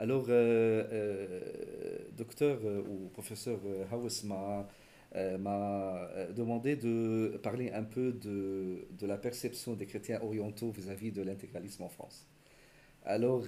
[0.00, 3.60] Alors, euh, euh, docteur euh, ou professeur
[3.92, 4.66] Hawes m'a
[5.38, 11.20] m'a demandé de parler un peu de, de, la perception des chrétiens orientaux vis-à-vis de
[11.20, 12.28] l'intégralisme en France.
[13.04, 13.40] Alors,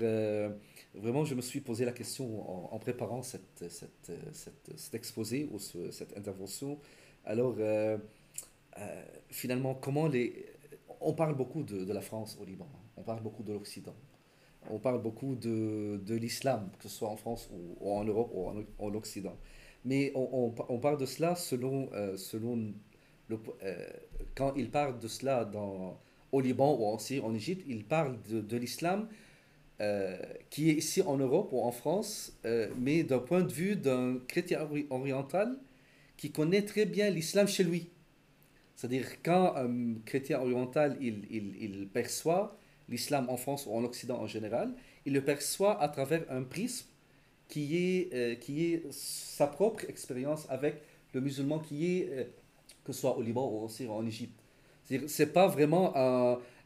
[0.94, 6.16] vraiment, je me suis posé la question en, préparant cette, cette, cet exposé ou cette
[6.18, 6.80] intervention.
[7.24, 7.56] Alors,
[9.30, 10.46] finalement, comment les...
[11.00, 13.94] On parle beaucoup de, de la France au Liban, on parle beaucoup de l'Occident
[14.70, 17.48] on parle beaucoup de, de l'islam, que ce soit en France
[17.80, 19.36] ou, en Europe ou en, en Occident.
[19.84, 22.72] Mais on, on, parle de cela selon, euh, selon
[23.28, 23.86] le, euh,
[24.34, 25.98] quand il parle de cela dans,
[26.30, 29.08] au Liban ou en Syrie, en Égypte, il parle de, l'islam
[29.80, 30.16] euh,
[30.50, 32.38] qui est ici en Europe ou en France,
[32.78, 35.58] mais d'un point de vue d'un chrétien oriental
[36.16, 37.90] qui connaît très bien l'islam chez lui.
[38.76, 42.56] C'est-à-dire quand un chrétien oriental, il, il perçoit
[42.88, 44.72] l'islam en France ou en Occident en général,
[45.06, 46.86] il le perçoit à travers un prisme
[47.48, 50.80] qui est, euh, qui est sa propre expérience avec
[51.12, 52.24] le musulman qui est, euh,
[52.84, 54.40] que ce soit au Liban ou aussi en Égypte.
[54.88, 55.94] Ce n'est pas vraiment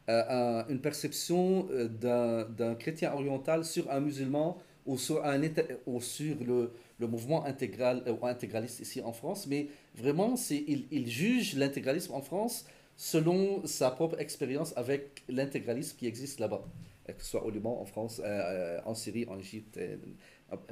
[0.07, 5.41] une perception euh, d'un chrétien oriental sur un musulman ou sur, un,
[5.85, 11.55] ou sur le, le mouvement intégral intégraliste ici en France, mais vraiment, il, il juge
[11.55, 12.65] l'intégralisme en France
[12.97, 16.65] selon sa propre expérience avec l'intégralisme qui existe là-bas,
[17.05, 19.95] que ce soit au Liban, en France, euh, euh, en Syrie, en Égypte, euh,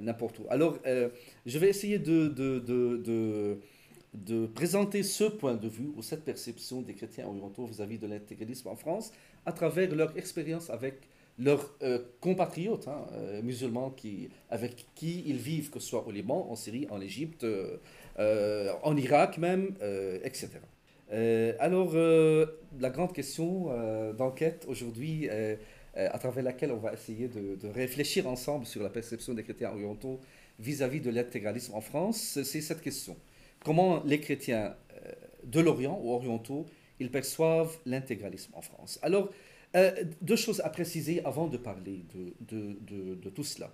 [0.02, 0.46] n'importe où.
[0.50, 3.60] Alors, je vais essayer de, de, de,
[4.14, 8.70] de, présenter ce point de vue ou cette perception des chrétiens orientaux vis-à-vis de l'intégralisme
[8.70, 9.12] en France
[9.46, 11.78] à travers leur expérience avec leurs
[12.22, 13.06] compatriotes hein,
[13.44, 17.46] musulmans qui, avec qui ils vivent, que ce soit au Liban, en Syrie, en Égypte,
[18.18, 19.76] en Irak même,
[20.24, 20.60] etc.
[21.12, 22.46] Euh, alors, euh,
[22.80, 25.30] la grande question euh, d'enquête aujourd'hui,
[25.96, 30.20] à travers laquelle on va essayer de, réfléchir ensemble sur la perception des chrétiens orientaux
[30.60, 33.16] vis-à-vis de l'intégralisme en France, c'est cette question.
[33.64, 34.76] Comment les chrétiens
[35.44, 36.66] de l'Orient ou orientaux,
[37.00, 39.00] ils perçoivent l'intégralisme en France?
[39.02, 39.30] Alors,
[40.22, 42.04] deux choses à préciser avant de parler
[42.42, 43.72] de, tout cela.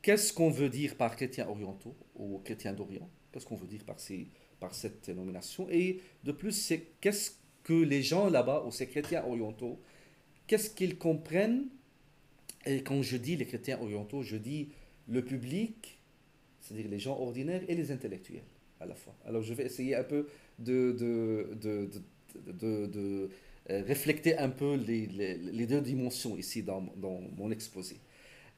[0.00, 3.08] Qu'est-ce qu'on veut dire par chrétiens orientaux ou chrétiens d'Orient?
[3.32, 4.28] Qu'est-ce qu'on veut dire par ces
[4.60, 5.68] par cette nomination.
[5.70, 7.32] Et de plus, c'est qu'est-ce
[7.64, 9.78] que les gens là-bas, ces chrétiens orientaux,
[10.46, 11.66] qu'est-ce qu'ils comprennent?
[12.66, 14.68] Et quand je dis les chrétiens orientaux, je dis
[15.06, 15.98] le public,
[16.60, 18.42] c'est-à-dire les gens ordinaires et les intellectuels
[18.80, 19.14] à la fois.
[19.26, 20.26] Alors je vais essayer un peu
[20.58, 21.90] de, de, de,
[22.52, 23.30] de, de
[23.70, 27.96] euh, réfléchir un peu les, les, deux dimensions ici dans, dans mon exposé.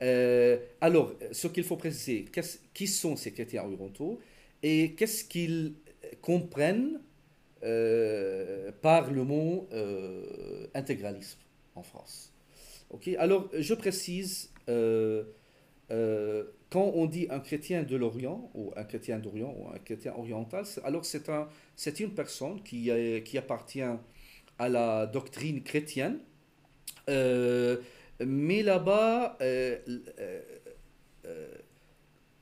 [0.02, 2.26] Euh, alors, ce qu'il faut préciser,
[2.72, 4.18] qui sont ces chrétiens orientaux
[4.62, 5.74] et qu'est-ce qu'ils
[6.20, 7.00] comprennent
[7.62, 11.40] euh, par le mot euh, intégralisme
[11.74, 12.32] en France.
[12.88, 15.24] Ok, Alors, je précise, euh,
[16.70, 20.64] quand on dit un chrétien de l'Orient, ou un chrétien d'Orient, ou un chrétien oriental,
[20.84, 21.48] alors c'est un,
[21.98, 22.90] une personne qui,
[23.26, 23.82] qui appartient
[24.58, 26.18] à la doctrine chrétienne,
[27.08, 29.36] mais là-bas,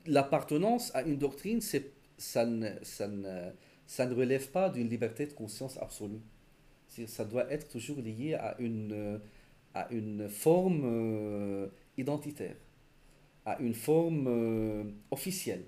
[0.05, 3.49] l'appartenance à une doctrine, c'est ça ne, ça ne,
[3.87, 6.21] ça ne relève pas d'une liberté de conscience absolue.
[7.07, 9.19] Ça doit être toujours lié à une,
[9.73, 12.55] à une forme euh, identitaire,
[13.45, 15.63] à une forme euh, officielle.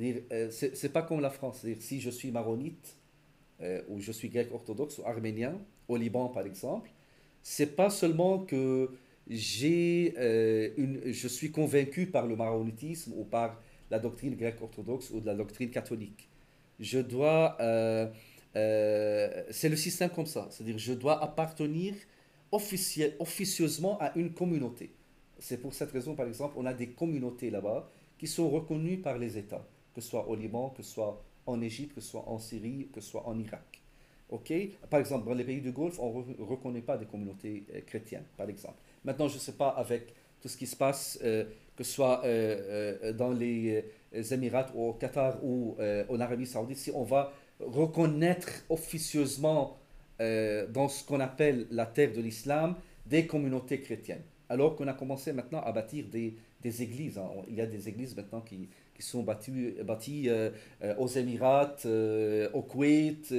[0.00, 1.66] Euh, c'est pas comme la France.
[1.78, 2.96] Si je suis maronite,
[3.88, 6.90] ou je suis grec orthodoxe ou arménien, au Liban par exemple,
[7.44, 8.90] c'est pas seulement que
[9.28, 13.60] une, je suis convaincu par le maronitisme ou par
[13.92, 16.28] la doctrine grecque orthodoxe ou de la doctrine catholique.
[16.80, 17.58] Je dois...
[17.60, 18.06] Euh,
[18.56, 20.48] euh, c'est le système comme ça.
[20.50, 21.94] C'est-à-dire je dois appartenir
[22.50, 24.94] officiel, officieusement à une communauté.
[25.38, 29.18] C'est pour cette raison, par exemple, on a des communautés là-bas qui sont reconnues par
[29.18, 32.26] les États, que ce soit au Liban, que ce soit en Égypte, que ce soit
[32.26, 33.82] en Syrie, que ce soit en Irak.
[34.30, 34.52] ok?
[34.88, 38.24] Par exemple, dans les pays du Golfe, on ne reconnaît pas des communautés euh, chrétiennes,
[38.38, 38.78] par exemple.
[39.04, 41.18] Maintenant, je ne sais pas avec tout ce qui se passe
[41.76, 45.76] que ce soit euh, euh, dans les euh, Émirats au Qatar ou
[46.08, 49.78] en Arabie Saoudite, si on va reconnaître officieusement
[50.18, 52.76] dans ce qu'on appelle la terre de l'islam
[53.06, 54.22] des communautés chrétiennes.
[54.48, 57.18] Alors qu'on a commencé maintenant à bâtir des, des églises.
[57.18, 57.28] Hein.
[57.48, 60.28] Il y a des églises maintenant qui, qui sont bâties, bâties
[60.98, 61.74] aux Émirats,
[62.52, 63.34] au Koweït,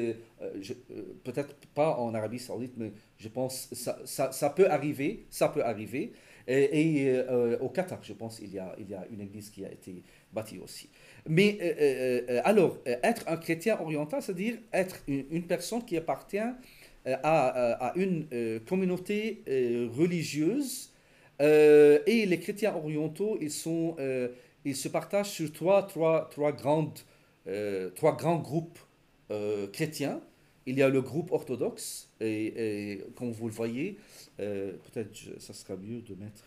[1.23, 5.49] peut-être pas en Arabie Saoudite, mais je pense que ça, ça, ça, peut arriver, ça
[5.49, 6.13] peut arriver.
[6.47, 9.65] Et, euh, au Qatar, je pense, il y, a, il y a une église qui
[9.65, 10.89] a été bâtie aussi.
[11.27, 16.37] Mais euh, euh, alors, être un chrétien oriental, c'est-à-dire être une, personne qui appartient
[17.05, 18.27] à, à une
[18.67, 19.43] communauté
[19.95, 20.91] religieuse
[21.39, 23.95] et les chrétiens orientaux, ils, sont,
[24.65, 26.99] ils se partagent sur trois, trois, trois, grandes,
[27.95, 28.79] trois grands groupes
[29.71, 30.21] chrétiens.
[30.65, 33.97] Il y a le groupe orthodoxe, et, comme vous le voyez,
[34.37, 36.45] peut-être ça sera mieux de mettre...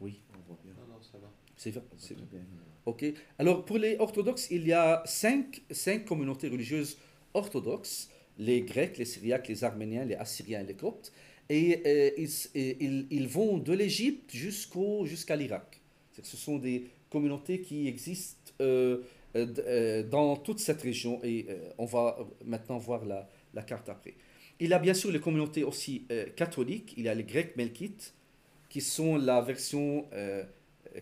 [0.00, 0.20] Oui.
[0.32, 0.74] On voit bien.
[0.74, 1.30] Non, non, ça va.
[1.56, 2.40] C'est bien.
[2.86, 3.04] Ok.
[3.38, 6.98] Alors, pour les orthodoxes, il y a cinq, cinq communautés religieuses
[7.34, 11.12] orthodoxes les Grecs, les Syriaques, les Arméniens, les Assyriens et les Coptes.
[11.48, 12.10] Et, euh,
[12.54, 15.80] ils, ils, vont de l'Égypte jusqu'au, jusqu'à l'Irak.
[16.22, 19.02] Ce sont des communautés qui existent euh, euh,
[20.10, 21.46] dans toute cette région et
[21.78, 24.14] on va maintenant voir la, carte après.
[24.60, 26.06] Il y a bien sûr les communautés aussi
[26.36, 26.94] catholiques.
[26.96, 28.14] Il y a les Grecs melkites
[28.68, 30.06] qui sont la version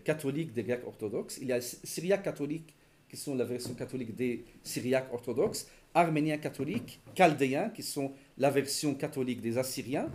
[0.05, 1.39] catholique des Grecs orthodoxes.
[1.41, 2.75] Il y a les Syriaques catholiques
[3.09, 8.95] qui sont la version catholique des Syriaques orthodoxes arméniens catholiques, chaldéens, qui sont la version
[8.95, 10.11] catholique des Assyriens.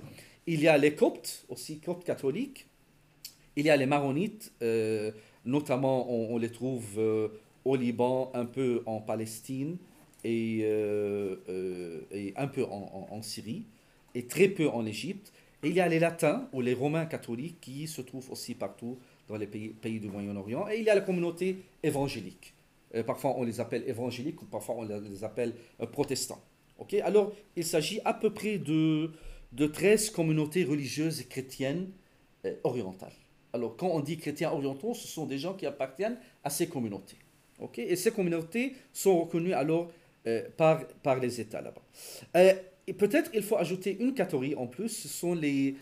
[0.45, 2.67] Il y a les Coptes, aussi Coptes catholiques.
[3.55, 5.11] Il y a les Maronites, euh,
[5.43, 7.29] notamment on, les trouve euh,
[7.65, 9.77] au Liban, un peu en Palestine
[10.23, 13.65] et, euh, et un peu en, Syrie,
[14.15, 15.31] et très peu en Égypte.
[15.63, 18.97] Et il y a les Latins ou les Romains catholiques qui se trouvent aussi partout
[19.27, 20.67] dans les pays, pays du Moyen-Orient.
[20.69, 22.53] Et il y a la communauté évangélique.
[22.95, 26.41] Euh, parfois on les appelle évangéliques ou parfois on les appelle euh, protestants.
[26.77, 26.93] Ok?
[26.95, 29.11] Alors il s'agit à peu près de,
[29.53, 31.89] de 13 communautés religieuses chrétiennes
[32.45, 33.13] euh, orientales.
[33.53, 37.17] Alors quand on dit chrétiens orientaux, ce sont des gens qui appartiennent à ces communautés.
[37.61, 37.79] Ok?
[37.79, 39.91] Et ces communautés sont reconnues alors
[40.57, 41.81] par, par les États là-bas.
[42.85, 45.75] et peut-être il faut ajouter une catégorie en plus, ce sont les,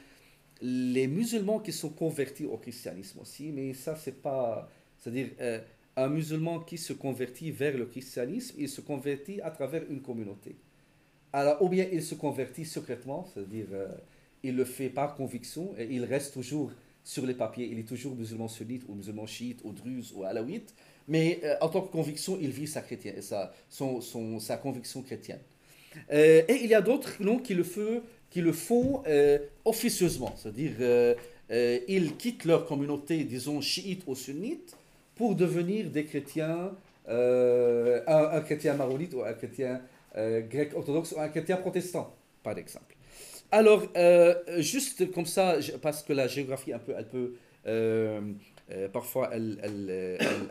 [0.61, 4.69] les musulmans qui sont convertis au christianisme aussi, mais ça c'est pas...
[4.97, 5.29] C'est-à-dire
[5.99, 10.55] un musulman qui se convertit vers le christianisme, il se convertit à travers une communauté.
[11.33, 13.87] Alors, ou bien il se convertit secrètement, c'est-à-dire euh,
[14.41, 16.71] il le fait par conviction et il reste toujours
[17.03, 20.73] sur les papiers, il est toujours musulman sunnite ou musulman chiite ou druze ou alawite,
[21.09, 22.81] mais euh, en tant que conviction, il vit sa,
[24.57, 25.41] conviction chrétienne.
[26.11, 29.03] Euh, et il y a d'autres qui le, font, qui le font
[29.65, 31.15] officieusement, c'est-à-dire
[31.87, 34.77] ils quittent leur communauté, disons, chiite ou sunnite,
[35.19, 36.71] pour devenir des chrétiens,
[37.09, 39.81] euh, un, chrétien maronite ou un chrétien
[40.15, 42.95] euh, grec orthodoxe ou un chrétien protestant, par exemple.
[43.51, 47.33] Alors, euh, juste comme ça, parce que la géographie, un peu, elle peut,
[48.93, 49.59] parfois, elle,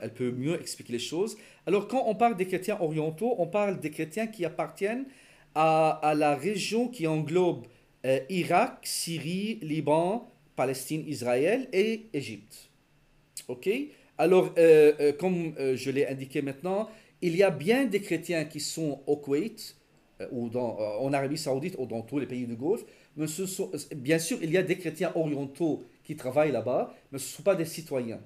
[0.02, 1.36] elle, peut mieux expliquer les choses.
[1.66, 5.06] Alors, quand on parle des chrétiens orientaux, on parle des chrétiens qui appartiennent
[5.54, 7.66] à, la région qui englobe
[8.28, 12.68] Irak, Syrie, Liban, Palestine, Israël et Égypte.
[13.46, 13.70] OK?
[14.18, 16.88] Alors, euh, euh, comme euh, je l'ai indiqué maintenant,
[17.22, 19.76] il y a bien des chrétiens qui sont au Koweït,
[20.32, 22.84] ou en Arabie Saoudite, ou dans tous les pays du Golfe.
[23.16, 23.26] Mais
[23.94, 27.42] bien sûr, il y a des chrétiens orientaux qui travaillent là-bas, mais ce ne sont
[27.42, 28.20] pas des citoyens.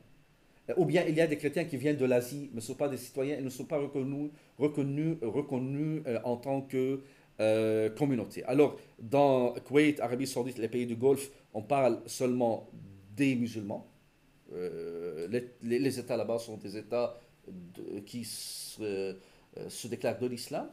[0.76, 2.88] Ou bien il y a des chrétiens qui viennent de l'Asie, mais ne sont pas
[2.88, 7.00] des citoyens et ne sont pas reconnus, reconnus, reconnus en tant que
[7.96, 8.44] communauté.
[8.44, 12.70] Alors, dans Koweït, Arabie Saoudite, les pays du Golfe, on parle seulement
[13.16, 13.92] des musulmans.
[14.54, 15.26] Euh,
[15.62, 17.18] les, États là-bas sont des États
[18.06, 18.24] qui
[18.80, 19.14] euh,
[19.68, 20.68] se, déclarent de l'islam,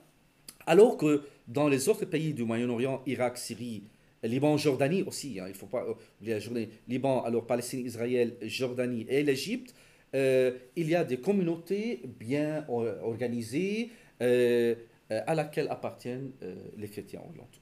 [0.68, 3.84] alors que dans les autres pays du Moyen-Orient, Irak, Syrie,
[4.24, 5.86] Liban, Jordanie aussi, hein, il faut pas
[6.20, 9.74] oublier la journée, Liban, alors Palestine, Israël, Jordanie et l'Égypte,
[10.16, 16.32] euh, il y a des communautés bien organisées à laquelle appartiennent
[16.78, 17.60] les chrétiens orientaux.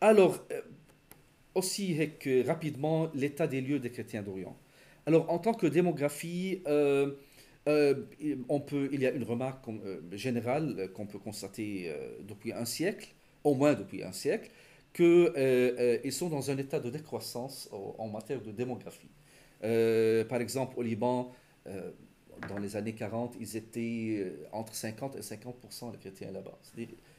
[0.00, 0.46] alors,
[1.54, 1.96] aussi
[2.46, 4.56] rapidement l'état des lieux des chrétiens d'Orient.
[5.06, 7.12] Alors, en tant que démographie, euh,
[7.68, 8.06] euh,
[8.48, 11.92] on peut, il y a une remarque euh, générale qu'on peut constater
[12.22, 13.08] depuis un siècle,
[13.44, 14.50] au moins depuis un siècle,
[14.92, 19.10] qu'ils sont dans un état de décroissance en, matière de démographie.
[19.60, 21.32] par exemple, au Liban,
[22.48, 26.58] dans les années 40, ils étaient entre 50 et 50% de chrétiens là-bas.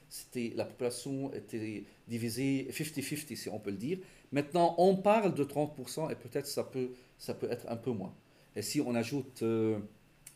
[0.09, 3.99] C'était, la population était divisée 50-50, si on peut le dire.
[4.31, 8.13] Maintenant, on parle de 30% et peut-être ça peut, ça peut être un peu moins.
[8.55, 9.79] Et si on ajoute euh,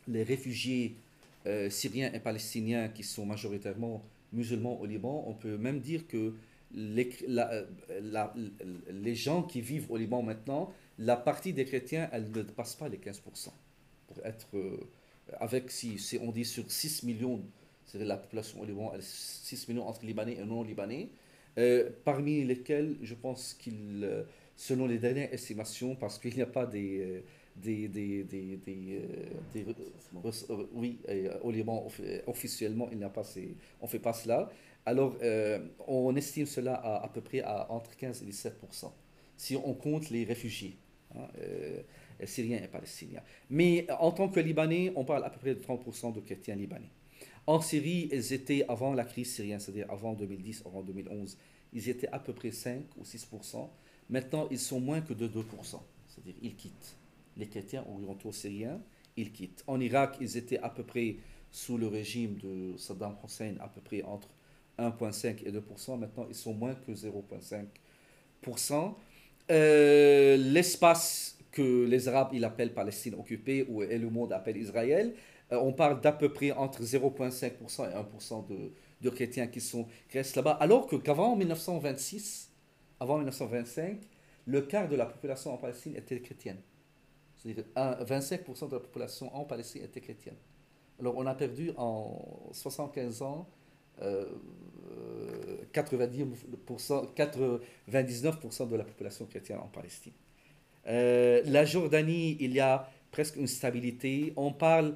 [0.07, 0.95] les réfugiés
[1.45, 4.03] euh, syriens et palestiniens qui sont majoritairement
[4.35, 6.33] musulmans au Liban, on peut même dire que
[6.71, 7.09] les,
[8.89, 12.89] les gens qui vivent au Liban maintenant, la partie des chrétiens, elle ne dépasse pas
[12.89, 13.49] les 15%.
[14.07, 14.77] Pour être euh,
[15.39, 17.43] avec, si, on dit sur 6 millions,
[17.85, 21.09] c'est la population au Liban, 6 millions entre Libanais et non-Libanais,
[21.57, 24.23] euh, parmi lesquels je pense qu'il, euh,
[24.55, 27.23] selon les dernières estimations, parce qu'il n'y a pas des...
[27.57, 29.65] Euh, des, des, des,
[30.73, 30.99] oui,
[31.41, 31.87] au Liban,
[32.27, 33.23] officiellement, il n'y a pas
[33.81, 34.49] on ne fait pas cela.
[34.85, 35.15] Alors,
[35.87, 38.91] on estime cela à à peu près à entre 15 et 17%
[39.37, 40.77] si on compte les réfugiés.
[41.15, 41.27] Hein,
[42.25, 43.21] syriens et palestiniens.
[43.49, 46.89] Mais en tant que Libanais, on parle à peu près de 30% de chrétiens libanais.
[47.47, 51.37] En Syrie, ils étaient avant la crise syrienne, c'est-à-dire avant 2010, avant 2011,
[51.73, 53.69] ils étaient à peu près 5 ou 6%.
[54.09, 55.43] Maintenant, ils sont moins que de 2%.
[56.07, 56.95] C'est-à-dire ils quittent.
[57.37, 58.79] Les chrétiens orientaux syriens,
[59.17, 59.63] ils quittent.
[59.67, 61.17] En Irak, ils étaient à peu près
[61.51, 64.29] sous le régime de Saddam Hussein, à peu près entre
[64.77, 65.99] 1,5 et 2%.
[65.99, 68.93] Maintenant, ils sont moins que 0,5%.
[69.51, 75.13] Euh, l'espace que les Arabes ils appellent Palestine occupée ou et le monde appelle Israël,
[75.51, 78.45] euh, on parle d'à peu près entre 0,5% et 1%
[79.01, 82.49] de, chrétiens qui, sont, restent là-bas, alors qu'avant 1926,
[82.99, 83.99] avant 1925,
[84.47, 86.57] le quart de la population en Palestine était chrétienne.
[87.45, 90.35] C'est-à-dire 25% de la population en Palestine était chrétienne.
[90.99, 93.47] Alors on a perdu en 75 ans
[95.73, 100.13] 90%, 99% de la population chrétienne en Palestine.
[100.87, 104.33] Euh, la Jordanie, il y a presque une stabilité.
[104.35, 104.95] On parle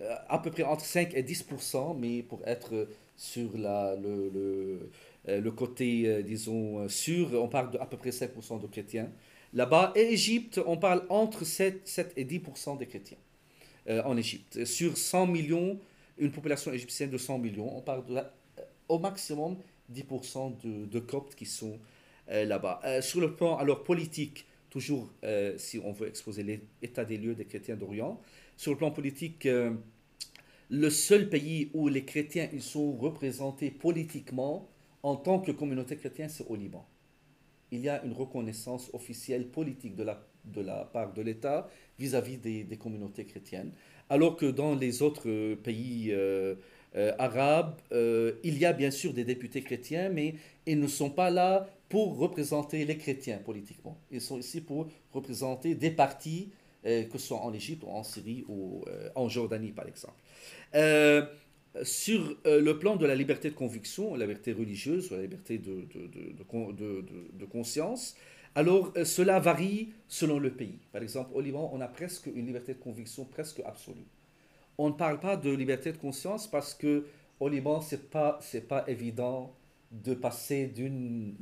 [0.00, 4.90] euh, à peu près entre 5 et 10%, mais pour être sur le,
[5.28, 9.10] euh, le côté, disons, sûr, on parle d'à peu près 5% de chrétiens.
[9.54, 13.18] Là-bas, et Égypte, on parle entre 7, 7 et 10% des chrétiens
[14.04, 14.66] en Égypte.
[14.66, 15.80] Sur 100 millions,
[16.18, 18.18] une population égyptienne de 100 millions, on parle de
[18.90, 19.56] au maximum
[19.90, 21.78] 10% de, de, Coptes qui sont
[22.28, 22.82] là-bas.
[23.00, 26.42] sur le plan alors politique, toujours euh, si on veut exposer
[26.82, 28.20] l'état des lieux des chrétiens d'Orient.
[28.56, 29.72] Sur le plan politique, euh,
[30.70, 34.68] le seul pays où les chrétiens sont représentés politiquement
[35.02, 36.86] en tant que communauté chrétienne, c'est au Liban.
[37.70, 43.24] Il y a une reconnaissance officielle politique de la, part de l'État vis-à-vis des, communautés
[43.24, 43.72] chrétiennes,
[44.08, 46.54] alors que dans les autres pays euh,
[47.18, 50.34] arabes, il y a bien sûr des députés chrétiens, mais
[50.66, 53.98] ils ne sont pas là pour représenter les chrétiens politiquement.
[54.10, 56.50] Ils sont ici pour représenter des partis,
[56.86, 60.14] euh, que ce soit en Égypte ou en Syrie ou euh, en Jordanie par exemple.
[61.76, 65.86] Euh, sur le plan de la liberté de conviction, la liberté religieuse, la liberté de,
[65.94, 68.16] de, de, conscience,
[68.54, 70.78] alors cela varie selon le pays.
[70.92, 74.06] Par exemple, au Liban, on a presque une liberté de conviction presque absolue.
[74.78, 77.04] On ne parle pas de liberté de conscience parce que
[77.40, 79.54] au Liban, ce n'est pas, pas évident
[79.90, 81.36] de passer d'une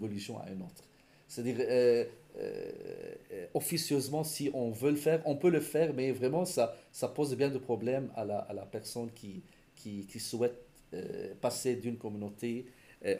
[0.00, 0.84] religion à une autre.
[1.26, 2.04] C'est-à-dire, euh,
[2.38, 7.08] euh, officieusement, si on veut le faire, on peut le faire, mais vraiment, ça, ça
[7.08, 9.42] pose bien de problèmes à la, à la personne qui,
[9.88, 10.56] qui, qui souhaite
[10.94, 12.66] euh, passer d'une communauté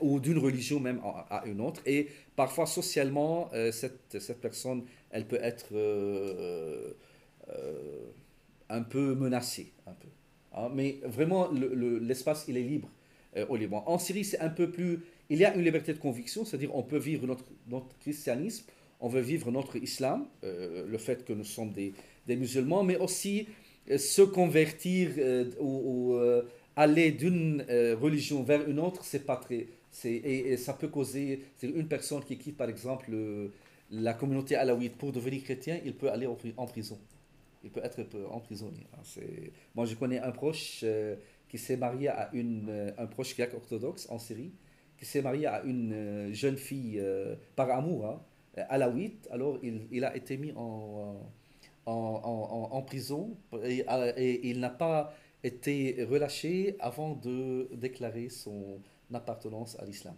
[0.00, 1.80] ou d'une religion même à, une autre.
[1.86, 4.82] Et parfois, socialement, cette, cette, personne,
[5.12, 5.72] elle peut être
[8.68, 9.72] un peu menacée.
[9.86, 10.08] Un peu.
[10.52, 10.70] Hein.
[10.74, 12.90] Mais vraiment, l'espace, il est libre
[13.36, 13.82] euh, au Liban.
[13.86, 15.00] En Syrie, c'est un peu plus...
[15.30, 18.64] Il y a une liberté de conviction, c'est-à-dire on peut vivre notre, notre christianisme,
[19.00, 21.92] on veut vivre notre islam, euh, le fait que nous sommes des,
[22.26, 23.46] musulmans, mais aussi
[23.90, 25.10] euh, se convertir
[25.60, 26.18] ou,
[26.78, 27.62] aller d'une
[28.00, 29.66] religion vers une autre, c'est pas très...
[30.04, 31.44] Et, ça peut causer...
[31.56, 33.10] C'est une personne qui quitte par exemple
[33.90, 36.98] la communauté alawite pour devenir chrétien, il peut aller en prison.
[37.64, 38.86] Il peut être emprisonné.
[39.74, 40.84] Moi, je connais un proche
[41.48, 44.52] qui s'est marié à une, euh, un proche grec orthodoxe en Syrie,
[44.98, 48.20] qui s'est marié à une euh, jeune fille euh, par amour, hein,
[48.68, 49.28] alaouite.
[49.30, 51.16] Alors il, il, a été mis en,
[51.86, 58.80] en, en, prison et il n'a pas été relâché avant de déclarer son
[59.12, 60.14] appartenance à l'islam,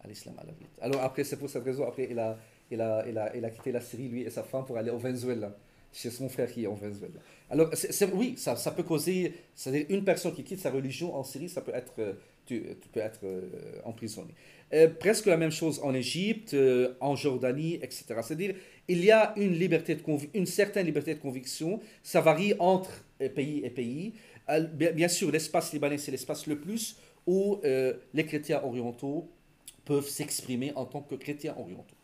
[0.00, 0.78] à l'islam alawite.
[0.80, 2.38] Alors après, c'est pour cette raison, après, il a,
[2.70, 4.90] il, a, il, a, il a quitté la Syrie, lui et sa femme, pour aller
[4.90, 5.54] au Venezuela
[5.96, 7.20] chez son frère qui est en Venezuela.
[7.48, 7.70] Alors,
[8.14, 9.32] oui, ça, ça, peut causer.
[9.54, 11.94] C'est-à-dire, une personne qui quitte sa religion en Syrie, ça peut être.
[11.98, 12.12] Euh,
[12.44, 14.32] tu, tu peux être euh, emprisonné.
[14.72, 16.54] Euh, presque la même chose en Égypte,
[17.00, 18.04] en Jordanie, etc.
[18.22, 18.54] C'est-à-dire,
[18.88, 20.02] il y a une, liberté de
[20.34, 21.80] une certaine liberté de conviction.
[22.02, 22.90] Ça varie entre
[23.34, 24.12] pays et pays.
[24.48, 29.28] Bien, sûr, l'espace libanais, c'est l'espace le plus où les chrétiens orientaux
[29.84, 31.96] peuvent s'exprimer en tant que chrétiens orientaux.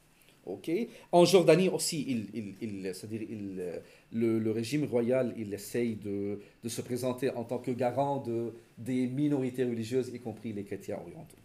[0.44, 0.70] Ok?
[1.12, 2.26] En Jordanie aussi,
[2.94, 3.62] c'est-à-dire il,
[4.12, 9.64] le, régime royal, il essaye de, se présenter en tant que garant de, des minorités
[9.64, 11.36] religieuses, y compris les chrétiens orientaux.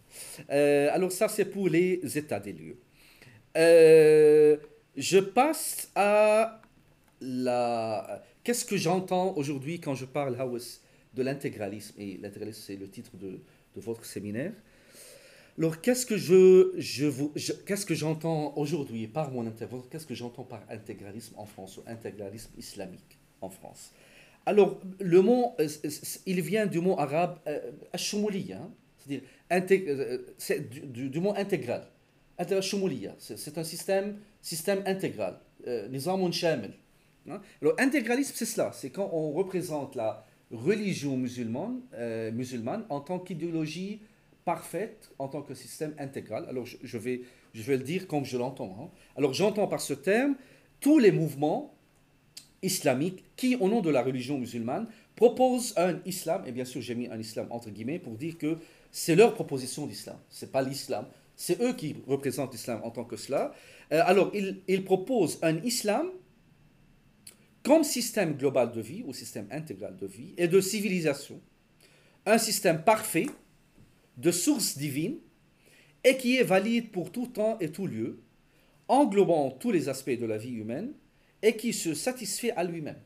[0.50, 2.76] Euh, alors ça, c'est pour les états des lieux.
[3.56, 4.56] Euh,
[4.96, 6.60] je passe à
[7.20, 8.22] la...
[8.42, 10.36] Qu'est-ce que j'entends aujourd'hui quand je parle
[11.18, 13.40] de l'intégralisme Et l'intégralisme, c'est le titre de,
[13.76, 14.52] de votre séminaire.
[15.58, 17.34] Alors, qu'est-ce que je, je, vous,
[17.66, 21.82] qu'est-ce que j'entends aujourd'hui par mon intervention Qu'est-ce que j'entends par intégralisme en France ou
[21.88, 23.90] intégralisme islamique en France?
[24.46, 25.68] Alors, le mot, euh,
[26.26, 31.88] il vient du mot arabe euh, hein, c'est-à-dire euh, c'est du, du, mot intégral.
[33.18, 35.40] C'est un système, système intégral.
[35.90, 36.70] Nizam shamil.
[37.28, 37.40] Hein.
[37.60, 38.70] Alors, intégralisme, c'est cela.
[38.72, 41.80] C'est quand on représente la religion musulmane,
[42.32, 44.00] musulmane en tant qu'idéologie
[44.44, 46.46] parfaite, en tant que système intégral.
[46.48, 47.20] Alors, je, vais,
[47.52, 48.76] je vais le dire comme je l'entends.
[48.80, 48.88] Hein.
[49.16, 50.36] Alors, j'entends par ce terme
[50.80, 51.74] tous les mouvements
[52.62, 56.94] islamiques qui, au nom de la religion musulmane, proposent un islam, et bien sûr j'ai
[56.94, 58.56] mis un islam entre guillemets pour dire que
[58.90, 63.16] c'est leur proposition d'islam, c'est pas l'islam, c'est eux qui représentent l'islam en tant que
[63.16, 63.52] cela.
[63.92, 66.08] Euh, alors ils, ils proposent un islam
[67.62, 71.40] comme système global de vie ou système intégral de vie et de civilisation,
[72.26, 73.26] un système parfait
[74.16, 75.16] de source divine
[76.04, 78.20] et qui est valide pour tout temps et tout lieu,
[78.86, 80.92] englobant tous les aspects de la vie humaine
[81.42, 82.98] et qui se satisfait à lui-même.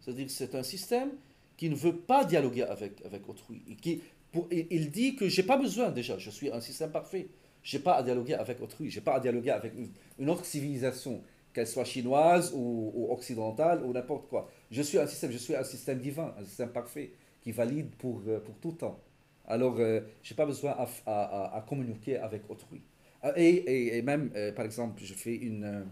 [0.00, 1.10] C'est-à-dire que c'est un système
[1.56, 3.62] qui ne veut pas dialoguer avec, avec autrui.
[3.80, 4.00] qui,
[4.32, 7.28] pour, il dit que j'ai pas besoin déjà, je suis un système parfait.
[7.62, 9.72] Je n'ai pas à dialoguer avec autrui, je n'ai pas à dialoguer avec
[10.18, 11.22] une, autre civilisation,
[11.58, 14.48] qu'elle soit chinoise ou, occidentale ou n'importe quoi.
[14.70, 17.12] Je suis un système, je suis un système divin, un système parfait
[17.42, 19.00] qui valide pour, euh, pour tout temps.
[19.46, 22.82] Alors, euh, je n'ai pas besoin à, à, communiquer avec autrui.
[23.24, 25.86] Euh, et, et, même, par exemple, je fais une,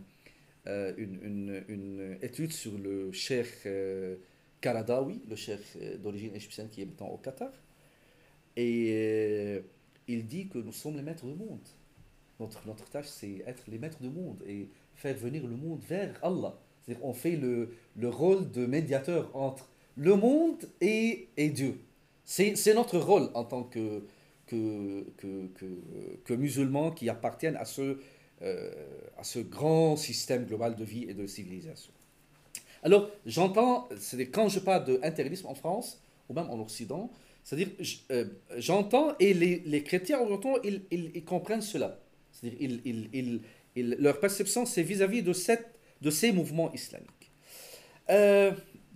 [0.69, 4.17] euh, une, une, étude sur le cheikh euh,
[4.61, 7.53] Karadawi, le cheikh euh, d'origine égyptienne qui est maintenant au Qatar.
[8.57, 9.63] Et
[10.09, 11.61] il dit que nous sommes les maîtres du monde.
[12.41, 16.19] Notre, notre tâche, c'est être les maîtres du monde et faire venir le monde vers
[16.23, 16.59] Allah.
[16.85, 21.79] C'est-à-dire on fait le, le, rôle de médiateur entre le monde et, et Dieu.
[22.25, 24.03] C'est notre rôle en tant que,
[24.47, 25.49] que, que,
[26.25, 27.99] que, musulmans qui appartiennent à ce
[28.43, 28.71] euh,
[29.17, 31.91] à ce grand système global de vie et de civilisation.
[32.83, 37.11] Alors, j'entends, c'est quand je parle d'intégrisme en France, ou même en Occident,
[37.43, 37.69] c'est-à-dire,
[38.11, 38.27] euh,
[38.59, 41.99] j'entends, et les, les chrétiens orientaux, ils, ils, comprennent cela.
[42.31, 43.41] C'est-à-dire, ils,
[43.77, 45.67] ils, leur perception, c'est vis-à-vis de, cette,
[46.01, 47.31] de ces mouvements islamiques.
[48.11, 48.53] Euh,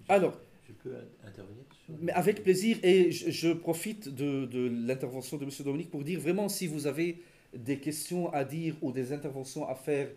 [0.08, 0.38] alors.
[0.66, 0.96] Je peux
[1.26, 1.64] intervenir
[1.98, 5.50] mais avec plaisir, et je, je profite de, de l'intervention de M.
[5.64, 7.22] Dominique pour dire vraiment, si vous avez
[7.54, 10.08] des questions à dire ou des interventions à faire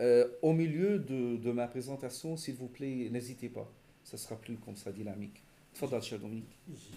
[0.00, 3.70] euh, au milieu de, de, ma présentation, s'il vous plaît, n'hésitez pas.
[4.04, 5.42] Ça sera plus comme ça dynamique.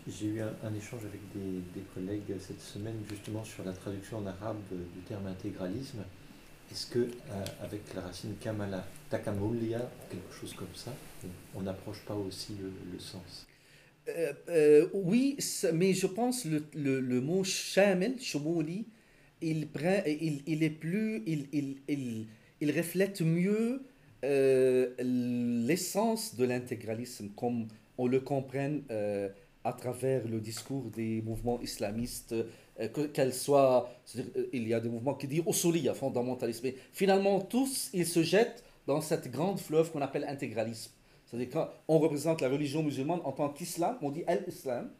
[0.07, 4.25] J'ai eu un, échange avec des, des, collègues cette semaine justement sur la traduction en
[4.25, 6.03] arabe du terme intégralisme.
[6.71, 10.93] Est-ce que, euh, avec la racine kamala, takamoulia, quelque chose comme ça,
[11.53, 13.45] on n'approche pas aussi le, sens?
[14.07, 15.37] Euh, euh, Oui,
[15.73, 18.85] mais je pense le, le, le mot shamel, shumouli,
[19.41, 22.27] il, prend, il, il est plus, il, il,
[22.61, 23.83] il, reflète mieux
[25.03, 29.29] l'essence de l'intégralisme, comme on le comprend euh,
[29.63, 32.33] à travers le discours des mouvements islamistes,
[32.87, 33.89] qu'elle soit,
[34.53, 38.63] il y a des mouvements qui disent Osuliya, fondamentalisme, mais finalement tous, ils se jettent
[38.87, 40.91] dans cette grande fleuve qu'on appelle intégralisme.
[41.25, 44.91] C'est-à-dire quand on représente la religion musulmane en tant qu'islam, on dit al-islam,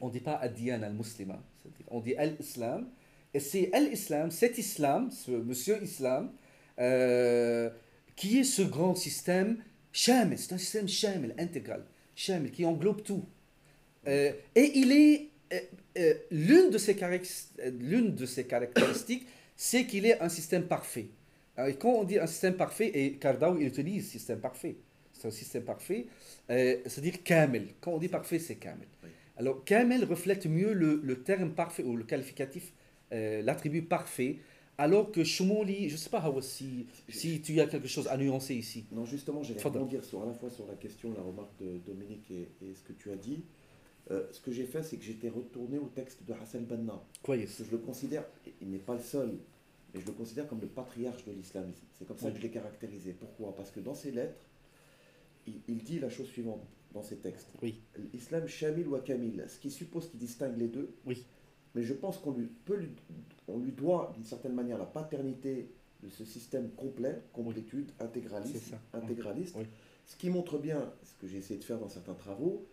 [0.00, 1.42] on ne dit pas ad-diyan al-muslima,
[1.88, 2.88] on dit al-islam,
[3.34, 6.30] et c'est l'islam, cet islam, ce monsieur islam,
[6.78, 7.70] euh,
[8.14, 9.58] qui est ce grand système
[9.90, 13.24] shamil, c'est un système shamil, intégral, shamil, qui englobe tout.
[14.06, 15.30] Euh, et il est,
[15.98, 16.96] euh, l'une de, ses
[17.78, 19.26] l'une de ses caractéristiques,
[19.56, 21.08] c'est qu'il est un système parfait.
[21.58, 24.76] et quand on dit un système parfait, et Kardao il utilise système parfait,
[25.12, 26.06] c'est un système parfait,
[26.48, 27.68] c'est-à-dire kamel.
[27.80, 28.88] Quand on dit parfait, c'est kamel.
[29.36, 32.72] Alors kamel reflète mieux le, le terme parfait ou le qualificatif
[33.12, 34.38] euh, l'attribut parfait,
[34.78, 38.54] alors que Shumuli, je ne sais pas si, si tu as quelque chose à nuancer
[38.54, 38.86] ici.
[38.90, 42.30] Non, justement, j'ai rebondir sur, à la fois sur la question, la remarque de Dominique
[42.30, 43.44] et, ce que tu as dit.
[44.10, 47.02] Euh, ce que j'ai fait, c'est que j'étais retourné au texte de Hassan Banna.
[47.22, 48.24] Quoi, Je le considère,
[48.60, 49.38] il n'est pas le seul,
[49.94, 51.84] mais je le considère comme le patriarche de l'islamisme.
[51.98, 53.12] C'est comme ça que je l'ai caractérisé.
[53.12, 53.54] Pourquoi?
[53.54, 54.46] Parce que dans ses lettres,
[55.46, 57.48] il, il, dit la chose suivante dans ses textes.
[57.62, 57.80] Oui.
[58.12, 60.94] L'islam shamil ou kamil, ce qui suppose qu'il distingue les deux.
[61.06, 61.24] Oui
[61.74, 62.80] mais je pense qu'on lui, peut
[63.48, 65.70] on lui doit d'une certaine manière la paternité
[66.02, 69.56] de ce système complet, complétude, intégraliste, intégraliste
[70.04, 72.66] ce qui montre bien, ce que j'ai essayé de faire dans certains travaux,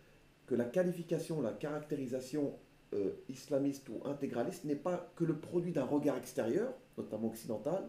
[0.50, 2.56] que la qualification, la caractérisation
[2.94, 7.88] euh, islamiste ou intégraliste n'est pas que le produit d'un regard extérieur, notamment occidental,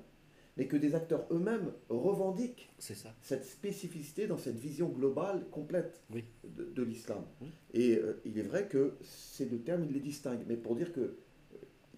[0.59, 6.03] mais que des acteurs eux-mêmes revendiquent cette spécificité dans cette vision globale complète
[6.45, 7.25] de, l'islam.
[7.73, 10.93] Et euh, il est vrai que ces deux termes, ils les distinguent, mais pour dire
[10.93, 11.17] que euh,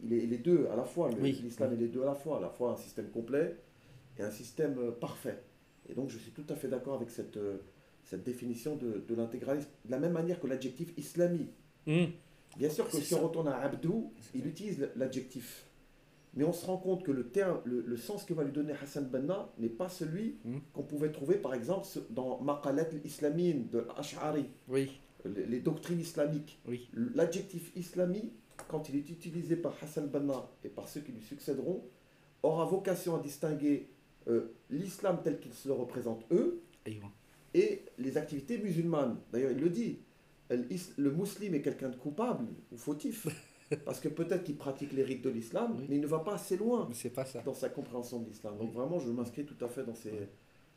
[0.04, 2.50] il est deux à la fois, l'islam est les deux à la fois, à la
[2.50, 3.56] fois un système complet
[4.16, 5.42] et un système euh, parfait.
[5.88, 7.36] Et donc je suis tout à fait d'accord avec cette,
[8.04, 11.48] cette définition de, de l'intégralisme, de la même manière que l'adjectif islami.
[11.86, 12.06] Mmh.
[12.56, 15.66] Bien sûr que si on retourne à Abdou, il utilise l'adjectif.
[16.34, 19.06] Mais on se rend compte que le, terme, le, sens que va lui donner Hassan
[19.06, 20.58] Banna n'est pas celui hmm.
[20.72, 24.46] qu'on pouvait trouver, par exemple, dans Maqalat al-Islamine de Ash'ari.
[24.68, 24.98] Oui.
[25.24, 26.58] Les, doctrines islamiques.
[26.66, 26.88] Oui.
[26.94, 28.32] L'adjectif islami,
[28.68, 31.84] quand il est utilisé par Hassan Banna et par ceux qui lui succéderont,
[32.42, 33.88] aura vocation à distinguer
[34.28, 36.98] euh, l'islam tel qu'il se le représente eux et
[37.54, 39.18] les activités musulmanes.
[39.32, 39.98] D'ailleurs, il le dit.
[40.50, 43.26] Le musulman est quelqu'un de coupable ou fautif.
[43.84, 46.56] Parce que peut-être qu'il pratique les rites de l'islam, mais il ne va pas assez
[46.56, 47.42] loin pas ça.
[47.42, 48.58] dans sa compréhension de l'islam.
[48.58, 50.12] Donc vraiment, je m'inscris tout à fait dans, ces,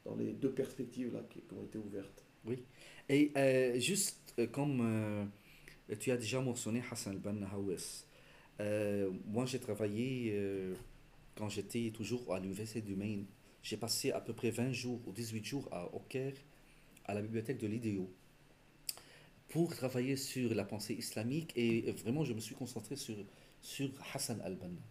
[0.06, 2.24] dans les deux perspectives là qui, ont été ouvertes.
[2.46, 2.64] Oui.
[3.10, 7.50] Et euh, juste euh, comme euh, tu as déjà mentionné Hassan al-Banna
[9.26, 10.34] moi j'ai travaillé
[11.36, 13.26] quand j'étais toujours à l'université du Maine.
[13.62, 16.36] J'ai passé à peu près 20 jours ou 18 jours à, au Caire,
[17.06, 18.10] à la bibliothèque de l'IDEO
[19.50, 23.16] pour travailler sur la pensée islamique et vraiment je me suis concentré sur,
[23.62, 24.82] sur Hassan al-Banna.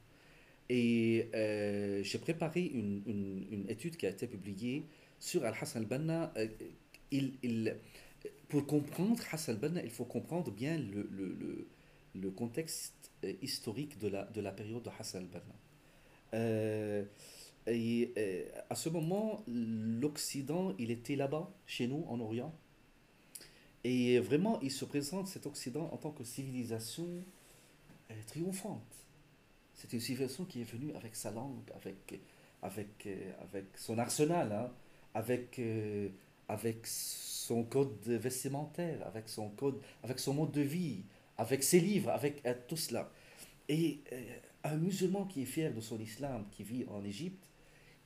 [0.68, 4.87] Et euh, j'ai préparé une, une, étude qui a été publiée
[5.18, 6.33] sur Al-Hassan al-Banna.
[6.37, 6.48] Euh,
[7.11, 7.77] il, il,
[8.48, 11.68] pour comprendre Hassan al-Banna, il faut comprendre bien le, le,
[12.14, 15.55] le, contexte euh, historique de la, de la période de Hassan al-Banna.
[17.66, 18.12] Et
[18.68, 22.53] à ce moment, l'Occident, il était là-bas, chez nous, en Orient
[23.85, 27.07] et vraiment, il se présente cet Occident en tant que civilisation
[28.11, 28.81] euh, triomphante.
[29.74, 32.18] C'est une civilisation qui est venue avec sa langue, avec,
[32.62, 34.72] avec, euh, avec son arsenal, hein,
[35.12, 36.09] avec, euh,
[36.48, 41.03] avec son code vestimentaire, avec son, code, avec son mode de vie,
[41.37, 43.11] avec ses livres, avec tout cela.
[43.68, 44.00] Et
[44.62, 47.44] un musulman qui est fier de son islam, qui vit en Égypte,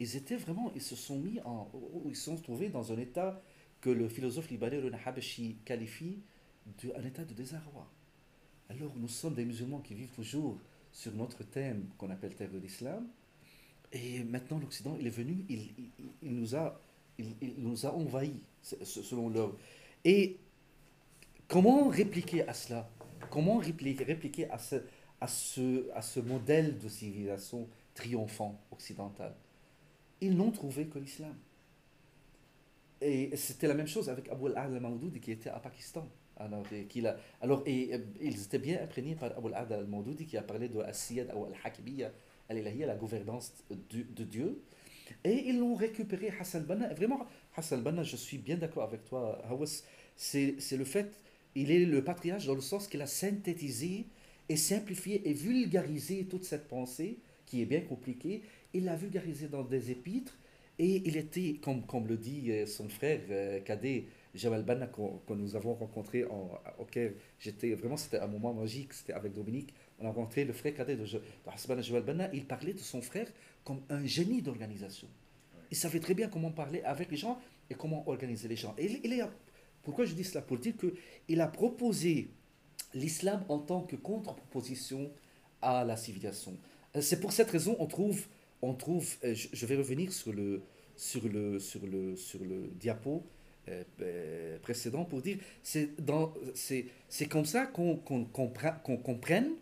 [0.01, 1.71] ils étaient vraiment, ils se sont mis en,
[2.07, 3.43] ils se sont trouvés dans un état
[3.81, 6.21] que le philosophe libanais Rona Habashi qualifie
[6.67, 7.91] d'un état de désarroi.
[8.69, 10.59] Alors nous sommes des musulmans qui vivent toujours
[10.93, 13.09] sur notre thème qu'on appelle terre de l'islam.
[13.93, 15.71] Et maintenant l'Occident, il est venu, il,
[16.23, 16.79] nous a,
[17.19, 19.57] il, nous a envahis, selon leur...
[20.05, 20.37] Et
[21.47, 22.91] comment répliquer à cela?
[23.31, 24.77] Comment répliquer, répliquer à, ce,
[25.21, 29.35] à, ce, à ce modèle de civilisation triomphant occidentale
[30.21, 31.35] Ils n'ont trouvé que l'islam.
[33.01, 36.09] Et c'était la même chose avec Abu al-Maududi qui était à Pakistan.
[36.37, 41.47] Alors, euh, ils étaient bien imprégnés par Abu al-Maududi qui a parlé de Asiyad ou
[41.47, 42.13] al-Hakimiyya,
[42.51, 44.63] la gouvernance de, Dieu.
[45.25, 46.93] Et ils l'ont récupéré, Hassan Banna.
[46.95, 47.27] Vraiment,
[47.57, 49.41] Hassan Banna, je suis bien d'accord avec toi.
[50.17, 51.11] C'est le fait,
[51.55, 54.07] il est le patriarche dans le sens qu'il a synthétisé
[54.49, 58.43] et simplifié et vulgarisé toute cette pensée qui est bien compliquée.
[58.75, 60.37] Il l'a vulgarisé dans des épîtres
[60.79, 65.33] et il était, comme, comme le dit euh, son frère euh, cadet, Jamal Banna, que
[65.33, 67.13] nous avons rencontré en, au Caire.
[67.41, 69.75] J'étais, vraiment, c'était un moment magique, c'était avec Dominique.
[69.99, 72.31] On a rencontré le frère cadet de, de Jamal Banna.
[72.33, 73.27] Il parlait de son frère
[73.65, 75.09] comme un génie d'organisation.
[75.71, 78.75] Il savait très bien comment parler avec les gens et comment organiser les gens.
[78.79, 79.29] Et il,
[79.83, 80.43] pourquoi je dis cela?
[80.43, 82.31] Pour dire qu'il a proposé
[82.95, 85.11] l'islam en tant que contre-proposition
[85.61, 86.57] à la civilisation.
[86.97, 88.27] Euh, c'est pour cette raison on trouve
[88.63, 90.63] on trouve, euh, je vais revenir sur le,
[90.97, 93.23] sur le, sur le, sur le diapo
[93.69, 95.91] euh, euh, précédent pour dire, c'est
[97.29, 99.53] comme ça qu'on qu'on comprenne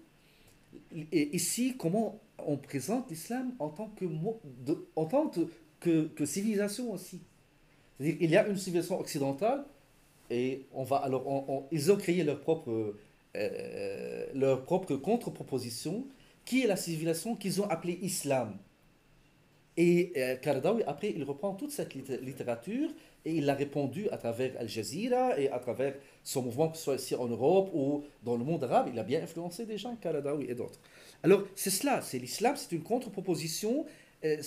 [1.13, 4.05] et ici comment on présente l'islam en tant que,
[4.95, 5.31] en tant
[5.81, 7.21] que, que civilisation aussi.
[7.99, 9.65] C'est-à-dire il y a une civilisation occidentale
[10.31, 12.95] et on va alors ils ont créé leur propre
[14.35, 16.07] leur propre contre-proposition
[16.45, 18.57] qui est la civilisation qu'ils ont appelée islam.
[19.77, 20.37] Et euh,
[20.87, 22.89] après, il reprend toute cette littérature
[23.27, 26.85] et il l'a répondu à travers Al Jazeera et à travers son mouvement, que ce
[26.85, 28.89] soit ici en Europe ou dans le monde arabe.
[28.93, 30.81] Il a bien influencé des gens, Kardawi et d'autres.
[31.23, 33.85] Alors, c'est cela, c'est l'islam, c'est une contre-proposition.
[34.25, 34.41] Euh,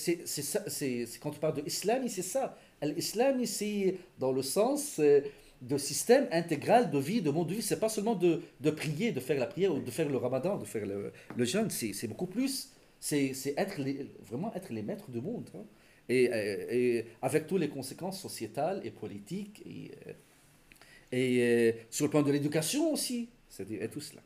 [1.21, 2.57] quand on parle de l'islam, c'est ça.
[2.81, 5.21] L'islam, c'est dans le sens euh,
[5.61, 7.61] de système intégral de vie, de monde de vie.
[7.61, 10.57] C'est pas seulement de, de, prier, de faire la prière ou de faire le ramadan,
[10.57, 11.69] de faire le, le jeûne.
[11.69, 13.81] C'est beaucoup plus c'est être
[14.21, 15.49] vraiment être les maîtres du monde.
[15.55, 15.63] Hein.
[16.09, 20.13] Et, euh, et, avec toutes les conséquences sociétales et politiques, et, euh,
[21.11, 24.21] et euh, sur le plan de l'éducation aussi, c'est-à-dire tout cela.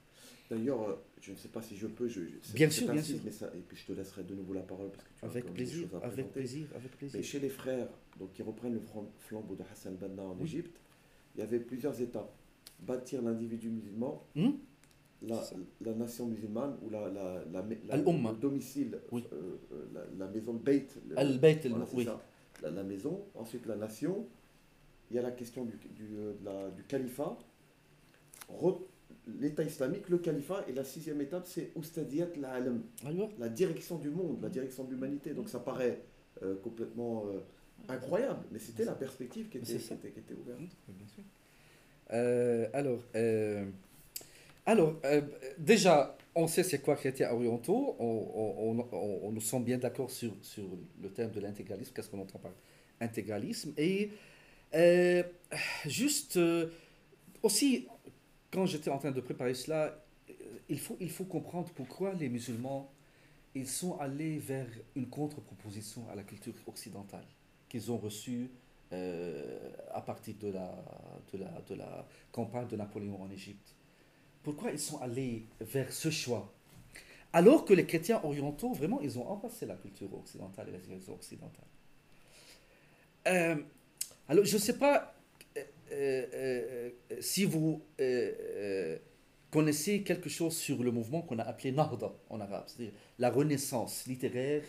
[0.50, 2.22] D'ailleurs, je ne sais pas si je peux, je,
[2.54, 3.18] bien sûr, bien sûr.
[3.26, 5.54] Mais ça, et puis je te laisserai de nouveau la parole parce que tu avec
[5.54, 7.18] plaisir, avec plaisir, avec plaisir.
[7.18, 8.82] Mais chez les frères, donc qui reprennent le
[9.20, 10.80] flambeau de Hassan Banna en Égypte,
[11.36, 12.34] il y avait plusieurs étapes
[12.80, 14.52] bâtir l'individu musulman, hmm?
[15.28, 19.20] La, nation musulmane ou la, la, la, le domicile, euh,
[19.72, 21.40] euh, la, maison, le Al
[21.94, 22.08] oui.
[22.62, 24.28] la, maison, ensuite la nation,
[25.10, 27.38] il y a la question du, du, euh, du califat,
[29.40, 32.28] l'État islamique, le califat, et la sixième étape, c'est Oustadiyat
[33.40, 35.34] la direction du monde, la direction de l'humanité.
[35.34, 36.02] Donc ça paraît
[36.42, 37.40] euh, complètement euh,
[37.88, 40.60] incroyable, mais c'était la perspective qui était, qui était, ouverte.
[40.88, 41.24] Bien sûr.
[42.12, 42.68] Euh,
[44.66, 45.24] alors, alors
[45.58, 48.98] déjà, on sait c'est quoi chrétien orientaux, on, on,
[49.28, 50.64] on, nous sommes bien d'accord sur, sur
[51.02, 52.52] le terme de l'intégralisme, qu'est-ce qu'on entend par
[53.00, 54.12] intégralisme, et
[55.86, 56.40] juste
[57.42, 57.88] aussi,
[58.52, 60.04] quand j'étais en train de préparer cela,
[60.70, 62.92] il faut, il faut comprendre pourquoi les musulmans
[63.56, 67.26] ils sont allés vers une contre-proposition à la culture occidentale
[67.70, 68.50] qu'ils ont reçue
[68.92, 70.72] euh, à partir de la,
[71.32, 73.76] de, la, de la campagne de Napoléon en Égypte.
[74.44, 76.54] Pourquoi ils sont allés vers ce choix?
[77.32, 81.16] Alors que les chrétiens orientaux, vraiment, ils ont embrassé la culture occidentale et la civilisation
[81.16, 81.66] occidentale.
[83.28, 83.56] Euh,
[84.28, 85.16] alors, je ne sais pas
[85.92, 87.82] euh, si vous
[89.54, 94.08] connaissez quelque chose sur le mouvement qu'on a appelé Nahda en arabe, c'est-à-dire la renaissance
[94.08, 94.64] littéraire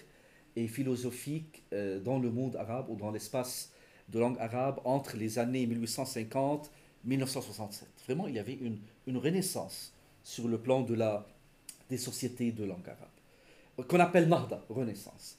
[0.56, 3.72] et philosophique euh, dans le monde arabe ou dans l'espace
[4.10, 6.70] de langue arabe entre les années 1850
[7.04, 7.88] 1967.
[8.04, 11.26] Vraiment, il y avait une, une renaissance sur le plan de la,
[11.90, 15.38] des sociétés de langue arabe, qu'on appelle Nahda, renaissance.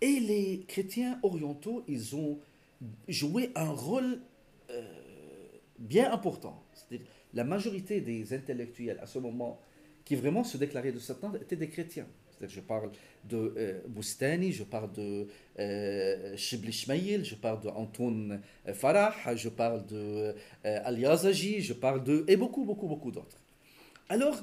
[0.00, 2.38] Et les chrétiens orientaux, ils ont
[3.08, 4.20] joué un rôle
[4.70, 4.82] euh,
[5.78, 6.62] bien important.
[7.34, 9.60] La majorité des intellectuels à ce moment
[10.04, 12.06] qui vraiment se déclaraient de Satan étaient des chrétiens.
[12.46, 12.90] Je parle
[13.24, 15.26] de euh, Boustani, je parle de
[15.58, 18.40] euh, Shibli je parle de Antoine
[18.74, 22.24] Farah, je parle de euh, Al-Yazaji, je parle de...
[22.28, 23.38] et beaucoup, beaucoup, beaucoup d'autres.
[24.08, 24.42] Alors,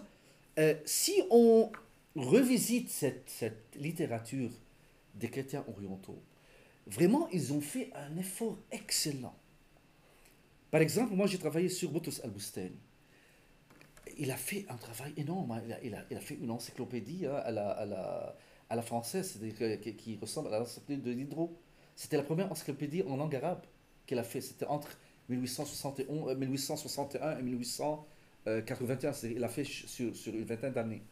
[0.59, 1.71] euh, si on
[2.15, 4.51] revisite cette, littérature
[5.15, 6.21] des chrétiens orientaux,
[6.87, 9.35] vraiment, ils ont fait un effort excellent
[10.75, 12.77] par exemple, moi j'ai travaillé sur Boutous al-Bustani.
[14.17, 15.51] Il a fait un travail énorme.
[15.51, 15.61] Hein.
[15.83, 18.35] Il, a, fait une encyclopédie hein, à, la, la,
[18.75, 19.39] la française
[19.97, 21.57] qui, ressemble à l'encyclopédie de Diderot.
[21.95, 23.61] C'était la première encyclopédie en langue arabe
[24.05, 24.41] qu'il a fait.
[24.41, 24.97] C'était entre
[25.29, 29.11] 1871, 1861 euh, et 1881.
[29.23, 31.03] Il a fait sur, une vingtaine d'années.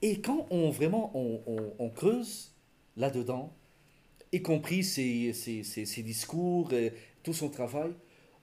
[0.00, 2.52] Et quand on vraiment on, creuse
[2.96, 3.54] là-dedans,
[4.32, 5.32] y compris ses,
[5.98, 6.72] discours,
[7.22, 7.92] tout son travail,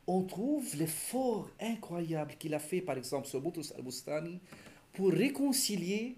[0.09, 4.39] on trouve l'effort incroyable qu'il a fait, par exemple, sur Boutous al-Bustani,
[4.93, 6.17] pour réconcilier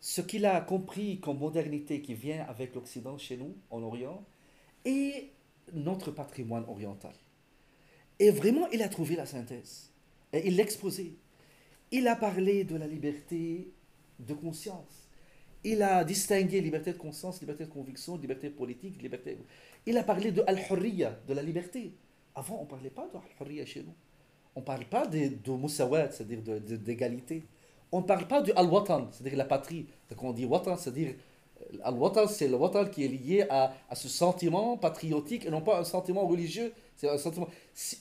[0.00, 4.24] ce qu'il a compris comme modernité qui vient avec l'Occident chez nous, en Orient,
[4.84, 5.30] et
[5.72, 7.12] notre patrimoine oriental.
[8.18, 9.92] Et vraiment, il a trouvé la synthèse.
[10.32, 11.12] Et il l'exposait.
[11.92, 13.70] Il a parlé de la liberté
[14.18, 15.08] de conscience.
[15.62, 19.38] Il a distingué liberté de conscience, liberté de conviction, liberté politique, liberté.
[19.86, 21.92] Il a parlé de al-hurriya, de la liberté.
[22.36, 23.94] Avant, on ne parlait pas de chez nous.
[24.54, 25.68] On ne parle pas de, de
[26.10, 26.42] c'est-à-dire
[26.78, 27.44] d'égalité.
[27.90, 29.86] On ne parle pas du al-watan, c'est-à-dire la patrie.
[30.14, 31.14] Quand on dit watan, c'est-à-dire
[31.62, 35.62] euh, al-watan, c'est le watan qui est lié à, à, ce sentiment patriotique et non
[35.62, 36.74] pas un sentiment religieux.
[36.96, 37.48] C'est un sentiment.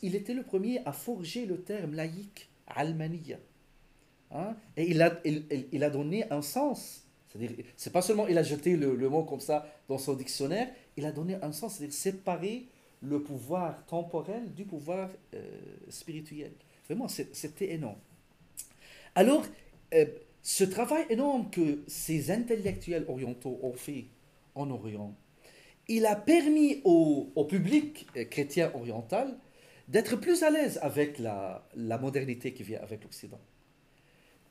[0.02, 3.38] Il était le premier à forger le terme laïque, almaniya.
[4.32, 4.56] Hein?
[4.76, 7.06] Et il a, il, il, a donné un sens.
[7.30, 10.68] C'est-à-dire, c'est pas seulement il a jeté le, le, mot comme ça dans son dictionnaire,
[10.98, 12.68] il a donné un sens, c'est-à-dire séparer
[13.06, 15.40] le pouvoir temporel du pouvoir euh,
[15.90, 16.52] spirituel.
[16.88, 18.00] Vraiment, c'était énorme.
[19.16, 19.46] Alors,
[19.94, 20.06] euh,
[20.42, 24.06] ce travail énorme que ces intellectuels orientaux ont fait
[24.54, 25.16] en Orient,
[25.88, 29.38] il a permis au, public euh, chrétien oriental
[29.88, 31.64] d'être plus à l'aise avec la,
[32.02, 33.40] modernité qui vient avec l'Occident.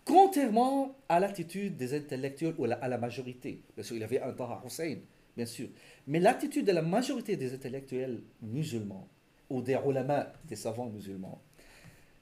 [0.05, 3.63] Contrairement à l'attitude des intellectuels ou à la, majorité.
[3.75, 4.99] Bien sûr, il y avait un Hussein
[5.37, 5.69] bien sûr.
[6.07, 9.09] Mais l'attitude de la majorité des intellectuels musulmans,
[9.51, 11.41] ou des ulama, des savants musulmans,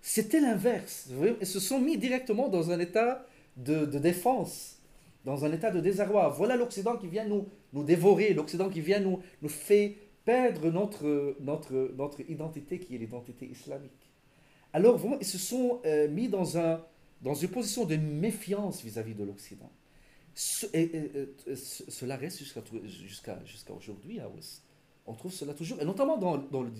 [0.00, 1.08] c'était l'inverse.
[1.40, 4.78] Ils se sont mis directement dans un état de, défense,
[5.24, 6.28] dans un état de désarroi.
[6.28, 7.46] Voilà l'Occident qui vient nous,
[7.84, 14.10] dévorer, l'Occident qui vient nous, nous fait perdre notre, identité qui est l'identité islamique.
[14.72, 16.80] Alors vraiment, ils se sont euh, mis dans, un,
[17.20, 19.70] dans une position de méfiance vis-à-vis -vis de l'Occident
[20.34, 24.62] cela reste jusqu'à aujourd'hui Ouest.
[25.06, 26.70] On trouve cela toujours, et notamment dans, le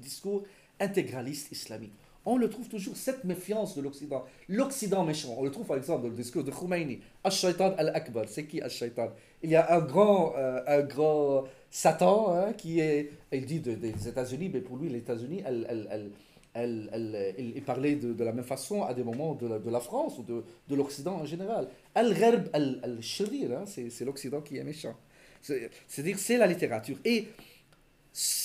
[0.00, 0.42] discours
[0.78, 1.92] intégraliste islamique.
[2.26, 4.24] On le trouve toujours, cette méfiance de l'Occident.
[4.48, 7.00] L'Occident méchant, on le trouve par exemple dans le discours de Khomeini.
[7.24, 9.10] Al-Shaitan al-Akbar, c'est qui Al-Shaitan
[9.42, 14.08] Il y a un grand, euh, un grand Satan hein, qui est, il dit des
[14.08, 16.10] États-Unis, mais pour lui, les États-Unis, elle,
[16.56, 20.22] il parlait de, la même façon à des moments de la, de la France ou
[20.22, 21.68] de, de l'Occident en général.
[21.94, 24.94] Al-Gharb al-Shirir, hein, c'est l'Occident qui est méchant.
[25.42, 26.98] C'est-à-dire, c'est la littérature.
[27.04, 27.28] Et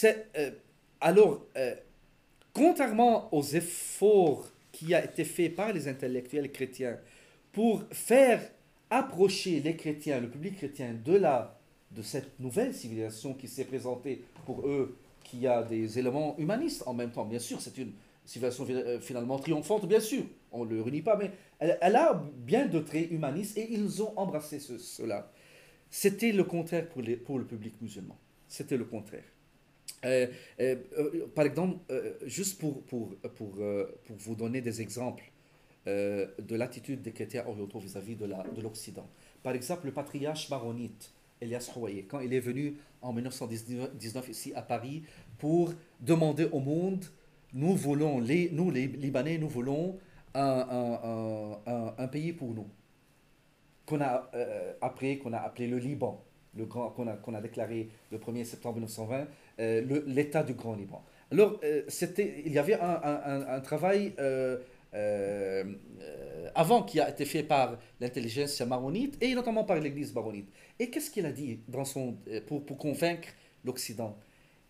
[0.03, 0.51] euh,
[1.01, 1.75] alors, euh,
[2.53, 6.97] contrairement aux efforts qui a été fait par les intellectuels chrétiens
[7.51, 8.41] pour faire
[8.89, 11.57] approcher les chrétiens, le public chrétien, de, la,
[11.91, 16.93] de cette nouvelle civilisation qui s'est présentée pour eux, qui a des éléments humanistes en
[16.93, 17.25] même temps.
[17.25, 17.91] Bien sûr, c'est une
[18.23, 22.67] civilisation euh, finalement triomphante, bien sûr, on ne le renie pas, mais elle, a bien
[22.67, 25.31] de traits humanistes et ils ont embrassé cela.
[25.89, 28.17] C'était le contraire pour, les, pour le public musulman.
[28.47, 29.23] C'était le contraire.
[30.03, 30.27] Euh,
[30.59, 30.75] euh,
[31.33, 31.77] par exemple,
[32.25, 33.51] juste pour, pour, pour,
[34.05, 35.31] pour vous donner des exemples
[35.85, 39.07] de l'attitude des chrétiens orientaux vis-à-vis de l'Occident.
[39.43, 44.61] Par exemple, le patriarche maronite, Elias Hawaye, quand il est venu en 1919 ici à
[44.61, 45.03] Paris
[45.37, 47.05] pour demander au monde
[47.55, 49.97] nous voulons, les, nous les Libanais, nous voulons
[50.33, 52.67] un, un, un, pays pour nous.
[53.85, 54.73] Qu'on a euh,
[55.23, 56.21] qu'on a appelé le Liban,
[56.57, 59.27] le grand, qu'on a, qu'on a déclaré le 1er septembre 1920,
[59.59, 61.01] euh, l'État du Grand Liban.
[61.31, 64.13] Alors, euh, c'était, il y avait un, travail
[66.53, 70.49] avant qui a été fait par l'intelligence maronite et notamment par l'Église maronite.
[70.79, 73.29] Et qu'est-ce qu'il a dit son, pour, convaincre
[73.63, 74.17] l'Occident?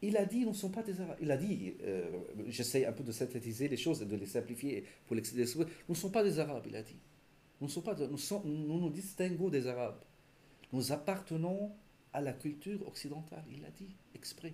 [0.01, 1.17] Il a dit, nous ne sommes pas des Arabes.
[1.21, 2.09] Il a dit, euh,
[2.47, 5.23] j'essaie un peu de synthétiser les choses et de les simplifier pour les
[5.55, 6.99] nous ne sommes pas des Arabes, il a dit.
[7.61, 9.99] Nous, sommes pas nous, nous distinguons des Arabes.
[10.73, 11.71] Nous appartenons
[12.13, 14.53] à la culture occidentale, il a dit, exprès.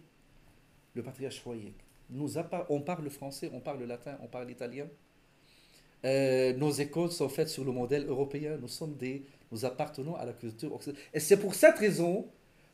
[0.94, 1.74] Le patriarche Foyer.
[2.70, 4.88] On parle français, on parle latin, on parle italien.
[6.04, 8.58] Euh, nos écoles sont faites sur le modèle européen.
[8.60, 11.04] Nous sommes des, nous appartenons à la culture occidentale.
[11.14, 12.28] Et c'est pour cette raison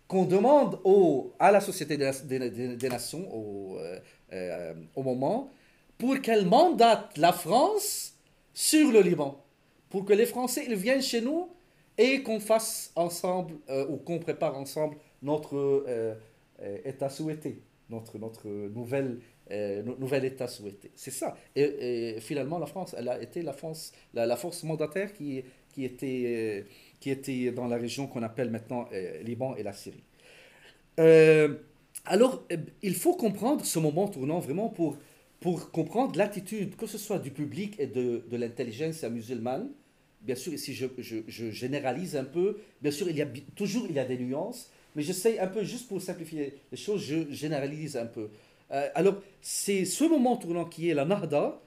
[0.08, 4.00] qu'on demande au, à la Société des, Nations au, euh,
[4.32, 5.50] euh, au moment
[5.98, 8.14] pour qu'elle mandate la France
[8.54, 9.44] sur le Liban.
[9.90, 11.50] Pour que les Français ils viennent chez nous
[11.98, 13.56] et qu'on fasse ensemble
[13.90, 16.16] ou qu'on prépare ensemble notre
[16.86, 19.20] État souhaité, notre, notre nouvelle,
[20.00, 20.92] nouvel État souhaité.
[20.96, 21.38] C'est ça.
[21.56, 26.66] Et, finalement, la France, elle a été la, France, la, force mandataire qui, qui était
[27.00, 30.04] qui était dans la région qu'on appelle maintenant euh, Liban et la Syrie.
[31.00, 31.56] Euh,
[32.06, 34.98] alors, euh, il faut comprendre ce moment tournant vraiment pour,
[35.40, 39.70] pour comprendre l'attitude, que ce soit du public et de, de l'intelligence musulmane.
[40.22, 43.96] Bien sûr, ici je, je, généralise un peu, bien sûr, il y a, toujours il
[43.96, 47.96] y a des nuances, mais j'essaie un peu, juste pour simplifier les choses, je généralise
[47.96, 48.30] un peu.
[48.70, 51.62] Alors, c'est ce moment tournant qui est la Nahda,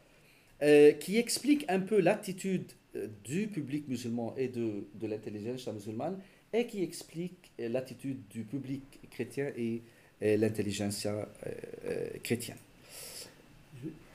[1.01, 6.19] qui explique un peu l'attitude euh, du public musulman et de, de l'intelligence musulmane
[6.53, 9.83] et qui explique euh, l'attitude du public chrétien et,
[10.23, 12.59] l'intelligence euh, chrétienne.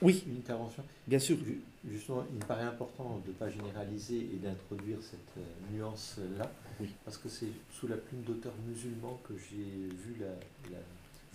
[0.03, 0.23] Oui.
[0.27, 0.83] Une intervention.
[1.07, 1.37] Bien sûr.
[1.89, 5.43] Justement, il me paraît important de ne pas généraliser et d'introduire cette
[5.73, 6.89] nuance-là, oui.
[7.05, 10.27] parce que c'est sous la plume d'auteurs musulmans que j'ai vu la,
[10.77, 10.83] la,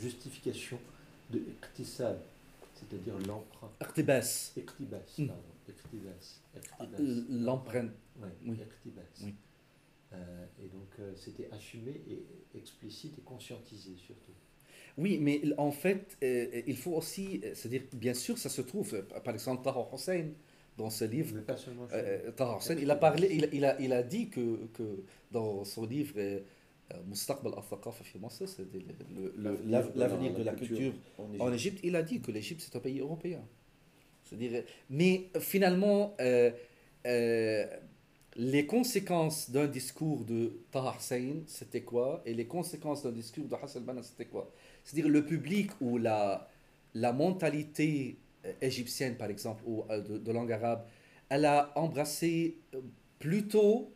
[0.01, 0.79] justification
[1.31, 1.43] de
[2.75, 3.71] c'est-à-dire l'emprunt.
[3.81, 4.53] Iqtibas.
[4.57, 5.29] Iqtibas, hmm.
[6.79, 6.97] pardon.
[7.29, 7.93] L'empreinte.
[8.45, 8.59] oui.
[9.23, 9.35] oui.
[10.13, 14.33] Euh, et donc euh, c'était assumé et explicite et conscientisé surtout.
[14.99, 19.33] Oui, mais en fait, euh, il faut aussi, c'est-à-dire, bien sûr, ça se trouve, par
[19.33, 20.31] exemple, Taha Hussein,
[20.77, 21.87] dans ce livre, mais pas seulement
[22.37, 25.87] Taha Hussein, il a parlé, il, il, a, il a dit que, que dans son
[25.87, 26.15] livre,
[29.95, 30.93] l'avenir de la culture
[31.39, 33.41] en Égypte, il a dit que l'Égypte, c'est un pays européen.
[34.91, 36.51] Mais finalement, euh,
[37.07, 37.67] euh,
[38.37, 42.23] les conséquences d'un discours de Taha Hussein, c'était quoi?
[42.25, 44.53] Et les conséquences d'un discours de Hassan Banna, c'était quoi?
[44.85, 46.49] C'est-à-dire le public ou la,
[46.95, 50.87] la mentalité euh, égyptienne, par exemple, ou de, langue arabe,
[51.29, 52.59] elle a embrassé
[53.19, 53.93] plutôt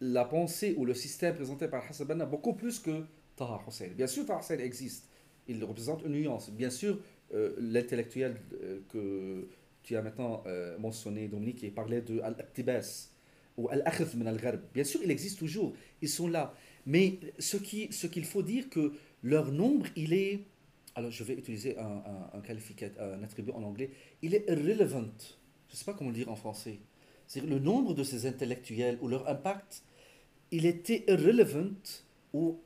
[0.00, 3.04] la pensée ou le système présenté par Hassan Banna beaucoup plus que
[3.36, 3.88] Taha Hussein.
[3.96, 5.08] Bien sûr, Taha Hussein existe.
[5.48, 6.50] Il représente une nuance.
[6.50, 6.98] Bien sûr,
[7.34, 9.48] euh, l'intellectuel euh, que
[9.82, 13.10] tu as maintenant euh, mentionné, Dominique, qui parlait de Al-Iqtibas
[13.56, 16.54] ou Al-Akhz min al Bien sûr, il existe toujours, ils sont là.
[16.84, 20.44] Mais ce qu'il faut dire que leur nombre, il est.
[20.94, 23.90] Alors, je vais utiliser un, un, un attribut en anglais.
[24.22, 25.10] Il est irrelevant.
[25.68, 26.78] Je ne sais pas comment le dire en français.
[27.26, 29.82] C'est le nombre de ces intellectuels ou leur impact,
[30.50, 31.74] il était irrelevant
[32.32, 32.58] ou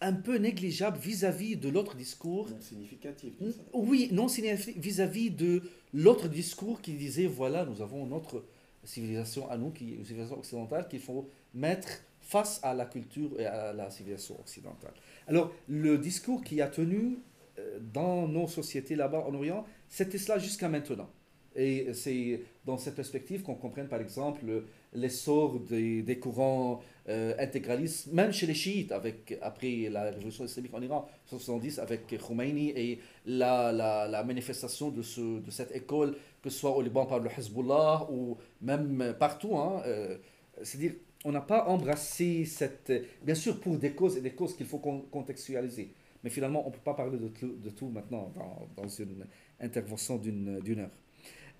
[0.00, 2.48] un peu négligeable vis-à-vis de l'autre discours.
[2.48, 3.34] Non significatif.
[3.72, 8.44] Oui, non significatif vis-à-vis de l'autre discours qui disait voilà, nous avons notre
[8.84, 13.46] civilisation à nous, qui, une civilisation occidentale qu'il faut mettre face à la culture et
[13.46, 14.92] à la civilisation occidentale.
[15.26, 17.18] Alors, le discours qui a tenu
[17.58, 21.10] euh, dans nos sociétés là-bas en Orient, c'était cela jusqu'à maintenant.
[21.56, 24.44] Et c'est dans cette perspective qu'on comprenne par exemple
[24.92, 30.72] l'essor des, des, courants euh, intégralistes, même chez les chiites, avec, après la révolution islamique
[30.74, 36.16] en Iran, 70, avec Khomeini et la, la, la manifestation de, ce, de cette école,
[36.42, 39.56] que ce soit au Liban par le Hezbollah ou même partout.
[39.56, 40.18] Hein, euh,
[40.62, 40.92] C'est-à-dire,
[41.24, 42.92] on n'a pas embrassé cette...
[43.22, 45.92] Bien sûr, pour des causes et des causes qu'il faut contextualiser.
[46.22, 49.26] Mais finalement, on ne peut pas parler de tout, de tout maintenant dans, dans, une
[49.60, 50.90] intervention d'une heure.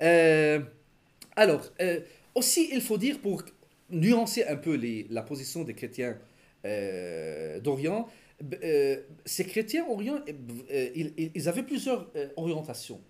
[0.02, 0.60] Euh,
[1.36, 2.00] alors, euh,
[2.34, 3.42] aussi, il faut dire, pour
[3.90, 4.78] nuancer un peu
[5.10, 6.16] la position des chrétiens
[6.64, 8.08] euh, d'Orient,
[9.24, 10.20] ces chrétiens d'Orient,
[10.70, 13.00] ils, avaient plusieurs orientations.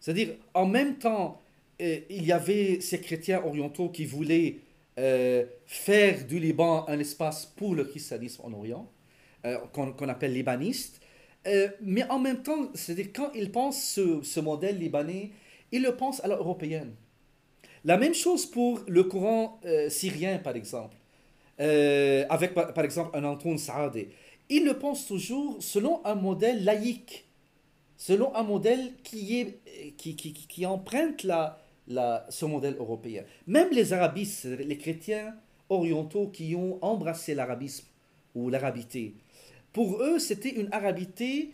[0.00, 1.40] C'est-à-dire, en même temps,
[1.78, 4.56] il y avait ces chrétiens orientaux qui voulaient
[4.96, 8.90] faire du Liban un espace pour le christianisme en Orient,
[9.72, 11.00] qu'on appelle libaniste.
[11.80, 15.30] mais en même temps, c'est-à-dire quand ils pensent ce modèle libanais,
[15.72, 16.94] ils le pensent à l'européenne.
[17.84, 20.96] La même chose pour le courant euh, syrien, par exemple,
[21.60, 24.10] euh, avec par, exemple un Antoine Saadé.
[24.48, 27.24] Ils le pensent toujours selon un modèle laïque,
[27.96, 31.58] selon un modèle qui, est, qui, qui, emprunte la,
[31.88, 33.24] la, ce modèle européen.
[33.46, 35.34] Même les arabistes, les chrétiens
[35.68, 37.86] orientaux qui ont embrassé l'arabisme
[38.34, 39.14] ou l'arabité,
[39.72, 41.50] pour eux, c'était une arabité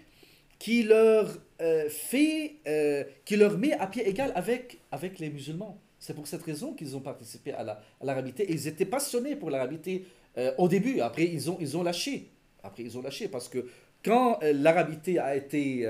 [0.58, 5.80] qui leur euh, fait, euh, qui leur met à pied égal avec, avec les musulmans.
[5.98, 8.46] C'est pour cette raison qu'ils ont participé à, la, l'arabité.
[8.48, 10.04] Ils étaient passionnés pour l'arabité
[10.36, 11.00] euh, au début.
[11.00, 12.30] Après, ils ont, ils ont lâché.
[12.62, 13.66] Après, ils ont lâché parce que
[14.04, 15.84] quand l'arabité a été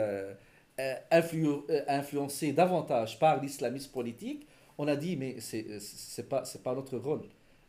[1.11, 1.47] influ,
[1.87, 4.47] influencée davantage par l'islamisme politique,
[4.79, 7.21] on a dit, mais ce n'est pas, c'est pas notre rôle.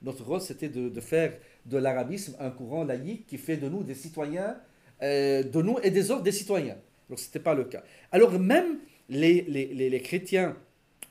[0.01, 1.33] Notre rôle, c'était de, de faire
[1.65, 4.57] de l'arabisme un courant laïque qui fait de nous des citoyens,
[5.01, 6.77] de nous et des autres des citoyens.
[7.09, 7.83] Donc, ce n'était pas le cas.
[8.11, 8.79] Alors, même
[9.09, 10.55] les, les, les, chrétiens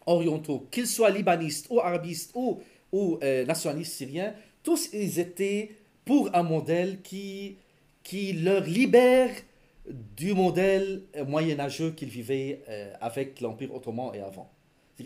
[0.06, 2.60] orientaux, qu'ils soient libanistes ou arabistes ou,
[2.92, 4.32] ou euh, nationalistes syriens,
[4.62, 5.72] tous ils étaient
[6.04, 7.56] pour un modèle qui,
[8.02, 9.30] qui leur libère
[10.16, 14.50] du modèle moyenâgeux qu'ils vivaient euh, avec l'Empire ottoman et avant.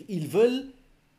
[0.07, 0.67] Ils veulent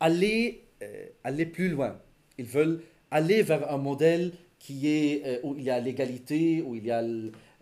[0.01, 1.99] aller, euh, aller plus loin.
[2.39, 6.87] Ils veulent aller vers un modèle qui est, où il y a l'égalité, où il
[6.87, 7.03] y a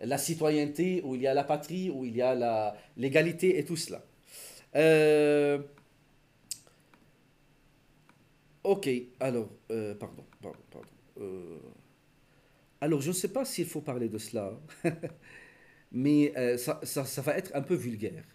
[0.05, 3.77] la citoyenneté, où il y a la patrie, où il y a l'égalité et tout
[3.77, 4.03] cela.
[4.75, 5.59] Euh,
[8.63, 8.89] ok,
[9.19, 10.87] alors, euh, pardon, pardon, pardon.
[11.19, 11.59] Euh,
[12.81, 14.51] alors, je ne sais pas s'il faut parler de cela,
[15.91, 18.25] mais ça, ça, ça, va être un peu vulgaire.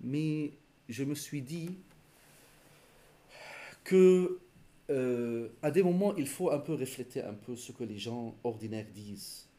[0.00, 0.52] Mais
[0.88, 1.70] je me suis dit
[3.84, 4.40] que
[5.62, 8.88] à des moments, il faut un peu refléter un peu ce que les gens ordinaires
[8.92, 9.49] disent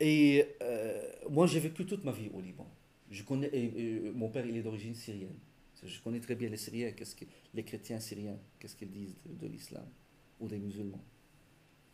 [0.00, 2.68] et euh, moi, j'ai vécu toute ma vie au Liban.
[3.10, 3.50] Je connais,
[4.14, 5.36] mon père, il est d'origine syrienne.
[5.82, 7.24] Je connais très bien les Syriens, qu'est-ce que,
[7.54, 9.86] les chrétiens syriens, qu'est-ce qu'ils disent de, l'islam
[10.40, 11.02] ou des musulmans?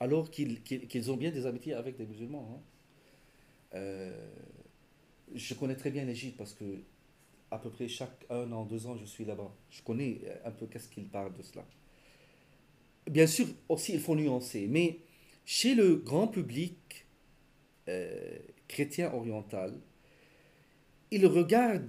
[0.00, 2.48] Alors qu'ils, qu'ils, ont bien des amitiés avec des musulmans.
[2.50, 2.62] Hein.
[3.74, 4.30] Euh,
[5.34, 6.82] je connais très bien l'Égypte parce que
[7.50, 9.54] à peu près chaque un an, deux ans, je suis là-bas.
[9.70, 11.66] Je connais un peu qu'est-ce qu'ils parlent de cela.
[13.08, 14.98] Bien sûr, aussi, il faut nuancer, mais
[15.44, 17.03] chez le grand public,
[17.88, 19.74] euh, chrétien oriental,
[21.10, 21.88] ils regardent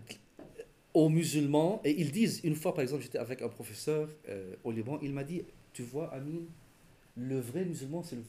[0.93, 4.71] aux musulmans et ils disent, une fois par exemple, j'étais avec un professeur euh, au
[4.71, 5.43] Liban, il m'a dit,
[5.73, 6.45] tu vois, Amin,
[7.15, 8.23] le vrai musulman, c'est le,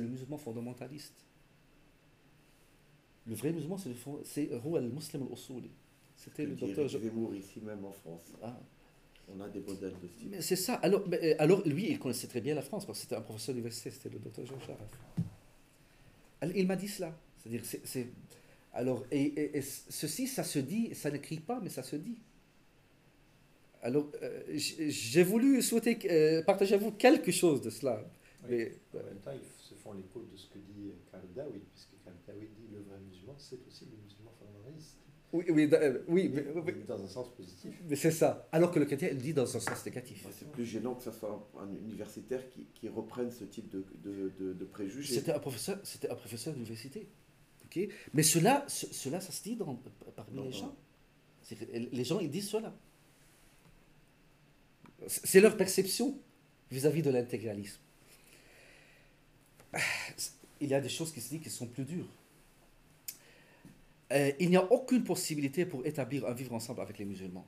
[0.00, 1.24] le, musulman fondamentaliste.
[3.26, 5.62] Le vrai musulman, c'est le muslim al
[6.16, 6.88] C'était le docteur.
[6.88, 8.32] Je vais mourir ici même en France.
[8.42, 8.60] Ah.
[9.28, 10.36] On a des modèles de style.
[10.40, 10.74] C'est ça.
[10.74, 13.54] Alors, euh, alors, lui, il connaissait très bien la France parce que c'était un professeur
[13.54, 14.88] d'université, c'était le docteur Jean Charaf.
[16.54, 17.16] Il m'a dit cela.
[17.38, 18.06] C'est-à-dire, c'est,
[18.72, 22.16] alors, et, ceci, ça se dit, ça n'écrit pas, mais ça se dit.
[23.82, 28.02] Alors, euh, j'ai voulu souhaiter euh, partager avec vous quelque chose de cela.
[28.48, 32.02] mais, en même temps, ils se font l'écho de ce que dit Karl David, puisque
[32.02, 34.96] Karl David dit le vrai musulman, c'est aussi le musulman fondamentaliste.
[35.34, 36.42] Oui, oui, euh, oui, mais,
[36.86, 37.74] dans un sens positif.
[37.88, 38.48] Mais c'est ça.
[38.52, 40.24] Alors que le chrétien il dit dans un sens négatif.
[40.30, 44.52] C'est plus gênant que ce soit un, universitaire qui, qui, reprenne ce type de, de,
[44.52, 45.12] de, préjugés.
[45.12, 47.08] C'était un professeur, c'était un professeur d'université.
[47.64, 47.88] ok?
[48.12, 49.76] Mais cela, cela, ça se dit dans,
[50.14, 50.76] parmi les gens.
[51.90, 52.72] Les gens, ils disent cela.
[55.08, 56.16] C'est leur perception
[56.70, 57.80] vis-à-vis -vis de l'intégralisme.
[60.60, 62.08] Il y a des choses qui se disent qui sont plus dures.
[64.14, 67.46] Euh, il n'y a aucune possibilité pour établir un vivre ensemble avec les musulmans.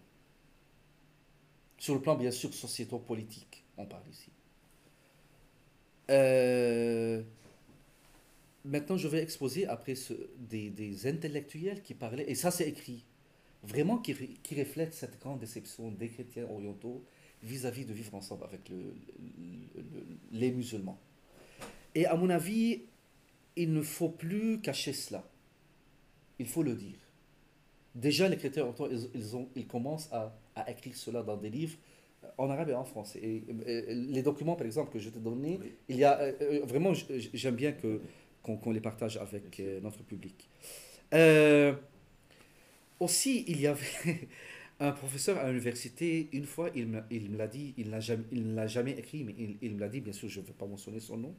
[1.79, 4.31] Sur le plan, bien sûr, sociéto-politique, on parle ici.
[6.11, 7.23] Euh,
[8.65, 13.05] maintenant, je vais exposer après ce, des, des, intellectuels qui parlaient, et ça c'est écrit,
[13.63, 17.05] vraiment qui, qui reflète cette grande déception des chrétiens orientaux
[17.43, 18.61] vis-à-vis de vivre ensemble avec
[20.33, 20.99] les musulmans.
[21.95, 22.83] Et à mon avis,
[23.57, 25.25] il ne faut plus cacher cela.
[26.39, 26.99] Il faut le dire.
[27.95, 28.73] Déjà, les chrétiens,
[29.15, 31.79] ils, ont, ils commencent à, à, écrire cela dans des livres
[32.25, 33.21] euh, en arabe et en français.
[33.23, 33.43] Et,
[33.89, 35.59] les documents, par exemple, que je t'ai donnés,
[35.89, 38.01] il y a euh, euh, vraiment, j'aime bien que
[38.43, 40.49] qu'on les partage avec notre public.
[43.01, 44.29] aussi, il y avait
[44.81, 48.23] un professeur à l'université, une fois, il me, il me l'a dit, il ne jamais,
[48.31, 50.67] l'a jamais écrit, mais il, il me l'a dit, bien sûr, je ne vais pas
[50.67, 51.35] mentionner son nom.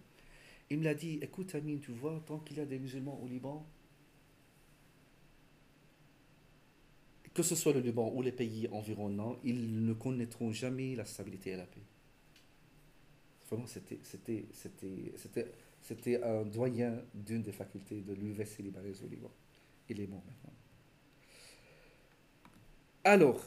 [0.70, 3.28] Il me l'a dit, écoute Amine, tu vois, tant qu'il y a des musulmans au
[3.28, 3.66] Liban,
[7.38, 11.52] que ce soit le Liban ou les pays environnants, ils ne connaîtront jamais la stabilité
[11.52, 11.84] et la paix.
[13.48, 14.00] Vraiment, c'était,
[16.24, 19.30] un doyen d'une des facultés de l'Université libanaise au Liban.
[19.88, 20.54] Il est mort maintenant.
[23.04, 23.46] Alors,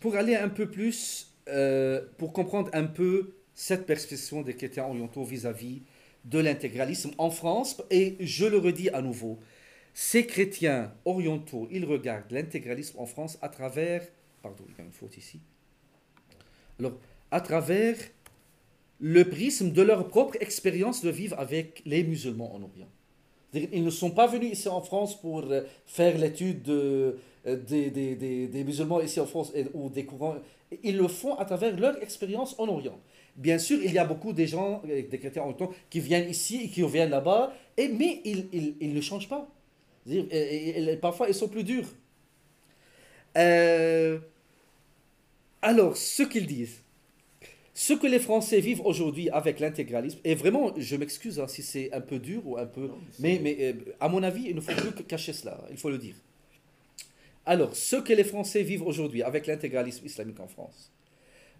[0.00, 5.24] pour aller un peu plus, euh, pour comprendre un peu cette perspective des chrétiens orientaux
[5.24, 5.82] vis-à-vis
[6.24, 9.40] de l'intégralisme en France, et je le redis à nouveau,
[9.94, 14.06] ces chrétiens orientaux, ils regardent l'intégralisme en France à travers,
[14.42, 15.40] pardon, il y a une faute ici,
[16.78, 16.92] alors,
[17.30, 17.96] à travers
[18.98, 22.88] le prisme de leur propre expérience de vivre avec les musulmans en Orient.
[23.54, 27.90] Ils ne sont pas venus ici en France pour euh, faire l'étude de, euh, des,
[27.90, 28.16] des,
[28.46, 30.36] des, musulmans ici en France ou des courants.
[30.82, 32.98] Ils le font à travers leur expérience en Orient.
[33.36, 36.62] Bien sûr, il y a beaucoup de gens, euh, des chrétiens orientaux, qui viennent ici
[36.64, 39.48] et qui reviennent là-bas, mais ils, ils, ils, ne changent pas.
[40.10, 41.88] Et, parfois, ils sont plus durs.
[45.62, 46.82] alors, ce qu'ils disent,
[47.74, 51.92] ce que les Français vivent aujourd'hui avec l'intégralisme, et vraiment, je m'excuse hein, si c'est
[51.92, 52.90] un peu dur ou un peu...
[53.18, 55.98] mais, mais, euh, à mon avis, il ne faut plus cacher cela, il faut le
[55.98, 56.14] dire.
[57.46, 60.92] Alors, ce que les Français vivent aujourd'hui avec l'intégralisme islamique en France,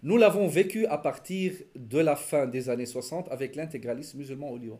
[0.03, 4.57] nous l'avons vécu à partir de la fin des années 60 avec l'intégralisme musulman au
[4.57, 4.79] Liban.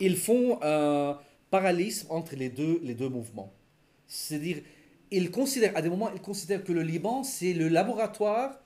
[0.00, 1.18] Ils font un
[1.50, 3.52] parallélisme entre les deux, les deux mouvements.
[4.06, 4.58] C'est-à-dire,
[5.10, 8.58] ils considèrent, à des moments, ils considèrent que le Liban, c'est le laboratoire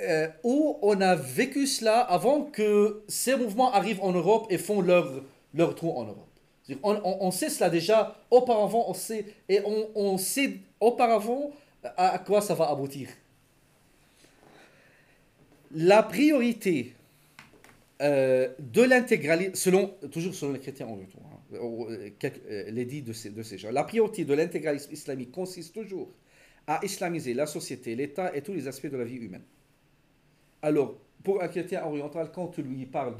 [0.00, 4.80] euh, où on a vécu cela avant que ces mouvements arrivent en Europe et font
[4.80, 5.22] leur,
[5.54, 6.28] leur trou en Europe.
[6.82, 11.50] On, on, sait cela déjà auparavant, on sait, et on, on sait auparavant
[11.96, 13.08] à, quoi ça va aboutir.
[15.74, 16.94] La priorité
[18.00, 23.12] euh, de l'intégralité, selon, toujours selon les chrétiens en retour, hein, euh, les dits de
[23.12, 26.10] ces, de ces gens, la priorité de l'intégralisme islamique consiste toujours
[26.66, 29.42] à islamiser la société, l'État et tous les aspects de la vie humaine.
[30.62, 33.16] Alors, pour un chrétien oriental, quand tu lui parles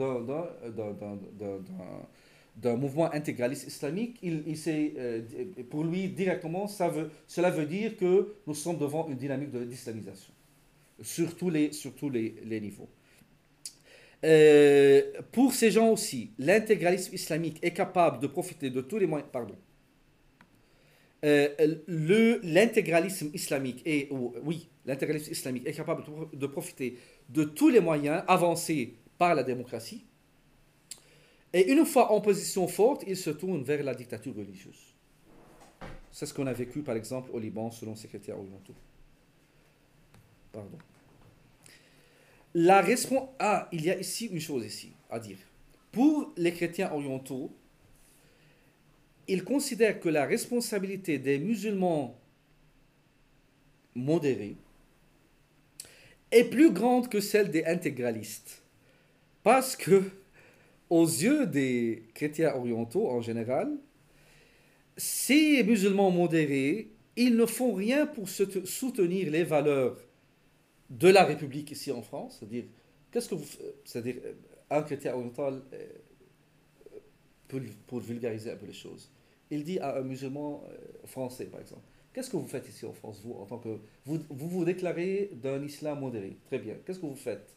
[2.57, 5.23] d'un mouvement intégraliste islamique, il, euh,
[5.71, 10.33] pour lui directement, cela veut dire que nous sommes devant une dynamique d'islamisation,
[11.01, 12.89] sur tous les, sur tous les niveaux.
[14.25, 15.03] Euh,
[15.33, 19.31] pour ces gens aussi, l'intégralisme islamique est capable de profiter de tous les moyens.
[19.33, 19.57] Pardon.
[21.25, 21.49] Euh,
[22.43, 24.09] l'intégralisme islamique est,
[24.43, 26.03] oui, l'intégralisme islamique est capable
[26.47, 26.99] profiter
[27.29, 30.05] de tous les moyens avancés par la démocratie.
[31.53, 34.95] Et une fois en position forte, il se tourne vers la dictature religieuse.
[36.11, 38.75] C'est ce qu'on a vécu, par exemple, au Liban, selon secrétaire orientaux.
[40.53, 40.79] Pardon.
[42.55, 42.85] La
[43.39, 45.39] ah, il y a ici une chose ici à dire.
[45.91, 47.51] Pour les chrétiens orientaux,
[49.27, 52.19] ils considèrent que la responsabilité des musulmans
[53.95, 54.57] modérés
[56.31, 58.63] est plus grande que celle des intégralistes.
[59.43, 60.03] Parce que,
[60.91, 63.71] aux yeux des chrétiens orientaux en général,
[64.97, 69.97] ces musulmans modérés, ils ne font rien pour soutenir les valeurs
[70.93, 72.37] de la République ici en France.
[72.39, 72.65] C'est-à-dire,
[73.11, 73.47] qu'est-ce que vous,
[73.85, 74.17] c'est-à-dire,
[74.71, 75.89] un chrétien oriental, euh,
[77.87, 79.11] pour, vulgariser un peu les choses,
[79.51, 81.83] il dit à un musulman euh, français, par exemple,
[82.13, 83.81] Qu'est-ce que vous faites ici en France, vous, en tant que.
[84.05, 86.37] Vous vous, vous déclarez d'un islam modéré.
[86.45, 86.75] Très bien.
[86.85, 87.57] Qu'est-ce que vous faites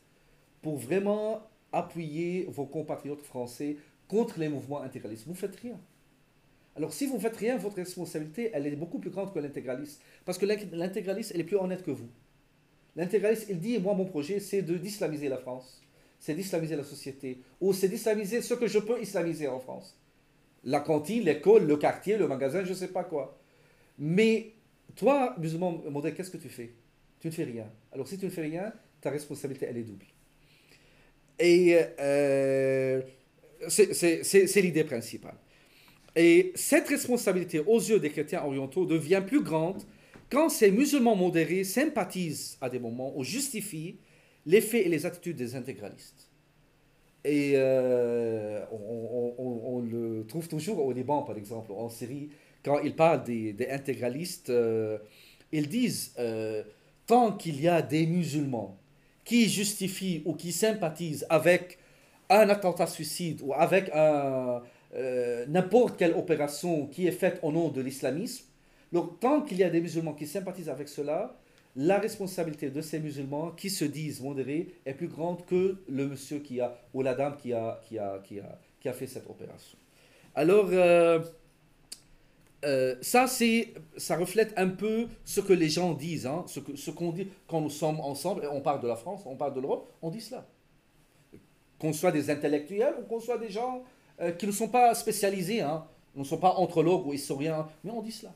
[0.61, 1.41] pour vraiment
[1.73, 3.75] appuyer vos compatriotes français
[4.07, 5.27] contre les mouvements intégralistes?
[5.27, 5.77] Vous faites rien.
[6.77, 10.01] Alors, si vous faites rien, votre responsabilité, elle est beaucoup plus grande que l'intégraliste.
[10.23, 12.07] Parce que l'intégraliste, elle est plus honnête que vous.
[12.95, 15.81] L'intégraliste, il dit Moi, mon projet, c'est d'islamiser la France.
[16.19, 17.39] C'est d'islamiser la société.
[17.61, 19.97] Ou c'est d'islamiser ce que je peux islamiser en France.
[20.63, 23.37] La cantine, l'école, le quartier, le magasin, je ne sais pas quoi.
[23.99, 24.53] Mais
[24.95, 26.71] toi, musulman modèle, qu'est-ce que tu fais?
[27.19, 27.69] Tu ne fais rien.
[27.91, 30.05] Alors si tu ne fais rien, ta responsabilité, elle est double.
[31.37, 33.01] Et euh,
[33.67, 35.35] c'est l'idée principale.
[36.15, 39.83] Et cette responsabilité aux yeux des chrétiens orientaux devient plus grande
[40.29, 43.97] quand ces musulmans modérés sympathisent à des moments ou justifient
[44.45, 46.29] les faits et les attitudes des intégralistes.
[47.23, 52.29] Et euh, on, le trouve toujours au Liban, par exemple, en Syrie,
[52.63, 54.99] quand ils parlent des, intégralistes, euh,
[55.51, 56.63] ils disent euh,
[57.07, 58.77] tant qu'il y a des musulmans
[59.23, 61.79] qui justifient ou qui sympathisent avec
[62.29, 63.91] un attentat suicide ou avec
[65.47, 68.45] n'importe quelle opération qui est faite au nom de l'islamisme,
[68.95, 71.37] donc tant qu'il y a des musulmans qui sympathisent avec cela,
[71.75, 76.39] la responsabilité de ces musulmans qui se disent modérés est plus grande que le monsieur
[76.39, 79.29] qui a, ou la dame qui a, qui a, qui a, qui a fait cette
[79.29, 79.77] opération.
[80.33, 81.19] Alors, euh,
[82.63, 87.27] euh, ça, ça reflète un peu ce que les gens disent, hein, ce qu'on dit
[87.49, 90.09] quand nous sommes ensemble, et on parle de la France, on parle de l'Europe, on
[90.09, 90.47] dit cela.
[91.79, 93.83] Qu'on soit des intellectuels ou qu'on soit des gens
[94.21, 95.85] euh, qui ne sont pas spécialisés, hein,
[96.15, 98.33] ne sont pas anthropologues ou historiens, mais on dit cela.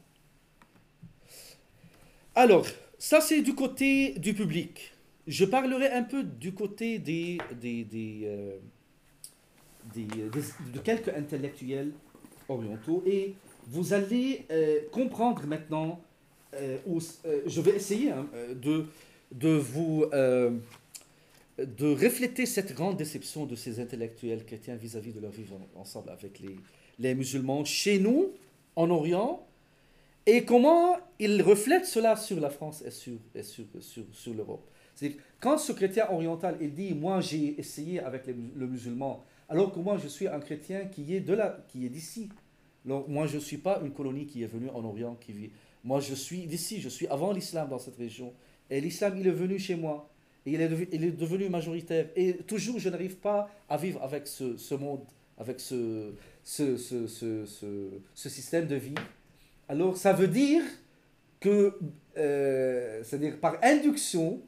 [2.39, 2.65] Alors,
[2.97, 4.93] ça, c'est du côté du public.
[5.27, 8.57] Je parlerai un peu du côté des, des, des, euh,
[9.93, 11.91] de quelques intellectuels
[12.47, 13.33] orientaux et
[13.67, 15.99] vous allez euh, comprendre maintenant,
[16.53, 16.77] euh,
[17.45, 18.25] je vais essayer hein,
[18.55, 18.85] de,
[19.33, 20.05] de vous
[21.57, 26.39] de refléter cette grande déception de ces intellectuels chrétiens vis-à-vis de leur vivre ensemble avec
[26.39, 26.55] les,
[26.99, 28.31] les musulmans chez nous,
[28.77, 29.45] en Orient,
[30.32, 33.65] et comment il reflète cela sur la France et sur, sur,
[34.11, 34.69] sur, l'Europe.
[34.93, 39.80] C'est quand ce chrétien oriental il dit moi j'ai essayé avec le musulman, alors que
[39.80, 42.30] moi je suis un chrétien qui est de là, qui est d'ici.
[42.86, 45.49] Donc moi je ne suis pas une colonie qui est venue en Orient qui vit.
[45.84, 48.32] Moi je suis d'ici, je suis avant l'islam dans cette région.
[48.69, 50.11] Et l'islam il est venu chez moi.
[50.45, 52.07] Et il est, devenu, il est devenu majoritaire.
[52.15, 55.05] Et toujours je n'arrive pas à vivre avec ce, ce monde,
[55.39, 56.13] avec ce,
[56.43, 57.07] ce, ce,
[58.13, 58.93] ce système de vie
[59.70, 60.63] alors ça veut dire
[61.39, 61.78] que,
[62.17, 64.41] euh, c'est-à-dire par induction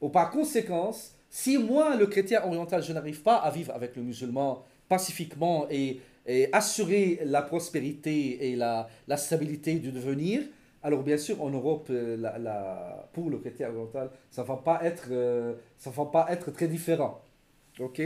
[0.00, 4.02] ou par conséquence, si moi, le chrétien oriental, je n'arrive pas à vivre avec le
[4.02, 6.00] musulman pacifiquement et,
[6.54, 10.42] assurer la prospérité et la, stabilité du devenir,
[10.82, 14.80] alors bien sûr, en Europe, euh, la, pour le chrétien oriental, ça ne va, pas
[14.84, 15.54] être, euh,
[15.84, 17.20] va pas être très différent.
[17.78, 18.00] OK?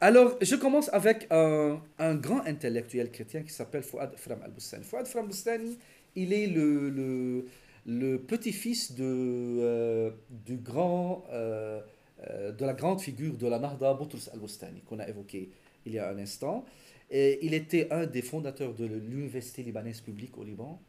[0.00, 1.80] Alors, je commence avec un,
[2.16, 4.84] grand intellectuel chrétien qui s'appelle Fouad Fram al-Bustani.
[4.84, 5.78] Fouad Fram al-Bustani,
[6.16, 11.80] il est le, petit-fils de, euh, du grand, euh,
[12.28, 15.50] euh, de la grande figure de la Nahda, Boutros al-Bustani, qu'on a évoqué
[15.86, 16.64] il y a un instant.
[17.10, 20.80] Il était un des fondateurs de l'Université libanaise publique au Liban.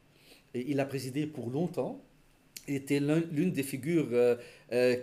[0.53, 2.01] Il a présidé pour longtemps
[2.68, 4.10] était l'une des figures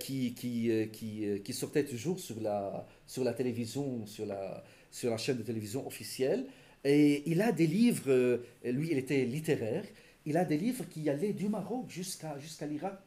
[0.01, 5.43] qui, qui, sortait toujours sur la, sur la télévision, sur la, sur la chaîne de
[5.43, 6.47] télévision officielle.
[6.83, 9.85] Et il a des livres, lui il était littéraire,
[10.25, 12.99] il a des livres qui allaient du Maroc jusqu'à jusqu'à l'Irak.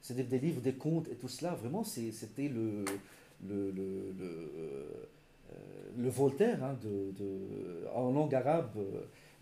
[0.00, 1.52] C'est-à-dire des livres, des contes et tout cela.
[1.62, 2.84] Vraiment, c'était le,
[3.46, 4.14] le, le,
[6.04, 8.78] le, Voltaire hein, de, en langue arabe,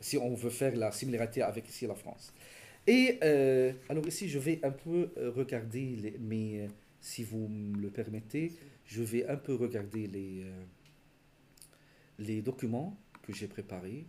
[0.01, 2.33] si on veut faire la similarité avec ici la France.
[2.87, 6.67] Et euh, alors ici, je vais un peu euh, regarder, les, mais euh,
[7.01, 8.53] si vous me le permettez,
[8.87, 10.47] je vais un peu regarder les,
[12.19, 14.07] les documents que j'ai préparés.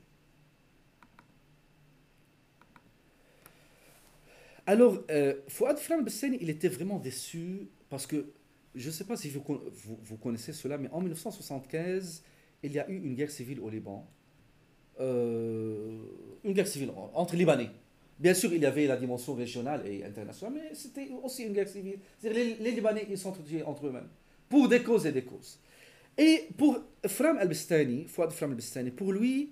[4.65, 5.03] Alors,
[5.47, 6.05] Fouad Fram
[6.39, 8.33] il était vraiment déçu parce que,
[8.75, 12.23] je ne sais pas si vous, vous, vous, connaissez cela, mais en 1975,
[12.63, 14.07] il y a eu une guerre civile au Liban.
[14.99, 17.71] une guerre civile entre Libanais.
[18.19, 21.69] Bien sûr, il y avait la dimension régionale et internationale, mais c'était aussi une guerre
[21.69, 21.99] civile.
[22.23, 24.09] Les, les, Libanais, ils s'entretuaient entre eux-mêmes,
[24.49, 25.59] pour des causes et des causes.
[26.17, 29.51] Et pour Fram al-Bistani, Fouad Fram al-Bistani, pour lui,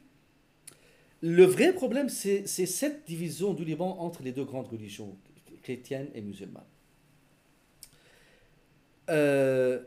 [1.21, 5.15] le vrai problème, c'est cette division du Liban entre les deux grandes religions,
[5.61, 6.63] chrétiennes et musulmanes.
[9.09, 9.83] Euh,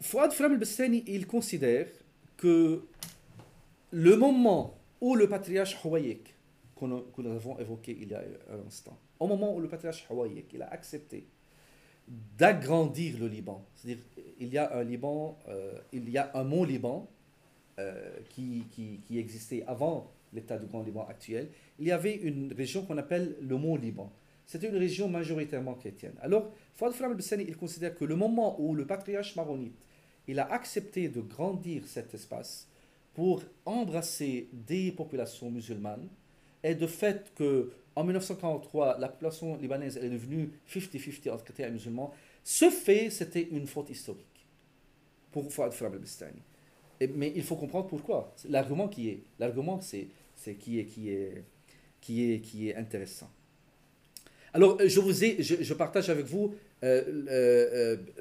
[0.00, 1.88] Fouad Fram al-Bistani, il considère
[2.36, 2.82] que
[3.90, 6.34] le moment où le patriarche Hawayek
[6.78, 8.98] que nous avons évoqué il y a un instant.
[9.18, 11.26] Au moment où le patriarche hawaïen il a accepté
[12.38, 14.02] d'agrandir le Liban, c'est-à-dire
[14.38, 17.08] il y a un Liban, euh, il y a un mont Liban
[17.78, 21.48] euh, qui, qui, qui, existait avant l'état du Grand Liban actuel,
[21.78, 24.12] il y avait une région qu'on appelle le mont Liban.
[24.46, 26.14] C'était une région majoritairement chrétienne.
[26.22, 29.76] Alors, Fouad Fram il considère que le moment où le patriarche maronite
[30.28, 32.68] il a accepté de grandir cet espace
[33.14, 36.06] pour embrasser des populations musulmanes,
[36.62, 41.70] et de fait que en 1943, la population libanaise est devenue 50-50 entre chrétiens et
[41.72, 44.46] musulmans, ce fait, c'était une faute historique
[45.32, 45.96] pour Fouad Frab
[47.16, 48.32] Mais il faut comprendre pourquoi.
[48.48, 50.06] L'argument qui est, l'argument c'est,
[50.36, 51.42] c'est qui est, qui est,
[52.00, 53.28] qui est, qui est intéressant.
[54.54, 56.54] Alors, je vous je, partage avec vous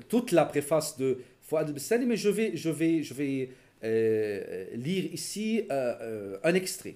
[0.10, 3.50] toute la préface de Fouad al mais je vais, je vais, je vais
[4.76, 6.96] lire ici un extrait.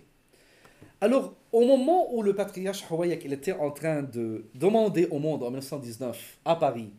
[1.04, 5.48] Alors, au moment où le patriarche Hawaïek était en train de demander au monde en
[5.48, 6.94] 1919 à Paris,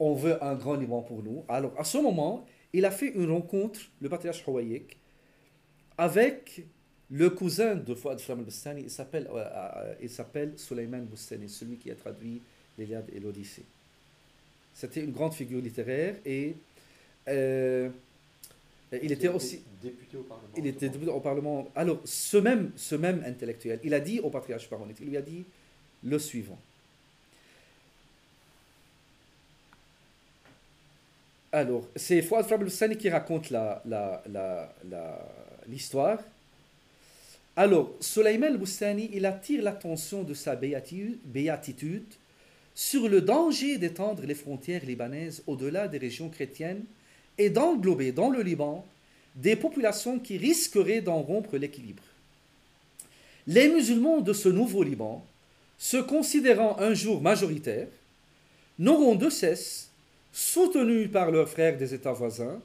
[0.00, 1.44] on veut un grand Liban pour nous.
[1.48, 4.96] Alors, à ce moment, il a fait une rencontre, le patriarche Hawaïek,
[5.96, 6.66] avec
[7.10, 11.94] le cousin de Fouad Flam al-Bustani, il s'appelle, euh, euh, Suleiman Bustani, celui qui a
[11.94, 12.42] traduit
[12.76, 13.64] l'Iliade et l'Odyssée.
[14.74, 16.56] C'était une grande figure littéraire et
[17.28, 17.88] euh,
[18.92, 20.48] il était aussi député au Parlement.
[20.56, 21.68] Il était député au Parlement.
[21.74, 25.22] Alors, ce même, ce même intellectuel, il a dit au patriarche Baronite, il lui a
[25.22, 25.44] dit
[26.04, 26.58] le suivant.
[31.52, 33.80] Alors, c'est Fouad Sani qui raconte l'histoire.
[33.86, 35.28] La, la, la,
[37.56, 42.04] Alors, Soleiman al-Bustani, il attire l'attention de sa béatitude
[42.74, 46.84] sur le danger d'étendre les frontières libanaises au-delà des régions chrétiennes
[47.38, 48.84] et d'englober dans le Liban
[49.36, 52.02] des populations qui risqueraient d'en rompre l'équilibre.
[53.46, 55.24] Les musulmans de ce nouveau Liban,
[55.78, 57.88] se considérant un jour majoritaires,
[58.78, 59.88] n'auront de cesse,
[60.32, 62.60] soutenus par leurs frères des États voisins,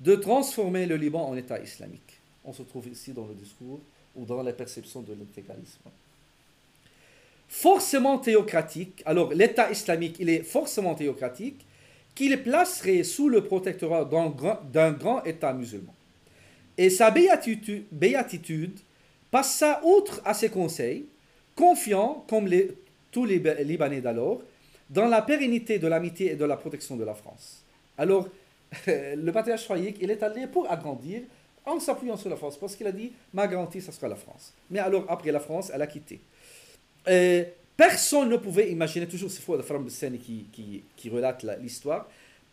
[0.00, 2.20] de transformer le Liban en État islamique.
[2.44, 3.80] On se trouve ici dans le discours
[4.14, 5.90] ou dans la perception de l'intégralisme.
[7.48, 11.64] Forcément théocratique, alors l'État islamique, il est forcément théocratique,
[12.16, 15.94] qu'il placerait sous le protectorat d'un grand, État musulman.
[16.76, 18.78] Et sa béatitude,
[19.30, 21.06] passa outre à ses conseils,
[21.54, 22.48] confiant, comme
[23.12, 24.40] tous les Libanais d'alors,
[24.88, 27.62] dans la pérennité de l'amitié et de la protection de la France.
[27.98, 28.28] Alors,
[28.86, 31.22] le patriarche Choyik, il est allé pour agrandir
[31.66, 34.54] en s'appuyant sur la France, parce qu'il a dit, ma garantie, ce sera la France.
[34.70, 36.20] Mais alors, après la France, elle a quitté.
[37.06, 37.44] Et
[37.76, 42.08] Personne ne pouvait imaginer, toujours c'est faux, de scène qui, qui, qui relate l'histoire,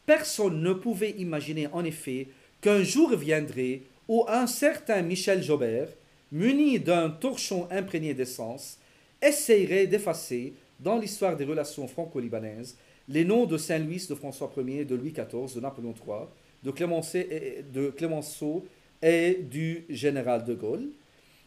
[0.06, 2.28] personne ne pouvait imaginer en effet
[2.62, 5.88] qu'un jour viendrait où un certain Michel Jobert,
[6.32, 8.80] muni d'un torchon imprégné d'essence,
[9.22, 12.76] essayerait d'effacer, dans l'histoire des relations franco-libanaises,
[13.08, 16.28] les noms de Saint-Louis, de François Ier, de Louis XIV, de Napoléon III,
[16.64, 18.66] de, Clémenceau
[19.02, 20.90] et du général de Gaulle.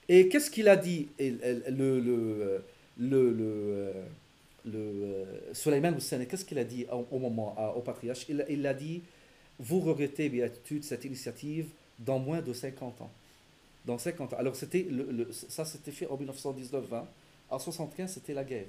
[0.08, 1.08] Et qu'est-ce qu'il a dit?
[1.18, 2.62] Le
[2.98, 3.92] le, le, euh,
[4.64, 4.78] le
[5.54, 8.26] euh, qu'est-ce qu'il a dit au, moment, au patriarche?
[8.28, 9.02] Il, il a dit
[9.58, 11.68] Vous regrettez, béatitude, cette initiative
[11.98, 13.10] dans moins de 50 ans.
[13.84, 14.36] Dans 50 ans.
[14.38, 17.04] Alors, c'était le, ça, c'était fait en 1919-20.
[17.50, 18.66] En 75, c'était la guerre.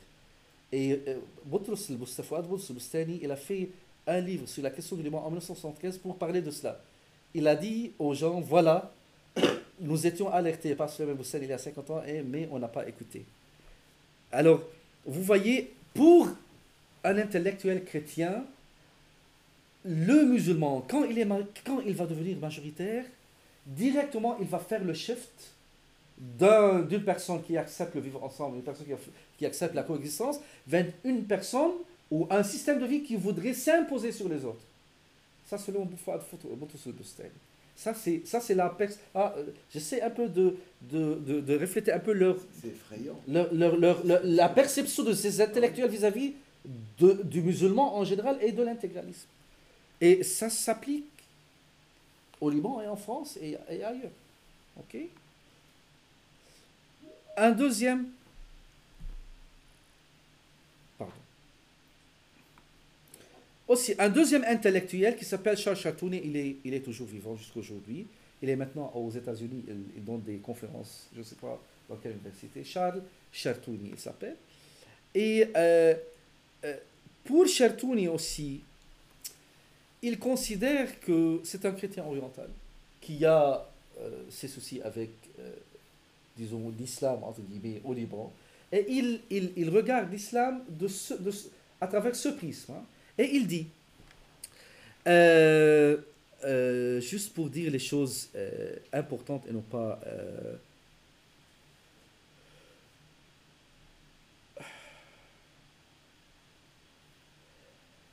[0.71, 1.97] Et euh, Boutros el
[3.21, 3.69] il a fait
[4.05, 6.79] un livre sur la question du Liban en 1975 pour parler de cela.
[7.33, 8.91] Il a dit aux gens voilà,
[9.79, 12.87] nous étions alertés par Suleiman Boussani il y a 50 ans, mais on n'a pas
[12.87, 13.25] écouté.
[14.31, 14.61] Alors,
[15.05, 16.29] vous voyez, pour
[17.03, 18.43] un intellectuel chrétien,
[19.85, 23.05] le musulman, quand il, va devenir majoritaire,
[23.65, 25.53] directement, il va faire le shift
[26.17, 28.87] d'une personne qui accepte le vivre ensemble, une personne
[29.37, 31.71] qui, accepte la coexistence, vers une personne
[32.11, 34.63] ou un système de vie qui voudrait s'imposer sur les autres.
[35.45, 35.79] Ça, c'est le
[37.77, 41.57] ça, c'est, ça, c'est la pers ah, euh, J'essaie un peu de, de, de, de,
[41.59, 42.35] refléter un peu leur,
[43.27, 46.33] leur, leur, leur, la perception de ces intellectuels vis-à-vis
[46.99, 49.27] de, du musulman en général et de l'intégralisme.
[50.01, 51.05] Et ça s'applique
[52.41, 54.11] au Liban et en France et, et ailleurs.
[54.79, 54.97] OK?
[57.37, 58.07] Un deuxième
[63.67, 67.59] Aussi, un deuxième intellectuel qui s'appelle Charles Chartouni, il est, il est toujours vivant jusqu'à
[67.59, 68.07] aujourd'hui.
[68.41, 69.65] Il est maintenant aux États-Unis,
[69.95, 71.59] il, donne des conférences, je ne sais pas
[71.89, 72.63] dans quelle université.
[72.63, 73.01] Charles
[73.31, 74.37] Chartouni, il s'appelle.
[75.13, 75.95] Et euh,
[76.63, 76.77] euh,
[77.25, 78.61] pour Chartouni aussi,
[80.01, 82.49] il considère que c'est un chrétien oriental
[83.01, 83.67] qui a
[83.99, 85.09] euh, ses soucis avec,
[86.37, 88.31] disons, l'islam, entre guillemets, au Liban.
[88.71, 90.61] Et il, il, il regarde l'islam
[91.81, 92.73] à travers ce prisme.
[92.73, 92.83] Hein.
[93.17, 93.67] Et il dit,
[95.07, 95.97] euh,
[96.43, 99.99] euh, juste pour dire les choses euh, importantes et non pas...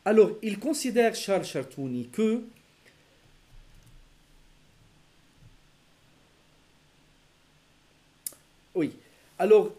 [0.06, 2.42] Alors, il considère Charles Chartouni que
[8.74, 8.92] Oui.
[9.38, 9.72] Alors,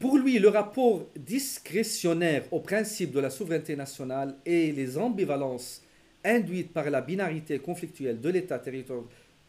[0.00, 5.82] pour lui, le rapport discrétionnaire au principe de la souveraineté nationale et les ambivalences
[6.24, 8.58] induites par la binarité conflictuelle de l'État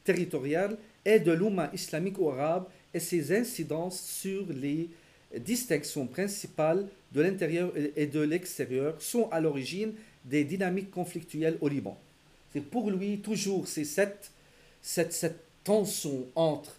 [0.03, 4.89] territorial et de l'Oumma islamique ou arabe et ses incidences sur les
[5.39, 9.93] distinctions principales de l'intérieur et de l'extérieur sont à l'origine
[10.25, 11.97] des dynamiques conflictuelles au Liban.
[12.51, 14.31] C'est pour lui toujours cette
[15.63, 16.75] tension entre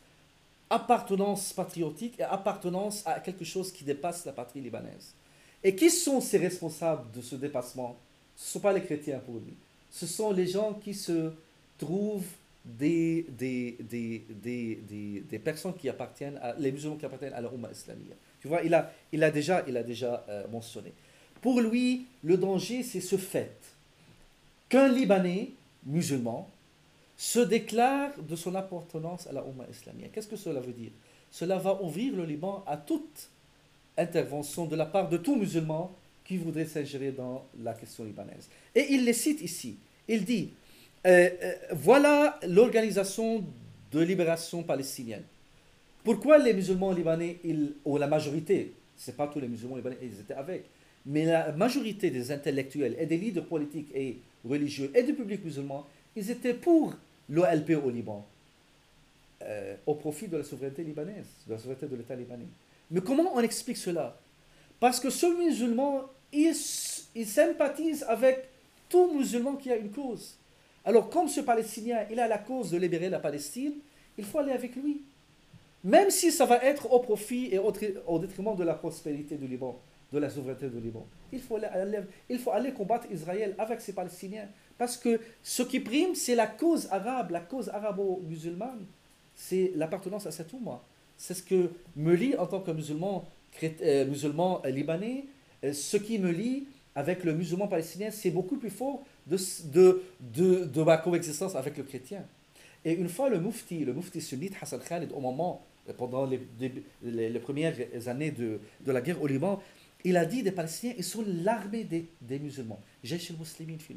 [0.72, 5.14] appartenance patriotique et appartenance à quelque chose qui dépasse la patrie libanaise.
[5.62, 7.96] Et qui sont ces responsables de ce dépassement?
[8.34, 9.54] Ce ne sont pas les chrétiens pour lui.
[9.90, 11.32] Ce sont les gens qui se
[11.78, 12.24] trouvent
[12.64, 17.50] des, des, des, des, des personnes qui appartiennent, à, les musulmans qui appartiennent à la
[17.52, 18.12] Ummah islamique.
[18.40, 20.92] Tu vois, il a, il a déjà, il a déjà euh, mentionné.
[21.40, 23.56] Pour lui, le danger, c'est ce fait
[24.68, 25.50] qu'un Libanais
[25.84, 26.48] musulman
[27.22, 30.10] se déclare de son appartenance à la Ummah islamique.
[30.10, 30.90] Qu'est-ce que cela veut dire?
[31.30, 33.30] Cela va ouvrir le Liban à toute
[33.96, 38.48] intervention de la part de tout musulman qui voudrait s'ingérer dans la question libanaise.
[38.74, 39.76] Et il les cite ici.
[40.08, 40.50] Il dit,
[41.06, 43.44] euh, euh, voilà l'organisation
[43.92, 45.22] de libération palestinienne.
[46.02, 49.98] Pourquoi les musulmans libanais, ils, ou la majorité, ce n'est pas tous les musulmans libanais,
[50.02, 50.64] ils étaient avec,
[51.06, 55.86] mais la majorité des intellectuels et des leaders politiques et religieux et du public musulman,
[56.16, 56.94] ils étaient pour
[57.33, 58.26] l'OLP au Liban,
[59.43, 62.47] euh, au profit de la souveraineté libanaise, de la souveraineté de l'État libanais.
[62.91, 64.16] Mais comment on explique cela?
[64.78, 66.03] Parce que ce musulman,
[66.33, 68.49] il, sympathise avec
[68.89, 70.37] tout musulman qui a une cause.
[70.85, 73.74] Alors, comme ce Palestinien, il a la cause de libérer la Palestine,
[74.18, 75.01] il faut aller avec lui.
[75.85, 79.80] Même si ça va être au profit et au, détriment de la prospérité du Liban,
[80.12, 81.07] de la souveraineté du Liban.
[81.33, 84.49] Il faut aller, il faut aller combattre Israël avec ces Palestiniens.
[84.78, 88.84] Parce que ce qui prime, c'est la cause arabe, la cause arabo-musulmane.
[89.34, 90.82] C'est l'appartenance à cet Oumma.
[91.16, 93.24] C'est ce que me lie en tant que musulman,
[93.62, 95.24] euh, musulman libanais.
[95.64, 99.36] Euh, ce qui me lie avec le musulman palestinien, c'est beaucoup plus fort de,
[100.20, 102.24] de, de, ma coexistence avec le chrétien.
[102.84, 106.40] Et une fois le mufti, le mufti sunnite Hassan Khalid, au moment, euh, pendant les,
[107.02, 107.74] les, premières
[108.06, 109.62] années de, de, la guerre au Liban,
[110.04, 112.80] il a dit des Palestiniens, ils sont l'armée des, des musulmans.
[113.04, 113.94] Jaish al-Muslimin fi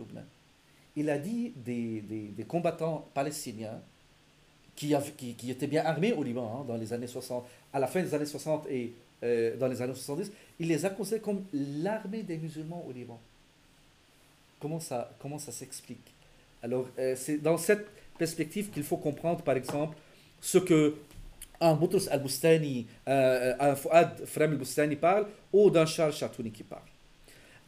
[0.95, 3.81] il a dit des, des, combattants palestiniens
[4.75, 4.95] qui,
[5.37, 8.13] qui, étaient bien armés au Liban hein, dans les années 60, à la fin des
[8.13, 8.93] années 60 et
[9.23, 13.19] euh, dans les années 70, il les a considérés comme l'armée des musulmans au Liban.
[14.59, 16.13] Comment ça, comment ça s'explique?
[16.61, 17.87] Alors, euh, c'est dans cette
[18.17, 19.97] perspective qu'il faut comprendre, par exemple,
[20.41, 20.95] ce que
[21.61, 26.83] un Boutros al-Bustani, euh, un Fouad Fram al-Bustani parle, ou d'un Charles Chatouni qui parle.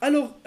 [0.01, 0.37] Alors,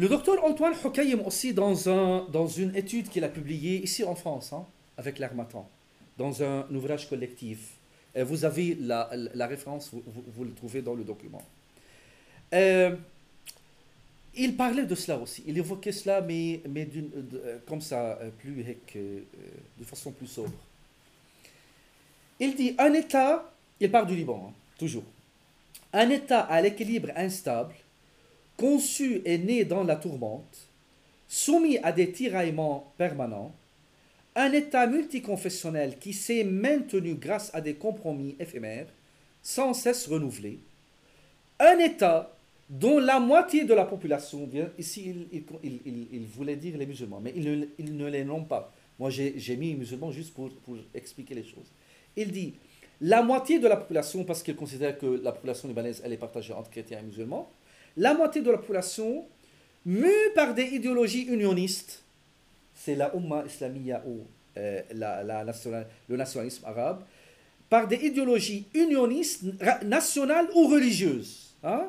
[0.00, 4.14] le docteur Antoine Hokayem aussi, dans, un, dans une étude qu'il a publiée ici en
[4.14, 4.64] France, hein,
[4.96, 5.68] avec l'Armatan,
[6.16, 7.74] dans un ouvrage collectif,
[8.16, 9.10] vous avez la,
[9.46, 11.42] référence, vous, le trouvez dans le document.
[12.54, 12.96] Euh,
[14.34, 18.64] il parlait de cela aussi, il évoquait cela, mais, mais euh, comme ça, euh, plus,
[18.94, 20.54] de façon plus sobre.
[22.38, 25.04] Il dit un État, il parle du Liban, hein, toujours,
[25.92, 27.74] un État à l'équilibre instable
[28.60, 30.68] conçu et né dans la tourmente,
[31.26, 33.54] soumis à des tiraillements permanents,
[34.36, 38.86] un État multiconfessionnel qui s'est maintenu grâce à des compromis éphémères,
[39.42, 40.58] sans cesse renouvelés,
[41.58, 42.36] un État
[42.68, 44.46] dont la moitié de la population,
[44.78, 48.70] ici il, voulait dire les musulmans, mais il ne, les nomme pas.
[48.98, 51.70] Moi j'ai mis musulmans juste pour, pour expliquer les choses.
[52.14, 52.52] Il dit
[53.00, 56.52] la moitié de la population, parce qu'il considère que la population libanaise elle est partagée
[56.52, 57.50] entre chrétiens et musulmans,
[57.96, 59.24] la moitié de la population,
[59.84, 62.02] mue par des idéologies unionistes,
[62.74, 64.20] c'est la Ummah islamia ou
[64.56, 64.82] euh,
[66.08, 67.02] le nationalisme arabe,
[67.68, 69.44] par des idéologies unionistes,
[69.84, 71.88] nationales ou religieuses, hein,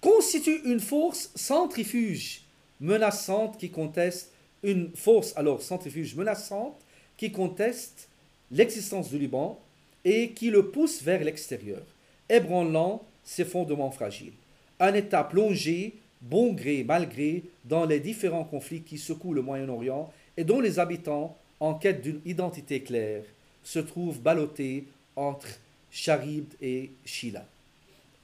[0.00, 2.42] constitue une force centrifuge
[2.80, 6.76] menaçante qui conteste, une force alors centrifuge menaçante
[7.16, 8.08] qui conteste
[8.50, 9.60] l'existence du Liban
[10.04, 11.82] et qui le pousse vers l'extérieur,
[12.28, 14.32] ébranlant ses fondements fragiles
[14.80, 20.12] un État plongé, bon gré, mal gré, dans les différents conflits qui secouent le Moyen-Orient
[20.36, 23.22] et dont les habitants, en quête d'une identité claire,
[23.62, 24.84] se trouvent ballottés
[25.16, 25.48] entre
[25.90, 27.44] Charib et Shila.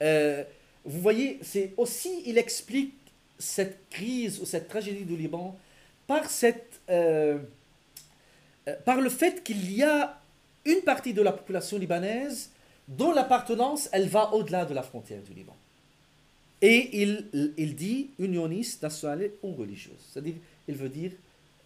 [0.02, 0.44] Euh,
[0.84, 2.94] vous voyez, c'est aussi, il explique
[3.38, 5.56] cette crise ou cette tragédie du Liban
[6.06, 7.38] par, cette, euh,
[8.84, 10.20] par le fait qu'il y a
[10.64, 12.50] une partie de la population libanaise
[12.88, 15.56] dont l'appartenance, elle va au-delà de la frontière du Liban.
[16.62, 19.98] Et il, il dit unioniste, nationale ou religieuse.
[20.08, 20.36] C'est-à-dire,
[20.68, 21.10] il veut dire,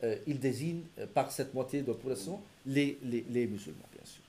[0.03, 4.23] euh, il désigne euh, par cette moitié de la population les, les, musulmans, bien sûr.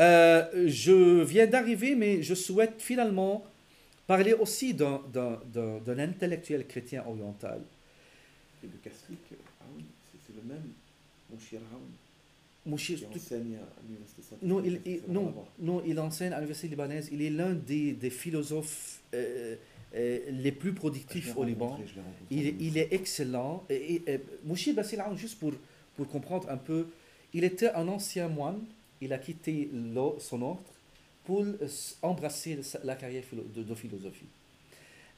[0.00, 3.44] Euh, je viens d'arriver, mais je souhaite finalement
[4.06, 7.60] parler aussi d'un intellectuel chrétien oriental.
[8.64, 10.70] Et le c'est le même,
[11.30, 11.60] mon cher
[12.64, 17.08] Mouchir, qui enseigne à l'université non, il, non, non, il enseigne à l'université libanaise.
[17.12, 19.56] Il est l'un des, des philosophes euh,
[19.94, 21.78] euh, les plus productifs au Liban.
[22.30, 23.64] Il, il, est excellent.
[23.68, 24.74] Et, et, Mouchir
[25.16, 25.52] juste pour,
[25.96, 26.86] pour comprendre un peu,
[27.34, 28.60] il était un ancien moine.
[29.00, 29.68] Il a quitté
[30.20, 30.62] son ordre
[31.24, 31.44] pour
[32.02, 34.26] embrasser la carrière de, de philosophie.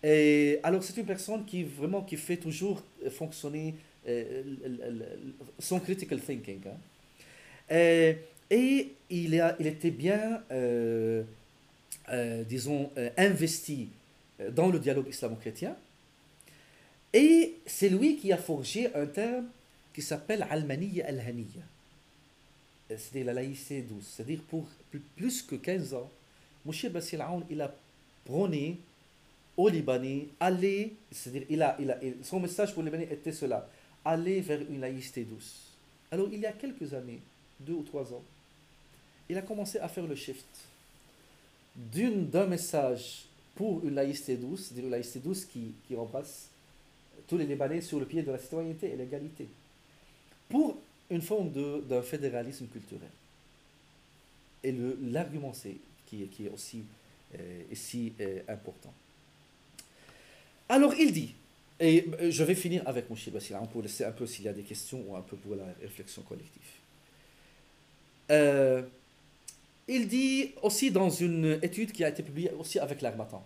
[0.03, 3.74] Et alors c'est une personne qui vraiment qui fait toujours fonctionner
[4.07, 4.42] euh,
[5.59, 6.61] son critical thinking.
[6.66, 6.76] Hein.
[7.71, 8.17] Et,
[8.51, 11.23] et il, il était bien, euh,
[12.11, 13.89] euh, disons, investi
[14.53, 15.77] dans le dialogue islamo-chrétien.
[17.12, 19.47] Et c'est lui qui a forgé un terme
[19.95, 21.62] qui s'appelle Almaniya al-Haniya.
[22.89, 24.12] C'est-à-dire la laïcité douce.
[24.15, 24.67] C'est-à-dire pour
[25.17, 26.11] plus que 15 ans,
[26.65, 27.73] Moshe Bassil il a
[28.25, 28.79] prôné
[29.57, 33.69] aux Libanais, aller, c'est-à-dire il a, il a, son message pour les Libanais était cela,
[34.05, 35.77] aller vers une laïcité douce.
[36.11, 37.21] Alors il y a quelques années,
[37.61, 38.23] deux ou trois ans,
[39.29, 40.47] il a commencé à faire le shift
[41.77, 43.25] d'un message
[43.55, 46.49] pour une laïcité douce, une laïcité douce qui, remplace
[47.27, 49.49] tous les Libanais sur le pied de la citoyenneté et l'égalité,
[50.49, 50.77] pour
[51.11, 51.51] une forme
[51.89, 53.09] d'un fédéralisme culturel.
[54.63, 54.73] Et
[55.11, 55.77] l'argument, c'est
[56.07, 56.85] qui, qui, est aussi
[57.39, 57.63] euh,
[58.21, 58.93] euh, important.
[60.69, 61.35] Alors il dit,
[61.81, 64.49] et euh, je vais finir avec mon Bassila, on peut laisser un peu s'il y
[64.49, 66.63] a des questions ou un peu pour la réflexion collective.
[68.31, 68.83] Euh,
[69.87, 73.45] il dit aussi dans une étude qui a été publiée aussi avec l'Armatan,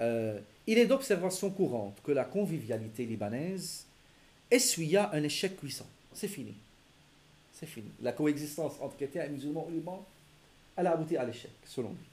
[0.00, 3.86] euh, il est d'observation courante que la convivialité libanaise
[4.50, 5.86] essuya un échec cuisant.
[6.14, 6.54] C'est fini.
[7.52, 7.90] C'est fini.
[8.02, 10.06] La coexistence entre chrétiens et musulmans au Liban,
[10.76, 12.06] elle a abouti à l'échec, selon lui.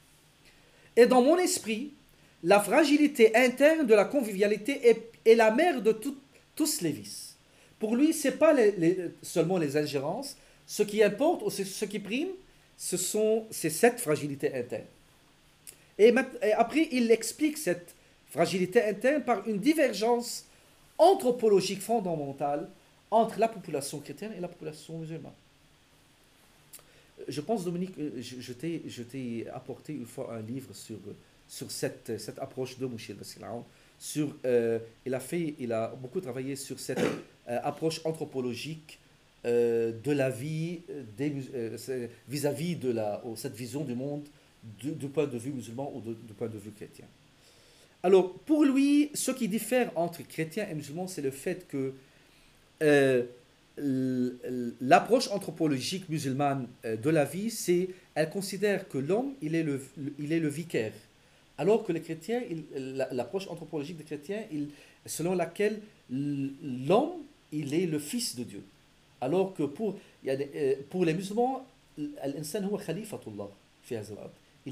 [0.96, 1.92] Et dans mon esprit,
[2.44, 7.36] la fragilité interne de la convivialité est, la mère de tous les vices.
[7.80, 8.56] Pour lui, ce n'est pas
[9.22, 10.38] seulement les ingérences.
[10.68, 12.30] Ce qui importe, ou ce qui prime,
[12.78, 14.86] ce sont, c'est cette fragilité interne.
[15.98, 16.14] Et,
[16.58, 17.94] après, il explique cette
[18.28, 20.46] fragilité interne par une divergence
[20.98, 22.70] anthropologique fondamentale
[23.12, 25.32] entre la population chrétienne et la population musulmane.
[27.28, 32.78] Je pense, Dominique, euh, je, je t'ai apporté une fois un livre sur cette, approche
[32.78, 33.16] de Mouchir
[33.98, 39.00] sur euh, il, a il a beaucoup travaillé sur cette euh, approche anthropologique
[39.46, 40.82] de la vie
[42.28, 44.24] vis-à-vis de la, cette vision du monde
[44.82, 47.06] du, point de vue musulman ou du point de vue chrétien.
[48.02, 51.94] Alors, pour lui, ce qui diffère entre chrétiens et musulmans, c'est le fait que
[54.82, 59.80] l'approche anthropologique musulmane de la vie, c'est elle considère que l'homme, il, est le,
[60.18, 60.94] il est le vicaire
[61.58, 62.42] alors que les chrétiens,
[63.12, 64.44] l'approche anthropologique des chrétiens,
[65.06, 65.80] selon laquelle
[66.10, 68.62] l'homme, il est le fils de Dieu.
[69.26, 69.98] Alors que pour,
[70.28, 71.66] euh, les musulmans,
[71.98, 72.14] il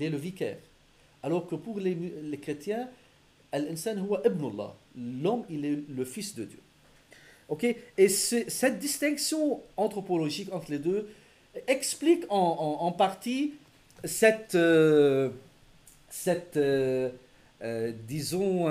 [0.03, 0.57] est le vicaire.
[1.23, 2.87] Alors que pour les, les chrétiens,
[3.51, 6.59] l'homme, il est le fils de Dieu.
[7.97, 11.09] Et cette distinction anthropologique entre les deux
[11.67, 13.53] explique en, partie
[14.03, 14.53] cette...
[14.53, 15.29] Euh,
[16.09, 17.09] cette, euh,
[18.07, 18.67] disons,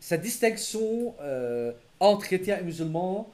[0.00, 1.14] cette distinction
[2.02, 3.30] entre chrétiens et musulmans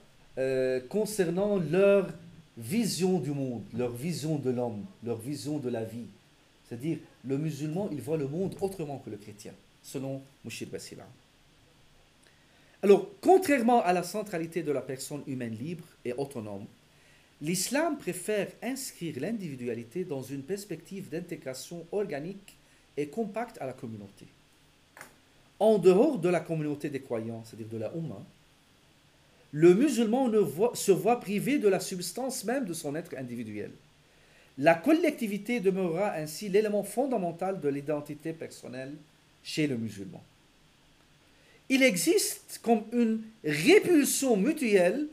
[0.88, 2.08] concernant leur
[2.56, 6.06] vision du monde, leur vision de l'homme, leur vision de la vie.
[6.68, 9.52] C'est-à-dire, le musulman, il voit le monde autrement que le chrétien,
[9.82, 11.06] selon Mouchir Bassila.
[12.82, 16.66] Alors, contrairement à la centralité de la personne humaine libre et autonome,
[17.40, 22.56] L'islam préfère inscrire l'individualité dans une perspective d'intégration organique
[22.96, 24.26] et compacte à la communauté.
[25.60, 28.24] En dehors de la communauté des croyants, c'est-à-dire de la Ummah,
[29.52, 30.30] le musulman
[30.74, 33.70] se voit privé de la substance même de son être individuel.
[34.58, 38.94] La collectivité demeurera ainsi l'élément fondamental de l'identité personnelle
[39.42, 40.22] chez le musulman.
[41.68, 45.06] Il existe comme une répulsion mutuelle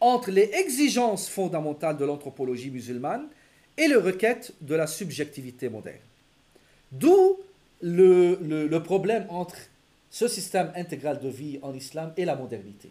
[0.00, 3.28] entre les exigences fondamentales de l'anthropologie musulmane
[3.76, 5.98] et les requêtes de la subjectivité moderne.
[6.90, 7.38] D'où
[7.80, 9.56] le, problème entre
[10.10, 12.90] ce système intégral de vie en islam et la modernité.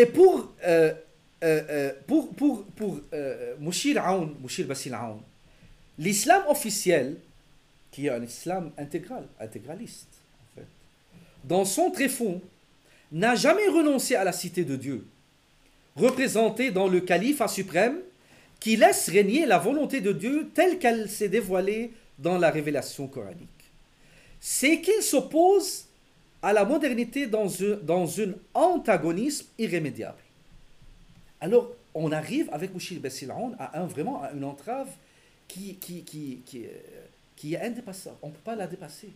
[0.00, 0.94] Et pour, euh,
[1.44, 4.34] euh, euh pour, pour, pour euh, Mouchir Aoun,
[4.94, 5.20] Aoun,
[5.98, 7.16] l'islam officiel,
[7.90, 10.08] qui est un islam intégral, intégraliste,
[10.40, 10.66] en fait,
[11.44, 12.40] dans son tréfonds,
[13.12, 15.06] n'a jamais renoncé à la cité de Dieu,
[15.96, 17.98] représentée dans le califat suprême
[18.58, 23.48] qui laisse régner la volonté de Dieu telle qu'elle s'est dévoilée dans la révélation coranique.
[24.40, 25.84] C'est qu'il s'oppose
[26.42, 30.18] à la modernité dans un, antagonisme irrémédiable.
[31.40, 34.88] Alors, on arrive avec Mouchir Bessilaon à un, vraiment à une entrave
[35.48, 38.16] qui, qui est indépassable.
[38.22, 39.10] On ne peut pas la dépasser.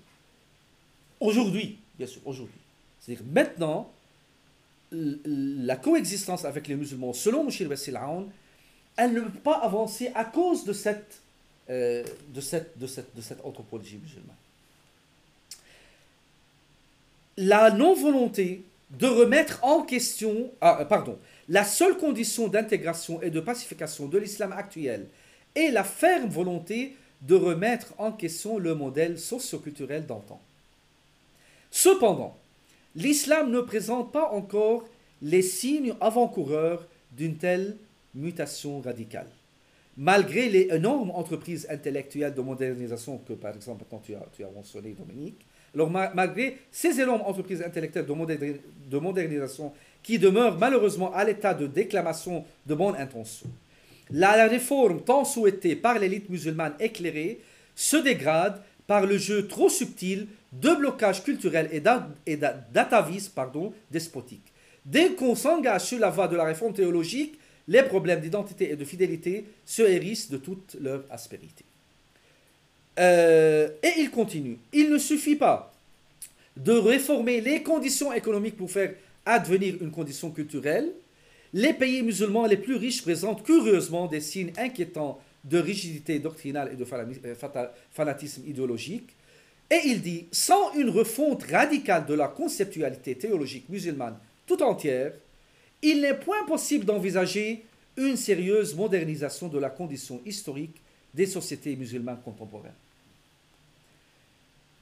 [1.21, 2.61] Aujourd'hui, bien sûr, aujourd'hui.
[3.01, 3.91] C'est-à-dire maintenant,
[4.93, 8.29] la coexistence avec les musulmans, selon Mouchir Bessilaon,
[8.97, 11.21] elle ne peut pas avancer à cause de cette,
[11.69, 12.05] euh,
[12.35, 14.37] de cette anthropologie musulmane.
[17.37, 21.19] La non-volonté de remettre en question, ah, euh, pardon,
[21.49, 25.09] la seule condition d'intégration et de pacification de l'islam actuel
[25.55, 30.41] est la ferme volonté de remettre en question le modèle socioculturel d'antan.
[31.71, 32.37] Cependant,
[32.95, 34.85] l'islam ne présente pas encore
[35.23, 37.77] les signes avant-coureurs d'une telle
[38.15, 39.29] mutation radicale.
[39.97, 44.51] Malgré les énormes entreprises intellectuelles de modernisation que, par exemple, quand tu as, tu as
[44.51, 45.41] mentionné, Dominique,
[45.75, 48.57] alors malgré ces énormes entreprises intellectuelles de,
[48.91, 49.73] de modernisation
[50.03, 53.49] qui demeurent malheureusement à l'état de déclamation de bonne intention,
[54.11, 57.41] la réforme tant souhaitée par l'élite musulmane éclairée
[57.75, 63.33] se dégrade par le jeu trop subtil de blocage culturel et d'atavisme
[63.91, 64.53] despotique.
[64.85, 68.85] Dès qu'on s'engage sur la voie de la réforme théologique, les problèmes d'identité et de
[68.85, 71.65] fidélité se hérissent de toute leur aspérité.
[72.99, 74.59] Euh, et il continue.
[74.73, 75.73] Il ne suffit pas
[76.57, 78.95] de réformer les conditions économiques pour faire
[79.27, 80.93] advenir une condition culturelle.
[81.53, 86.77] Les pays musulmans les plus riches présentent curieusement des signes inquiétants de rigidité doctrinale et
[86.77, 89.11] de euh, fanatisme idéologique.
[89.71, 94.17] Et il dit, sans une refonte radicale de la conceptualité théologique musulmane
[94.47, 95.13] tout entière,
[95.83, 97.65] il n'est point possible d'envisager
[97.97, 100.81] une sérieuse modernisation de la condition historique
[101.13, 102.73] des sociétés musulmanes contemporaines.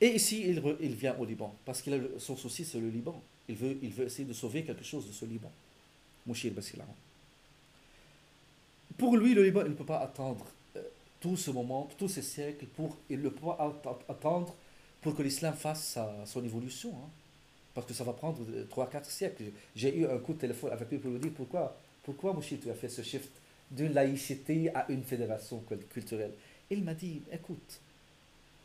[0.03, 0.43] Et ici,
[0.81, 3.23] il, vient au Liban, parce que son souci, c'est le Liban.
[3.49, 5.51] Il veut, essayer de sauver quelque chose de ce Liban.
[6.27, 6.53] Mouchir.
[8.99, 10.45] Pour lui, le Liban, il ne peut pas attendre
[10.77, 10.83] euh,
[11.21, 14.55] tout ce moment, tous ces siècles, pour, il ne peut pas attendre
[15.01, 16.91] pour que l'islam fasse son évolution.
[16.91, 17.09] Hein
[17.75, 18.41] parce que ça va prendre
[18.71, 19.45] 3-4 siècles.
[19.75, 22.71] J'ai eu un coup de téléphone avec lui pour lui dire pourquoi, pourquoi Mouchi, tu
[22.71, 23.31] as fait ce shift
[23.71, 26.33] d'une laïcité à une fédération culturelle?
[26.71, 27.81] Il m'a dit, écoute,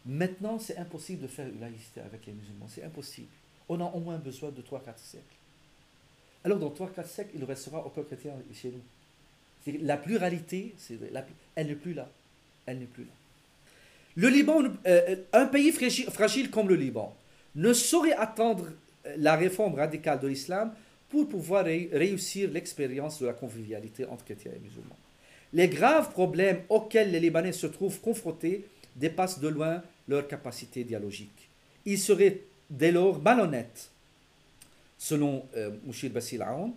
[0.08, 3.28] maintenant c'est impossible de faire une laïcité avec les musulmans, c'est impossible.
[3.70, 5.26] On a au moins besoin de 3-4 siècles.
[6.44, 9.78] Alors dans 3-4 siècles, il restera encore chrétien chez nous.
[9.82, 10.74] La pluralité,
[11.56, 12.10] elle n'est plus là.
[12.66, 13.12] Elle n'est plus là.
[14.16, 17.14] Le Liban, euh, un pays fragile comme le Liban,
[17.56, 18.70] ne saurait attendre
[19.18, 20.74] la réforme radicale de l'islam
[21.10, 24.98] pour pouvoir réussir l'expérience de la convivialité entre chrétiens et musulmans.
[25.54, 31.50] Les graves problèmes auxquels les Libanais se trouvent confrontés dépassent de loin leur capacité dialogique.
[31.86, 33.90] Il serait dès lors malhonnête,
[34.98, 36.74] selon euh, Mouchir Bassil Aoun,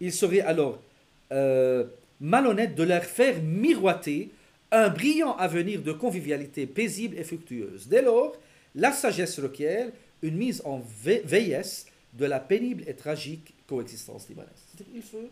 [0.00, 0.78] il serait alors
[1.32, 1.84] euh,
[2.20, 4.30] malhonnête de leur faire miroiter
[4.70, 7.86] un brillant avenir de convivialité paisible et fructueuse.
[7.88, 8.36] Dès lors,
[8.74, 9.88] la sagesse requiert
[10.22, 14.50] une mise en veillesse de la pénible et tragique coexistence libanaise.
[14.94, 15.30] Il faut,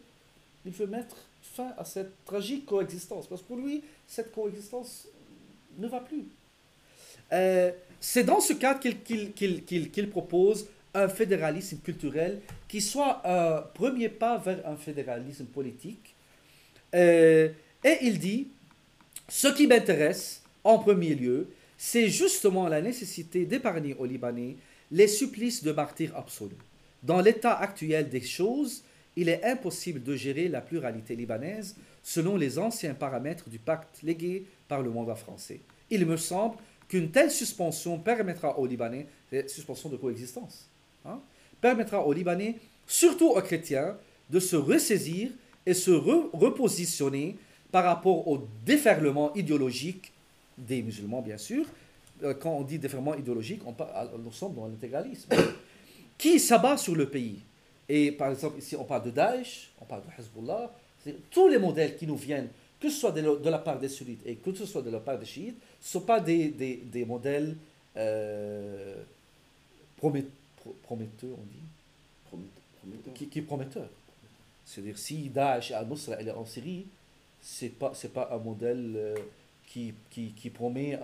[0.65, 5.09] il faut mettre fin à cette tragique coexistence, parce que pour lui, cette coexistence
[5.79, 6.25] ne va plus.
[7.33, 7.71] Euh,
[8.01, 14.67] c'est dans ce cadre qu'il propose un fédéralisme culturel qui soit un premier pas vers
[14.67, 16.15] un fédéralisme politique.
[16.95, 17.49] Euh,
[17.83, 18.49] et il dit,
[19.29, 24.57] ce qui m'intéresse, en premier lieu, c'est justement la nécessité d'épargner aux Libanais
[24.91, 26.57] les supplices de martyrs absolus.
[27.03, 28.85] Dans l'état actuel des choses,
[29.17, 34.47] il est impossible de gérer la pluralité libanaise selon les anciens paramètres du pacte légué
[34.69, 35.61] par le mandat français.
[35.91, 36.57] Il me semble
[36.89, 39.07] qu'une telle suspension permettra aux Libanais,
[39.47, 40.69] suspension de coexistence,
[41.05, 41.21] hein,
[41.61, 43.97] permettra aux Libanais, surtout aux chrétiens,
[44.31, 45.31] de se ressaisir
[45.67, 47.37] et se repositionner
[47.71, 50.13] par rapport au déferlement idéologique
[50.57, 51.65] des musulmans, bien sûr.
[52.23, 55.29] Euh, quand on dit déferlement idéologique, on parle, nous sommes dans l'intégralisme,
[56.19, 57.41] qui s'abat sur le pays?
[57.89, 60.73] Et par exemple, ici, on parle de Daesh, on parle de Hezbollah.
[61.31, 62.49] Tous les modèles qui nous viennent,
[62.81, 65.19] que ce soit de la part des sunnites et que ce soit de la part
[65.19, 67.57] des chiites, ne sont pas des, des, des modèles
[67.97, 69.03] euh,
[69.97, 70.29] prometteurs,
[70.93, 71.65] on dit?
[72.29, 73.15] Prometteur.
[73.15, 73.89] Qui, qui prometteurs.
[74.65, 76.87] C'est-à-dire, si Daesh Al-Nusra est en Syrie,
[77.41, 79.15] c'est pas c'est pas un modèle euh,
[79.67, 80.99] qui, qui, qui, promet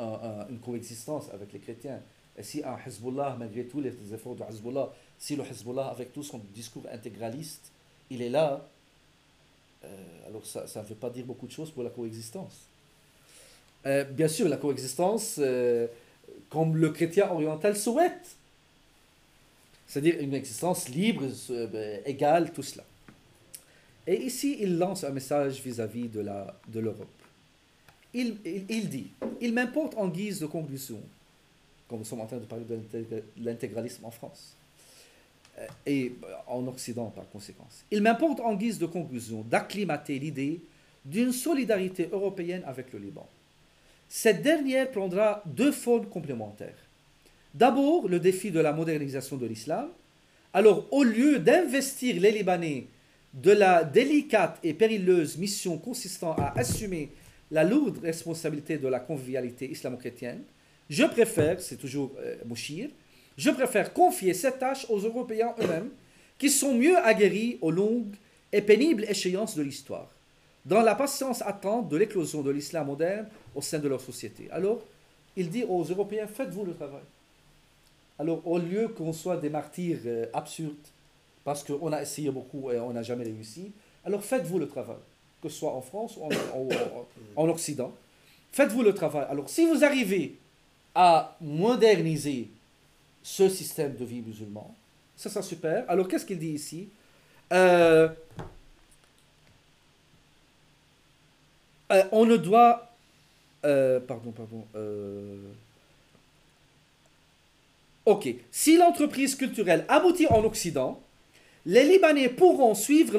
[0.48, 2.00] une coexistence avec les chrétiens.
[2.36, 4.90] Et si un Hezbollah, malgré tous les efforts de Hezbollah,
[5.20, 7.70] si le Hezbollah, avec tout son discours intégraliste,
[8.10, 8.66] il est là,
[9.84, 9.88] euh,
[10.26, 12.62] alors ça ne veut pas dire beaucoup de choses pour la coexistence.
[13.86, 15.86] Euh, bien sûr, la coexistence, euh,
[16.48, 18.34] comme le chrétien oriental souhaite.
[19.86, 21.24] C'est-à-dire une existence libre,
[22.06, 22.84] égale, tout cela.
[24.06, 26.22] Et ici, il lance un message vis-à-vis de,
[26.68, 27.08] de l'Europe.
[28.14, 29.08] Il, il, dit,
[29.40, 31.00] il m'importe en guise de conclusion,
[31.88, 34.54] comme nous sommes en train de parler de l'intégralisme en France,
[35.86, 36.14] et
[36.46, 40.60] en Occident par conséquence, il m'importe en guise de conclusion d'acclimater l'idée
[41.04, 43.28] d'une solidarité européenne avec le Liban.
[44.08, 46.76] Cette dernière prendra deux formes complémentaires.
[47.54, 49.88] D'abord, le défi de la modernisation de l'islam.
[50.52, 52.86] Alors, au lieu d'investir les Libanais
[53.32, 57.10] de la délicate et périlleuse mission consistant à assumer
[57.50, 60.42] la lourde responsabilité de la convivialité islamo-chrétienne,
[60.88, 62.90] je préfère, c'est toujours euh, Mouchir,
[63.40, 65.88] je préfère confier cette tâche aux Européens eux-mêmes,
[66.38, 68.14] qui sont mieux aguerris aux longues
[68.52, 70.08] et pénibles échéances de l'histoire,
[70.66, 74.48] dans la patience attente de l'éclosion de l'islam moderne au sein de leur société.
[74.50, 74.82] Alors,
[75.36, 77.00] il dit aux Européens, faites-vous le travail.
[78.18, 80.74] Alors, au lieu qu'on soit des martyrs euh, absurdes,
[81.42, 83.72] parce qu'on a essayé beaucoup et on n'a jamais réussi.
[84.04, 84.98] Alors faites-vous le travail,
[85.42, 86.28] que ce soit en France ou
[87.36, 87.90] en, Occident.
[88.52, 89.26] Faites-vous le travail.
[89.30, 90.36] Alors si vous arrivez
[90.94, 92.48] à moderniser
[93.22, 94.74] ce système de vie musulman,
[95.16, 95.84] ça sera super.
[95.88, 96.88] Alors qu'est-ce qu'il dit ici?
[97.52, 98.08] Euh,
[101.92, 102.88] euh, On ne doit...
[103.64, 104.64] Euh, pardon, pardon.
[108.06, 108.28] Ok.
[108.50, 111.00] Si l'entreprise culturelle aboutit en Occident,
[111.66, 113.18] les Libanais pourront suivre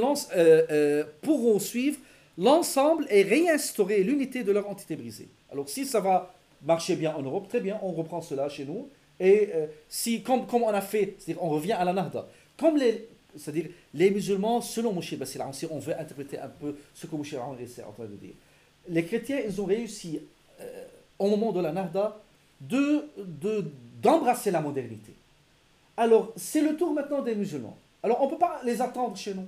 [2.38, 5.30] l'ensemble et réinstaurer l'unité de leur entité brisée.
[5.52, 6.34] Alors si ça va
[6.64, 8.90] marcher bien en Europe, très bien, on reprend cela chez nous.
[9.22, 12.28] Et euh, si, comme, comme, on a fait, c'est-à-dire on revient à la Nahda,
[12.58, 13.08] comme les,
[13.38, 17.34] c'est-à-dire les musulmans, selon Moshe Bassila, si on veut interpréter un peu ce que Moshe
[17.34, 18.34] est en train de dire,
[18.90, 20.20] les chrétiens, ils ont réussi,
[21.20, 22.20] au moment de la Nahda,
[22.60, 23.72] de, de,
[24.02, 25.14] d'embrasser la modernité.
[25.96, 27.78] Alors, c'est le tour maintenant des musulmans.
[28.04, 29.48] Alors on ne peut pas les attendre chez nous.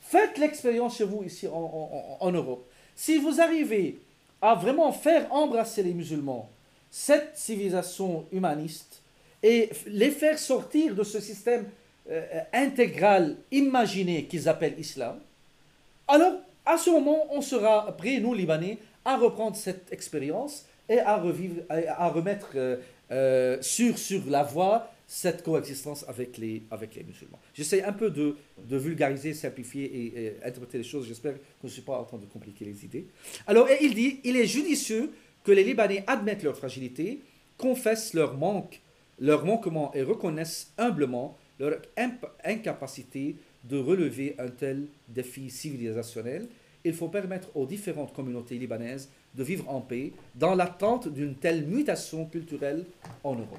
[0.00, 2.66] Faites l'expérience chez vous ici en, Europe.
[2.96, 4.00] Si vous arrivez
[4.40, 6.48] à vraiment faire embrasser les musulmans
[6.90, 8.99] cette civilisation humaniste
[9.42, 11.66] et les faire sortir de ce système
[12.10, 15.18] euh, intégral imaginé qu'ils appellent islam,
[16.08, 21.16] alors à ce moment, on sera prêts, nous Libanais, à reprendre cette expérience et à,
[21.16, 22.76] revivre, à remettre euh,
[23.10, 27.40] euh, sur, sur la voie cette coexistence avec les, avec les musulmans.
[27.54, 28.36] J'essaie un peu de
[28.76, 31.08] vulgariser, simplifier et, interpréter les choses.
[31.08, 33.06] J'espère que je ne suis pas en train de compliquer les idées.
[33.48, 35.10] Alors, il dit, il est judicieux
[35.42, 37.22] que les Libanais admettent leur fragilité,
[37.58, 38.80] confessent leur manque,
[39.20, 41.80] leur manquement et reconnaissent humblement leur
[42.44, 46.48] incapacité de relever un tel défi civilisationnel.
[46.84, 51.66] Il faut permettre aux différentes communautés libanaises de vivre en paix dans l'attente d'une telle
[51.66, 52.86] mutation culturelle
[53.22, 53.58] en Europe.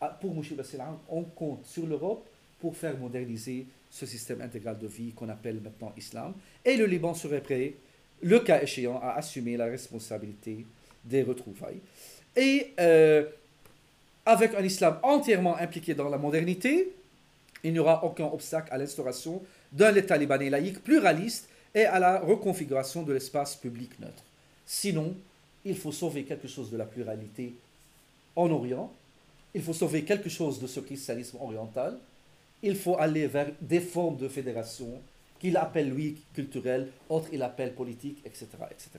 [0.00, 2.26] Ah, pour Mouché Bassilan, on compte sur l'Europe
[2.58, 6.32] pour faire moderniser ce système intégral de vie qu'on appelle maintenant islam.
[6.64, 7.74] Et le Liban serait prêt,
[8.22, 10.64] le cas échéant, à assumer la responsabilité
[11.04, 11.80] des retrouvailles.
[12.34, 13.26] Et euh,
[14.24, 16.92] avec un islam entièrement impliqué dans la modernité,
[17.64, 19.42] il n'y aura aucun obstacle à l'instauration
[19.72, 24.24] d'un État libanais laïque pluraliste et à la reconfiguration de l'espace public neutre.
[24.66, 25.14] Sinon,
[25.64, 27.54] il faut sauver quelque chose de la pluralité
[28.36, 28.92] en Orient
[29.54, 31.98] il faut sauver quelque chose de ce christianisme oriental.
[32.62, 35.00] Il faut aller vers des formes de fédération
[35.38, 38.90] qu'il appelle, lui, culturelles, autres, il appelle politique, etc., etc.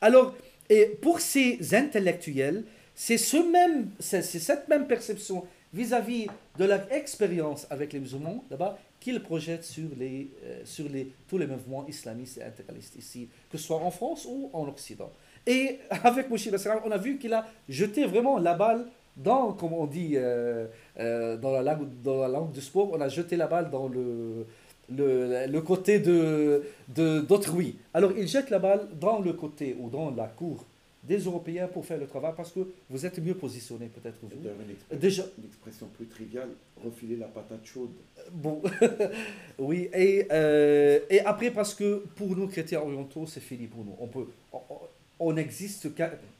[0.00, 0.34] Alors,
[0.68, 2.64] et pour ces intellectuels,
[2.96, 6.26] c'est ce même, c'est cette même perception vis-à-vis
[6.58, 11.36] de leur expérience avec les musulmans, là-bas, qu'ils projettent sur, les, euh, sur les, tous
[11.36, 15.12] les mouvements islamistes et intégralistes ici, que ce soit en France ou en Occident.
[15.46, 16.50] Et avec Mouchi
[16.84, 20.66] on a vu qu'il a jeté vraiment la balle dans, comme on dit euh,
[20.98, 23.88] euh, dans, la langue, dans la langue du sport, on a jeté la balle dans
[23.88, 24.46] le,
[24.90, 27.76] le, le côté de, d'autrui.
[27.92, 30.64] Alors il jette la balle dans le côté ou dans la cour
[31.06, 32.60] des Européens pour faire le travail parce que
[32.90, 34.28] vous êtes mieux positionnés peut-être vous.
[34.96, 36.48] Déjà une expression plus triviale,
[36.82, 37.90] refiler la patate chaude.
[38.32, 38.62] Bon,
[39.58, 40.26] oui, et,
[41.10, 43.94] et après parce que pour nous chrétiens orientaux, c'est fini pour nous.
[44.00, 44.60] On peut, on,
[45.18, 45.88] on existe,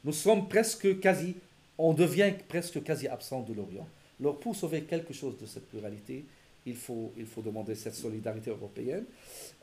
[0.03, 1.35] nous sommes presque quasi
[1.77, 3.87] on devient presque quasi absent de l'Orient.
[4.19, 6.25] Alors pour sauver quelque chose de cette pluralité,
[6.67, 9.05] il faut, il faut demander cette solidarité européenne.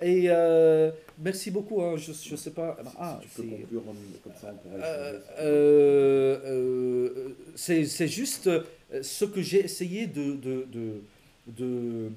[0.01, 1.83] Et euh, merci beaucoup.
[1.83, 2.77] Hein, je ne sais pas.
[2.99, 3.21] Ah,
[7.55, 8.63] c'est juste euh,
[9.03, 10.37] ce que j'ai essayé de,
[11.47, 12.11] de,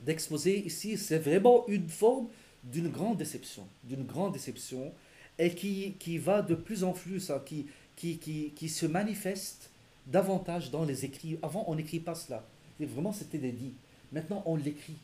[0.00, 0.96] d'exposer ici.
[0.96, 2.28] C'est vraiment une forme
[2.64, 3.66] d'une grande déception.
[3.84, 4.92] D'une grande déception.
[5.38, 9.70] et qui, qui va de plus en plus, hein, qui, qui, qui, qui, se manifeste
[10.06, 11.38] davantage dans les écrits.
[11.42, 12.44] Avant, on n'écrit pas cela.
[12.80, 13.74] Vraiment, c'était des dits.
[14.12, 14.96] Maintenant, on l'écrit.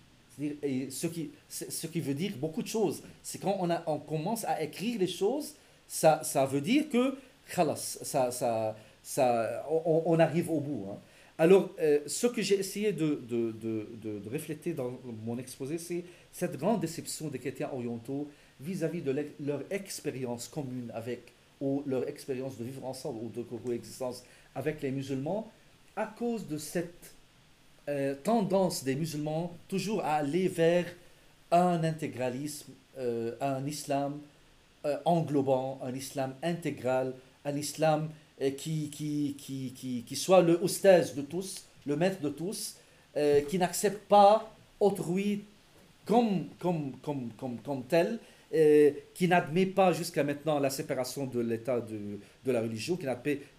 [0.63, 3.03] Et ce qui, ce qui veut dire beaucoup de choses.
[3.23, 5.55] C'est quand on, a, on commence à écrire les choses,
[5.89, 7.17] ça, ça veut dire que
[7.49, 10.87] ça, ça, ça, on, arrive au bout.
[10.91, 10.99] Hein.
[11.39, 16.05] Alors, euh, ce que j'ai essayé de, de, de, de, refléter dans mon exposé, c'est
[16.33, 18.29] cette grande déception des chrétiens orientaux
[18.61, 24.25] vis-à-vis de leur expérience commune avec, ou leur expérience de vivre ensemble, ou de coexistence
[24.55, 25.51] avec les musulmans,
[25.97, 27.13] à cause de cette
[27.89, 30.87] euh, tendance des musulmans toujours à aller vers
[31.51, 34.19] un intégralisme, euh, un islam
[35.05, 37.13] englobant, un islam intégral,
[37.45, 38.09] un islam
[38.57, 42.77] qui, qui, qui, qui, qui soit le hostess de tous, le maître de tous,
[43.17, 44.49] euh, qui n'accepte pas
[44.79, 45.43] autrui
[46.05, 48.19] comme, comme, comme, comme, comme tel,
[48.55, 53.07] euh, qui n'admet pas jusqu'à maintenant la séparation de l'état de, de, la religion, qui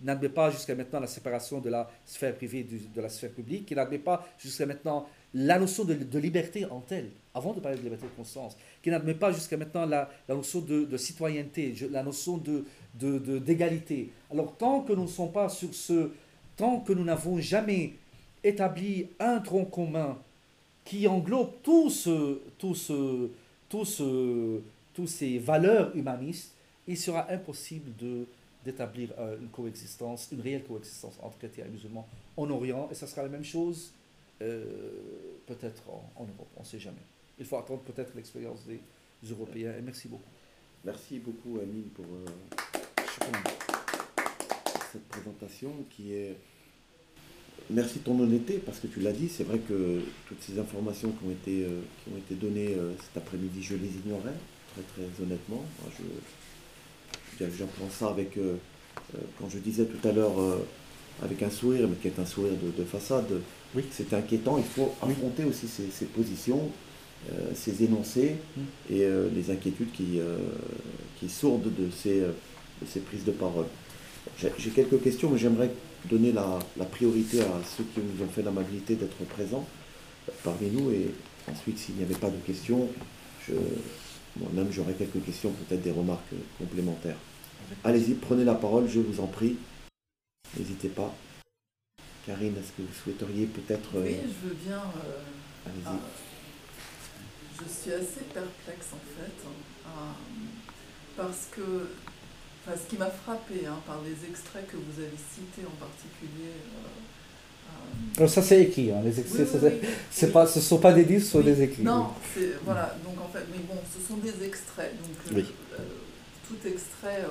[0.02, 3.76] n'admet pas jusqu'à maintenant la séparation de la sphère privée de la sphère publique, qui
[3.76, 7.84] n'admet pas jusqu'à maintenant la notion de, de, liberté en telle, avant de parler de
[7.84, 12.38] liberté de conscience, qui n'admet pas jusqu'à maintenant la, notion de, de, citoyenneté, la notion
[12.38, 12.66] de,
[13.40, 14.10] d'égalité.
[14.32, 16.12] Alors tant que nous ne sommes pas sur ce,
[16.58, 17.94] tant que nous n'avons jamais
[18.44, 20.18] établi un tronc commun
[20.84, 23.30] qui englobe tout ce, tout ce,
[25.06, 26.54] ces valeurs humanistes,
[26.88, 28.26] il sera impossible de,
[28.64, 33.08] d'établir euh, une coexistence, une réelle coexistence entre chrétiens et musulmans en Orient, et ça
[33.08, 33.94] sera la même chose
[34.42, 34.64] euh,
[35.48, 37.02] peut-être en, Europe, on ne sait jamais.
[37.38, 38.80] Il faut attendre peut-être l'expérience des
[39.30, 40.24] Européens, et merci beaucoup.
[40.84, 42.06] Merci beaucoup, Amine, pour...
[42.06, 42.26] Euh,
[44.92, 46.36] cette présentation qui est...
[47.70, 51.12] Merci de ton honnêteté, parce que tu l'as dit, c'est vrai que toutes ces informations
[51.12, 51.68] qui ont été,
[52.04, 54.34] qui ont été données cet après-midi, je les ignorais,
[54.74, 55.64] très très honnêtement.
[57.40, 58.56] J'apprends ça avec, euh,
[59.40, 60.34] quand je disais tout à l'heure,
[61.24, 63.28] avec un sourire, mais qui est un sourire de, façade,
[63.76, 63.84] oui.
[63.92, 66.70] c'est inquiétant, il faut affronter aussi ces, positions,
[67.54, 68.94] ces énoncés mm.
[68.94, 70.20] et les inquiétudes qui,
[71.20, 72.24] qui sourdent de ces
[72.82, 73.66] de ces prises de parole.
[74.38, 75.72] J'ai quelques questions, mais j'aimerais
[76.10, 76.60] donner la,
[76.92, 79.66] priorité à ceux qui nous ont fait l'amabilité d'être présents
[80.28, 80.92] euh, parmi nous.
[80.92, 81.08] Et
[81.52, 82.88] ensuite, s'il n'y avait pas de questions,
[84.40, 87.18] moi-même j'aurais quelques questions, peut-être des remarques complémentaires.
[87.84, 89.58] Allez-y, prenez la parole, je vous en prie.
[90.58, 91.14] N'hésitez pas.
[92.26, 93.90] Karine, est-ce que vous souhaiteriez peut-être...
[93.96, 94.78] Euh, oui, je veux bien...
[94.78, 95.20] Euh,
[95.66, 96.00] Allez-y.
[97.60, 99.38] je suis assez perplexe en fait,
[101.18, 101.88] parce que
[102.66, 106.54] ce qui m'a frappé hein, par les extraits que vous avez cités en particulier.
[106.54, 107.19] Euh,
[108.20, 109.48] euh, ça c'est écrit, hein, les extraits,
[110.32, 111.84] pas, ce ne sont pas des livres, ce sont des écrits.
[111.84, 112.08] Non,
[112.66, 114.94] voilà, donc en fait, mais bon, ce sont des extraits.
[114.98, 115.44] Donc, euh,
[116.48, 117.24] tout extrait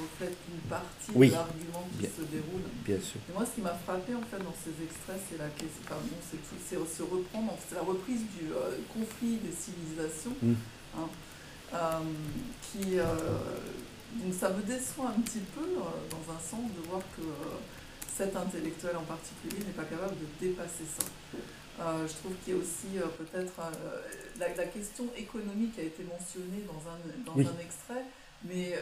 [0.00, 2.64] reflète une partie de l'argument qui se déroule.
[2.84, 3.20] Bien sûr.
[3.28, 5.96] Et moi, ce qui m'a frappé en fait dans ces extraits, c'est la question,
[6.30, 8.48] c'est tout, c'est se reprendre, c'est la reprise du
[8.92, 10.52] conflit des civilisations, mmh.
[10.96, 12.00] hein,
[12.62, 12.98] qui
[14.16, 17.56] donc ça me déçoit un petit peu, euh, dans un sens, de voir que euh,
[18.16, 21.06] cet intellectuel en particulier n'est pas capable de dépasser ça.
[21.80, 23.54] Euh, je trouve qu'il y a aussi peut-être
[24.38, 28.04] la, question économique a été mentionnée dans un, dans un extrait,
[28.44, 28.78] mais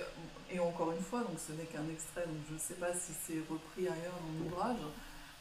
[0.53, 3.13] et encore une fois, donc ce n'est qu'un extrait, donc je ne sais pas si
[3.25, 4.81] c'est repris ailleurs dans l'ouvrage,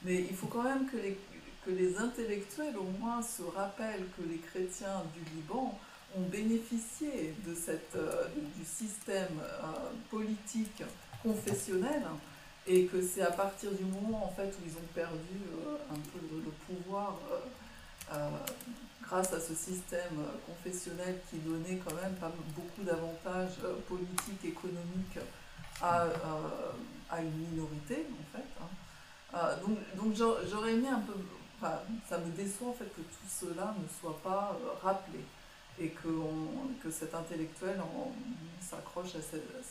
[0.03, 1.17] mais il faut quand même que les,
[1.65, 5.77] que les intellectuels au moins se rappellent que les chrétiens du Liban
[6.15, 10.83] ont bénéficié de cette, euh, du système euh, politique
[11.21, 12.03] confessionnel
[12.67, 15.99] et que c'est à partir du moment en fait où ils ont perdu euh, un
[16.11, 17.19] peu le, pouvoir
[19.03, 22.15] grâce à ce système confessionnel qui donnait quand même
[22.55, 23.57] beaucoup d'avantages
[23.87, 25.19] politiques, économiques
[25.81, 26.07] à,
[27.19, 28.45] une minorité en fait.
[29.33, 29.55] Hein.
[29.65, 31.13] donc, donc j'aurais aimé un peu,
[32.07, 35.19] ça me déçoit en fait que tout cela ne soit pas rappelé
[35.79, 36.09] et que,
[36.83, 37.79] que cet intellectuel
[38.61, 39.61] s'accroche à cette, euh,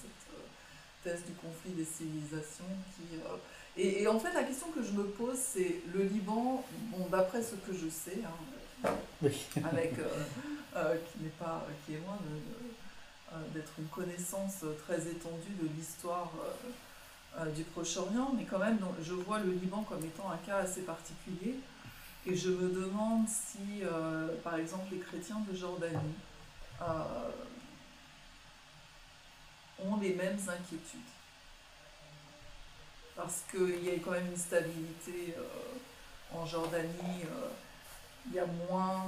[1.04, 2.64] thèse du conflit des civilisations.
[2.96, 3.36] Qui, euh,
[3.76, 7.54] et, en fait, la question que je me pose, c'est le Liban, bon, d'après ce
[7.54, 8.90] que je sais, hein,
[9.64, 9.94] avec,
[10.76, 12.18] euh, qui, n'est pas, qui est loin
[13.54, 16.32] d'être une connaissance très étendue de l'histoire
[17.54, 21.56] du Proche-Orient, mais quand même, je vois le Liban comme étant un cas assez particulier
[22.28, 25.96] et je me demande si, euh, par exemple, les chrétiens de Jordanie
[26.82, 26.84] euh,
[29.84, 31.00] ont les mêmes inquiétudes.
[33.16, 37.24] Parce qu'il y a quand même une stabilité euh, en Jordanie,
[38.26, 39.06] il y a moins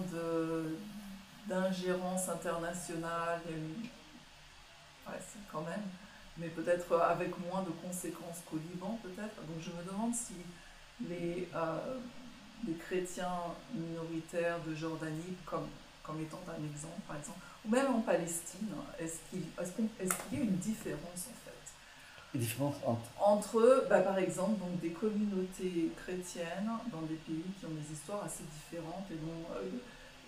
[1.47, 3.40] d'ingérence internationale,
[5.52, 5.82] quand même,
[6.38, 9.36] mais peut-être avec moins de conséquences qu'au Liban, peut-être.
[9.47, 10.34] Donc je me demande si
[11.09, 11.98] les, euh,
[12.66, 15.68] les chrétiens minoritaires de Jordanie, comme,
[16.02, 18.68] comme étant un exemple, par exemple, ou même en Palestine,
[18.98, 21.50] est-ce qu'il est qu y a une différence en fait?
[22.34, 23.10] Une différence entre?
[23.20, 28.24] Entre, bah, par exemple, donc, des communautés chrétiennes dans des pays qui ont des histoires
[28.24, 29.44] assez différentes et dont.
[29.56, 29.68] Euh,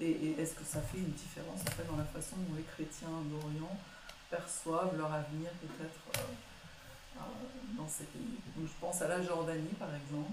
[0.00, 3.22] et, est-ce que ça fait une différence en fait dans la façon dont les chrétiens
[3.30, 3.78] d'Orient
[4.28, 8.40] perçoivent leur avenir peut-être euh, euh, dans ces pays?
[8.56, 10.32] Donc je pense à la Jordanie par exemple,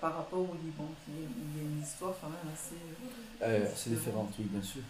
[0.00, 2.76] par rapport au Liban, qui est, il y a une histoire quand même assez...
[3.74, 4.82] c'est différente, oui, bien sûr.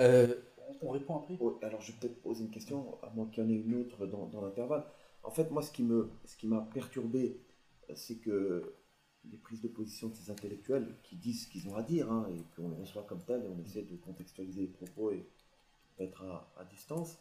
[0.00, 1.38] On répond après?
[1.62, 4.06] Alors je vais peut-être poser une question, à moins qu'il y en ait une autre
[4.06, 4.84] dans, dans l'intervalle.
[5.22, 7.40] En fait, moi, ce qui m'a perturbé,
[7.94, 8.74] c'est que
[9.30, 12.26] les prises de position de ces intellectuels qui disent ce qu'ils ont à dire, hein,
[12.30, 15.26] et qu'on les reçoit comme tel, et on essaie de contextualiser les propos et
[15.98, 17.18] mettre à, distance,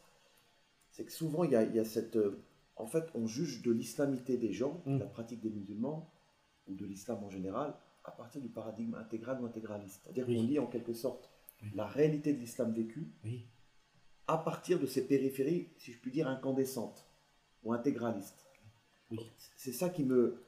[0.89, 2.15] c'est que souvent il y, a, cette...
[2.15, 2.43] Euh,
[2.75, 4.99] en fait, on juge de l'islamité des gens, de mm.
[4.99, 6.09] la pratique des musulmans,
[6.67, 10.01] ou de l'islam en général, à partir du paradigme intégral ou intégraliste.
[10.03, 11.29] C'est-à-dire qu'on lit en quelque sorte
[11.75, 13.07] la réalité de l'islam vécu
[14.27, 17.05] à partir de ces périphéries, si je puis dire, incandescentes
[17.63, 18.45] ou intégralistes.
[19.55, 20.41] C'est ça qui me,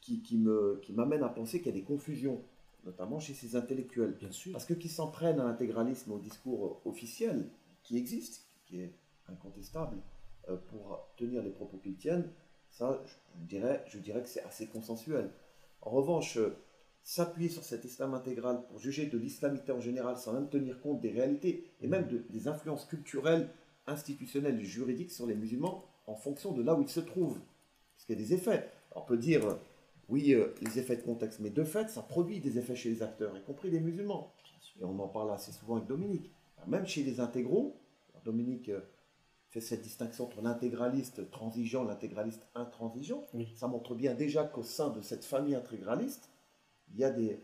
[0.00, 2.42] qui, qui, me, qui m'amène à penser qu'il y a des confusions,
[2.84, 4.14] notamment chez ces intellectuels.
[4.14, 4.52] Bien sûr.
[4.52, 7.50] Parce que qui s'entraînent à l'intégralisme, au discours officiel,
[7.82, 8.94] qui existe, qui est
[9.28, 9.98] incontestable,
[10.48, 12.30] euh, pour tenir les propos qu'ils tiennent,
[12.70, 13.02] ça,
[13.40, 15.30] je dirais, je dirais que c'est assez consensuel.
[15.82, 16.56] En revanche, euh,
[17.08, 21.00] s'appuyer sur cet islam intégral pour juger de l'islamité en général sans même tenir compte
[21.00, 23.48] des réalités et même des influences culturelles,
[23.86, 27.40] institutionnelles et juridiques sur les musulmans en fonction de là où ils se trouvent.
[27.94, 28.70] Parce qu'il y a des effets.
[28.94, 29.40] On peut dire,
[30.10, 33.02] oui, euh, les effets de contexte, mais de fait, ça produit des effets chez les
[33.02, 34.34] acteurs, y compris les musulmans.
[34.78, 36.30] Et on en parle assez souvent avec Dominique.
[36.66, 37.80] Même chez les intégraux,
[38.26, 38.82] Dominique euh,
[39.48, 43.24] fait cette distinction entre l'intégraliste transigeant, l'intégraliste intransigeant.
[43.54, 46.28] Ça montre bien déjà qu'au sein de cette famille intégraliste,
[46.92, 47.40] il y a des,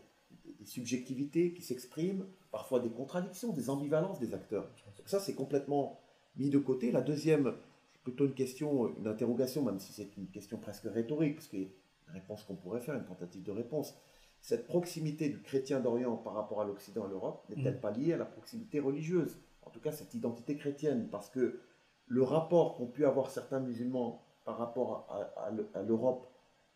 [0.63, 4.69] subjectivités qui s'expriment, parfois des contradictions, des ambivalences des acteurs.
[5.05, 5.99] ça, c'est complètement
[6.37, 6.91] mis de côté.
[6.91, 7.55] La deuxième,
[7.91, 11.67] c'est plutôt une question, une interrogation, même si c'est une question presque rhétorique, parce que
[12.13, 13.95] réponse qu'on pourrait faire, une tentative de réponse.
[14.41, 17.81] Cette proximité du chrétien d'Orient par rapport à l'Occident et l'Europe n'est-elle mm.
[17.81, 19.37] pas liée à la proximité religieuse?
[19.63, 21.59] En tout cas, cette identité chrétienne, parce que
[22.07, 26.31] le rapport qu'ont pu avoir certains musulmans par rapport à, l'Europe,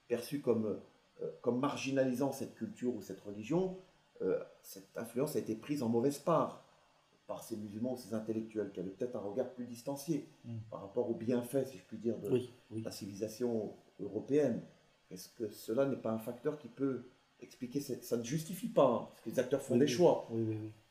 [0.08, 0.80] perçu comme,
[1.42, 3.78] comme marginalisant cette culture ou cette religion,
[4.22, 6.66] euh, cette influence a été prise en mauvaise part
[7.28, 10.58] par ces musulmans ou ces intellectuels qui avaient peut-être un regard plus distancié mm.
[10.70, 12.42] par rapport aux bienfaits, si je puis dire, de
[12.84, 14.62] la civilisation européenne.
[15.12, 17.04] Est-ce que cela n'est pas un facteur qui peut
[17.42, 20.28] expliquer Ça ne justifie pas, hein, parce que les acteurs font des choix,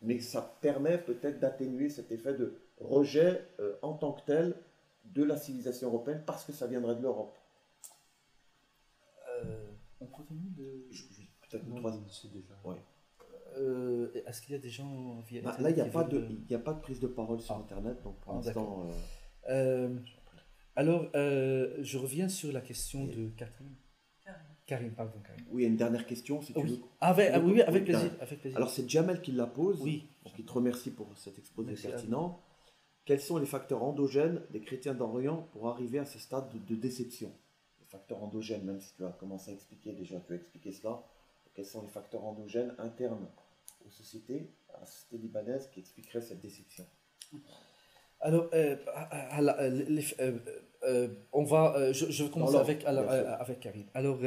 [0.01, 4.57] mais ça permet peut-être d'atténuer cet effet de rejet euh, en tant que tel
[5.05, 7.37] de la civilisation européenne parce que ça viendrait de l'Europe.
[9.45, 9.68] Euh,
[10.31, 10.89] de.
[11.49, 12.05] Peut-être une troisième.
[12.33, 12.55] déjà.
[13.57, 16.23] Euh, est-ce qu'il y a des gens via bah, Là, il n'y a, pas de,
[16.55, 17.59] a pas de prise de parole sur ah.
[17.59, 18.91] Internet, donc pour ah, l'instant.
[20.77, 23.75] alors, je reviens sur la question de Catherine.
[24.69, 25.45] Karim, pardon, Karim.
[25.51, 26.79] Oui, une dernière question, si tu veux.
[27.01, 28.11] Ah, avec, ah, oui, avec, plaisir,
[28.55, 29.81] Alors, c'est Jamel qui la pose.
[29.81, 30.07] Oui.
[30.25, 32.39] Donc, il te remercie pour cet exposé pertinent.
[33.07, 37.33] Quels sont les facteurs endogènes des chrétiens d'Orient pour arriver à ce stade de, déception?
[37.89, 41.03] Facteurs endogènes, même si tu as commencé à expliquer déjà, tu as expliqué cela.
[41.55, 43.29] Quels sont les facteurs endogènes internes
[43.85, 46.87] aux sociétés, à la société libanaise, qui expliqueraient cette déception?
[48.21, 48.77] Alors, euh,
[50.21, 50.39] euh,
[50.85, 53.87] euh, on va, je, je, vais commencer avec, avec Karim.
[53.95, 54.19] Alors,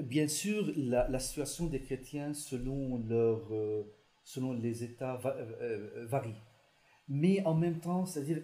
[0.00, 3.50] bien sûr, la, situation des chrétiens selon, leur,
[4.24, 5.20] selon les États
[6.06, 6.40] varie.
[7.08, 8.42] Mais en même temps, c'est-à-dire,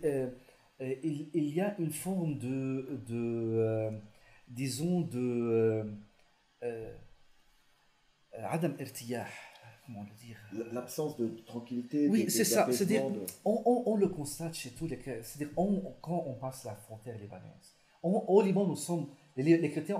[0.80, 3.90] il, il, y a une forme de, de
[4.48, 5.84] disons, de
[8.32, 9.26] Adam Irtiyah
[9.88, 10.36] comment le dire
[10.72, 12.08] L'absence de tranquillité.
[12.08, 12.70] Oui, c'est ça.
[12.70, 13.04] C'est-à-dire,
[13.44, 18.42] on, on, le constate chez tous les C'est-à-dire, quand on passe la frontière libanaise, au
[18.42, 19.08] Liban, nous sommes.
[19.36, 19.98] Les, les, chrétiens,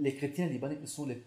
[0.00, 1.24] les chrétiens libanais, sont les,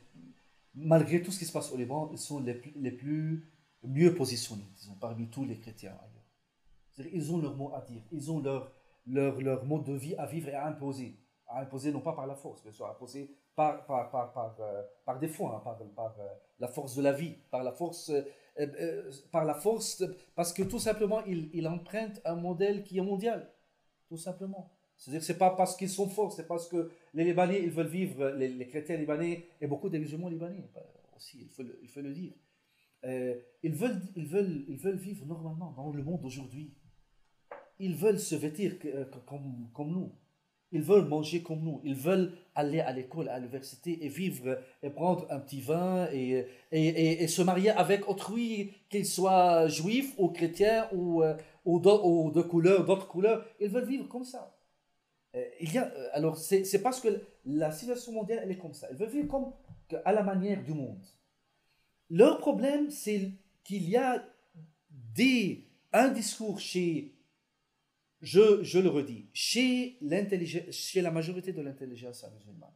[0.74, 3.50] malgré tout ce qui se passe au Liban, ils sont les plus, les plus
[3.84, 7.12] mieux positionnés, disons, parmi tous les chrétiens ailleurs.
[7.14, 8.74] Ils ont leur mot à dire, ils ont leur,
[9.08, 11.18] leur, leur mode de vie à vivre et à imposer.
[11.48, 14.84] À imposer non pas par la force, mais à imposer par, par, par, par, euh,
[15.06, 16.28] par défaut, hein, par, par euh,
[16.60, 18.12] la force de la vie, par la force,
[18.60, 20.04] euh, par la force,
[20.36, 23.50] parce que tout simplement, il, il, emprunte un modèle qui est mondial,
[24.08, 24.72] tout simplement.
[24.98, 27.88] C'est-à-dire que c'est pas parce qu'ils sont forts, c'est parce que les Libanais, ils veulent
[27.88, 30.70] vivre, les, chrétiens libanais et beaucoup des musulmans libanais
[31.16, 32.34] aussi, il faut le, il faut le dire.
[33.04, 36.74] ils, veulent, ils, veulent, ils veulent vivre normalement dans le monde d'aujourd'hui.
[37.80, 38.78] Ils veulent se vêtir
[39.26, 40.12] comme, comme nous.
[40.72, 41.80] Ils veulent manger comme nous.
[41.84, 46.48] Ils veulent aller à l'école, à l'université et vivre et prendre un petit vin et,
[46.72, 52.42] et, et, se marier avec autrui, qu'il soit juif ou chrétien ou, euh, ou, de,
[52.42, 53.46] couleur, d'autres couleurs.
[53.62, 54.58] Ils veulent vivre comme ça.
[55.36, 58.74] Euh, il y a, euh, alors, c'est parce que la situation mondiale, elle est comme
[58.74, 58.88] ça.
[58.92, 59.54] Ils veulent vivre comme
[60.04, 61.06] à la manière du monde.
[62.10, 63.32] Leur problème, c'est
[63.64, 64.24] qu'il y a
[64.90, 67.15] des, un discours chez
[68.26, 72.74] je, le redis, chez, la majorité de l'intelligence musulmane,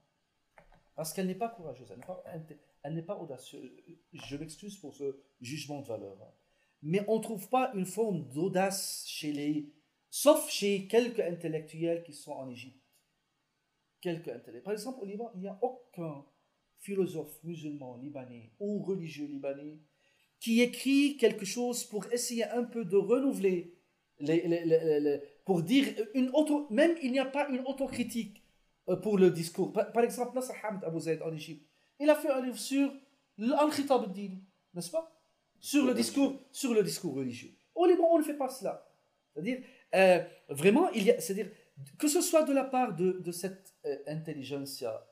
[0.95, 1.91] parce qu'elle n'est pas courageuse,
[2.83, 3.71] elle n'est pas, audacieuse,
[4.13, 6.31] je m'excuse pour ce jugement de valeur, hein.
[6.83, 9.73] mais on ne trouve pas une forme d'audace chez les,
[10.11, 12.77] sauf chez quelques intellectuels qui sont en Égypte.
[14.01, 14.63] Quelques intellectuels.
[14.63, 16.23] Par exemple, au Liban, il n'y a aucun
[16.77, 19.79] philosophe musulman libanais ou religieux libanais
[20.39, 23.75] qui écrit quelque chose pour essayer un peu de renouveler
[24.19, 28.43] les, pour dire une auto, même il n'y a pas une autocritique
[28.87, 29.73] euh, pour le discours.
[29.73, 31.67] Par, exemple, Nasser Hamd Abu Zaid en Égypte,
[31.99, 32.93] il a fait un livre sur
[33.57, 34.35] Al-Khitab al-Din,
[34.75, 35.11] n'est-ce pas?
[35.59, 37.51] Sur le, discours, sur le discours religieux.
[37.73, 38.87] Au Liban, on ne fait pas cela.
[39.33, 39.63] C'est-à-dire,
[39.95, 41.49] euh, vraiment, il y a, c'est-à-dire,
[41.97, 45.03] que ce soit de la part de, de cette euh, intelligentsia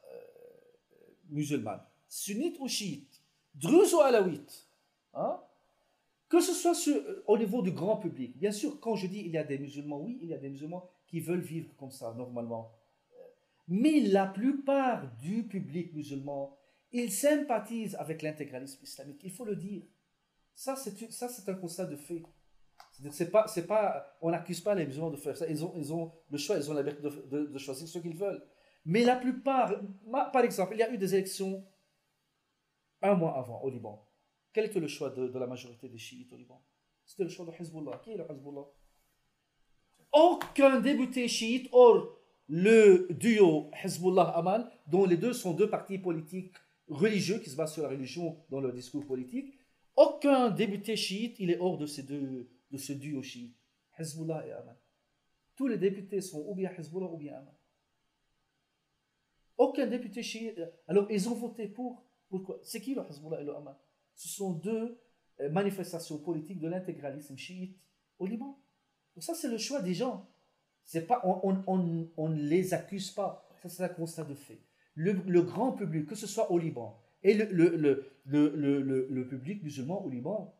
[1.30, 3.24] musulmane, sunnite ou chiite,
[3.56, 4.68] druze ou alawite,
[5.16, 5.42] hein,
[6.30, 8.38] que ce soit euh, au niveau du grand public.
[8.38, 10.50] Bien sûr, quand je dis il y a des musulmans, oui, il y a des
[10.50, 12.72] musulmans qui veulent vivre comme ça, normalement.
[13.68, 16.58] Mais la plupart du public musulman,
[16.92, 19.22] ils sympathisent avec l'intégralisme islamique.
[19.24, 19.84] Il faut le dire.
[20.56, 22.24] Ça, c'est, un constat de fait.
[23.32, 25.48] Pas, pas, on n'accuse pas les musulmans de faire ça.
[25.48, 28.18] Ils ont, ils ont le choix, ils ont la liberté de, de choisir ce qu'ils
[28.18, 28.44] veulent.
[28.86, 29.74] Mais la plupart,
[30.12, 31.64] par exemple, il y a eu des élections
[33.02, 34.07] un mois avant au Liban.
[34.54, 36.62] Quel était le choix de, la majorité des chiites au Liban?
[37.06, 38.00] C'était le choix de Hezbollah.
[38.04, 38.66] Qui est le Hezbollah?
[40.14, 42.18] Aucun député chiite, or
[42.48, 46.54] le duo Hezbollah-Amal, dont les deux sont deux partis politiques
[46.88, 49.54] religieux qui se basent sur la religion dans leur discours politique,
[49.96, 53.58] aucun député chiite, il est hors de, ces deux, de ce duo chiite,
[53.98, 54.78] Hezbollah et Amal.
[55.56, 57.56] Tous les députés sont ou bien Hezbollah ou bien Amal.
[59.58, 60.62] Aucun député chiite.
[60.88, 62.06] Alors, ils ont voté pour.
[62.30, 62.60] Pourquoi?
[62.64, 63.76] C'est qui le Hezbollah et le Amal
[64.18, 65.00] ce sont deux
[65.40, 67.78] euh, manifestations politiques de l'intégralisme chiite
[68.20, 68.60] au Liban.
[69.20, 70.28] Ça, c'est le choix des gens.
[70.84, 73.48] C'est pas, on, ne les accuse pas.
[73.62, 74.60] Ça, c'est un constat de fait.
[74.96, 78.04] Le, grand public, que ce soit au Liban, et le
[79.30, 80.54] public musulman au Liban,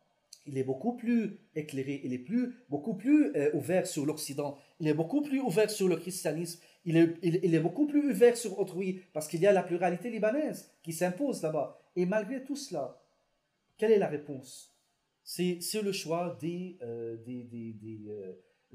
[0.48, 4.88] il est beaucoup plus éclairé, il est plus, beaucoup plus euh, ouvert sur l'Occident, il
[4.88, 8.36] est beaucoup plus ouvert sur le christianisme, il est, il, il est beaucoup plus ouvert
[8.36, 11.78] sur autrui, parce qu'il y a la pluralité libanaise qui s'impose là-bas.
[11.96, 12.98] Et malgré tout cela,
[13.78, 14.74] quelle est la réponse?
[15.22, 16.78] C'est le choix des...
[16.82, 17.16] Euh,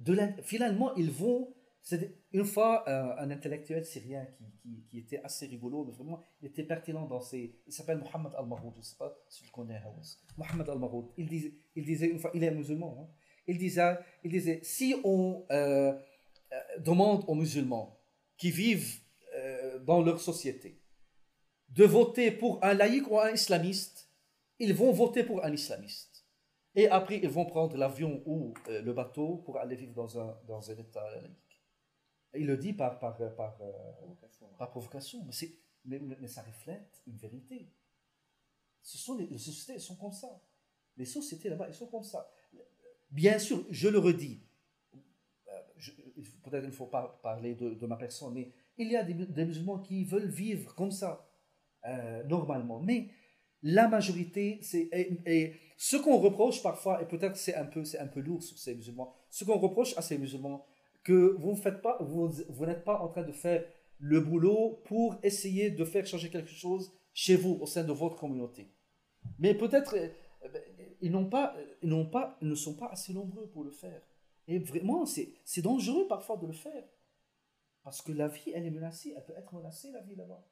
[0.07, 1.53] euh, finalement, ils vont...
[2.31, 4.25] Une fois, euh, un intellectuel syrien
[4.89, 7.59] qui, était assez rigolo, mais vraiment, il était pertinent dans ses...
[7.67, 9.81] Il s'appelle Mohamed Al-Maroud, je ne sais pas si tu le connais,
[10.37, 10.69] Mohamed
[11.27, 13.13] disait, il disait une fois, il est musulman, hein.
[13.47, 15.45] il, disait, il disait, si on
[16.79, 17.99] demande aux musulmans
[18.37, 19.01] qui vivent
[19.81, 20.79] dans leur société
[21.69, 24.12] de voter pour un laïc ou un islamiste,
[24.63, 26.25] ils vont voter pour un islamiste.
[26.75, 30.35] Et après, ils vont prendre l'avion ou euh, le bateau pour aller vivre dans un,
[30.47, 31.61] dans un État laïque.
[32.35, 33.71] Il le dit par, par, par, euh,
[34.57, 35.23] par provocation.
[35.85, 37.69] Mais, mais, mais, ça reflète une vérité.
[38.81, 40.41] Ce sont les, sociétés sont comme ça.
[40.97, 42.27] Les sociétés là-bas, elles sont comme ça.
[43.11, 44.41] Bien sûr, je le redis.
[45.47, 45.61] Euh,
[46.43, 49.13] peut-être il ne faut pas parler de, de, ma personne, mais il y a des,
[49.13, 51.29] des musulmans qui veulent vivre comme ça,
[52.25, 52.79] normalement.
[52.79, 53.09] Mais
[53.63, 54.89] la majorité, c'est
[55.77, 58.75] ce qu'on reproche parfois, et peut-être c'est un peu c'est un peu lourd sur ces
[58.75, 60.65] musulmans, ce qu'on reproche à ces musulmans,
[61.03, 63.65] que vous faites pas, vous, vous n'êtes pas en train de faire
[63.99, 68.17] le boulot pour essayer de faire changer quelque chose chez vous au sein de votre
[68.17, 68.69] communauté.
[69.39, 70.09] Mais peut-être euh,
[71.01, 74.01] ils n'ont pas, ils n'ont pas, ils ne sont pas assez nombreux pour le faire.
[74.47, 76.83] Et vraiment, c'est dangereux parfois de le faire.
[77.83, 80.45] Parce que la vie, elle est menacée, elle peut être menacée, la vie là-bas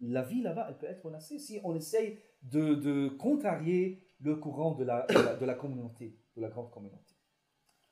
[0.00, 4.84] la vie là-bas, elle peut être menacée si on essaye de, contrarier le courant de
[4.84, 5.06] la,
[5.54, 7.14] communauté, de la grande communauté.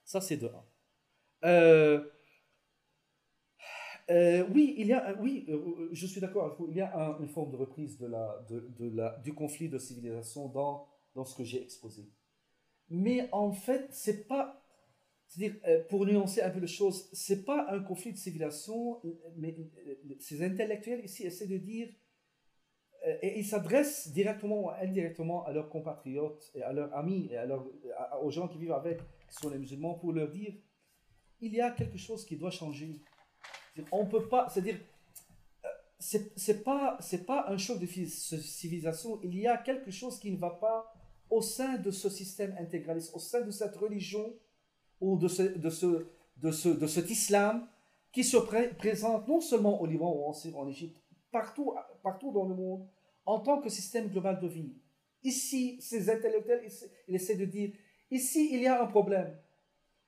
[0.05, 0.65] Ça, c'est de un.
[1.45, 2.05] Euh,
[4.11, 7.17] euh, oui, il y a, oui, euh, je suis d'accord avec vous, il y a
[7.19, 11.35] une forme de reprise de la, de la, du conflit de civilisation dans, dans ce
[11.35, 12.09] que j'ai exposé.
[12.89, 14.63] Mais en fait, c'est pas,
[15.29, 15.57] c'est-à-dire,
[15.89, 19.01] pour nuancer un peu les choses, c'est pas un conflit de civilisation,
[19.37, 19.57] mais
[20.21, 21.89] ces intellectuels ici essaient de dire
[23.07, 27.39] euh, et ils s'adressent directement ou indirectement à leurs compatriotes et à leurs amis et
[28.23, 28.99] aux gens qui vivent avec,
[29.29, 30.55] qui sont les musulmans, pour leur dire
[31.41, 32.99] il y a quelque chose qui doit changer.
[33.93, 34.79] On peut pas, c'est-à-dire,
[35.65, 40.39] euh, c'est pas, pas un choc de civilisation, il y a quelque chose qui ne
[40.39, 40.95] va pas
[41.29, 44.35] au sein de ce système intégraliste, au sein de cette religion
[45.01, 46.07] ou de, ce, de, ce,
[46.37, 47.67] de, ce, de cet islam
[48.13, 51.01] qui se présente non seulement au Liban ou en, en Égypte,
[51.31, 52.87] partout, partout dans le monde,
[53.27, 54.73] en tant que système global de vie.
[55.23, 56.63] Ici, ces intellectuels,
[57.09, 57.73] ils essaient de dire,
[58.11, 59.37] ici, il y a un problème.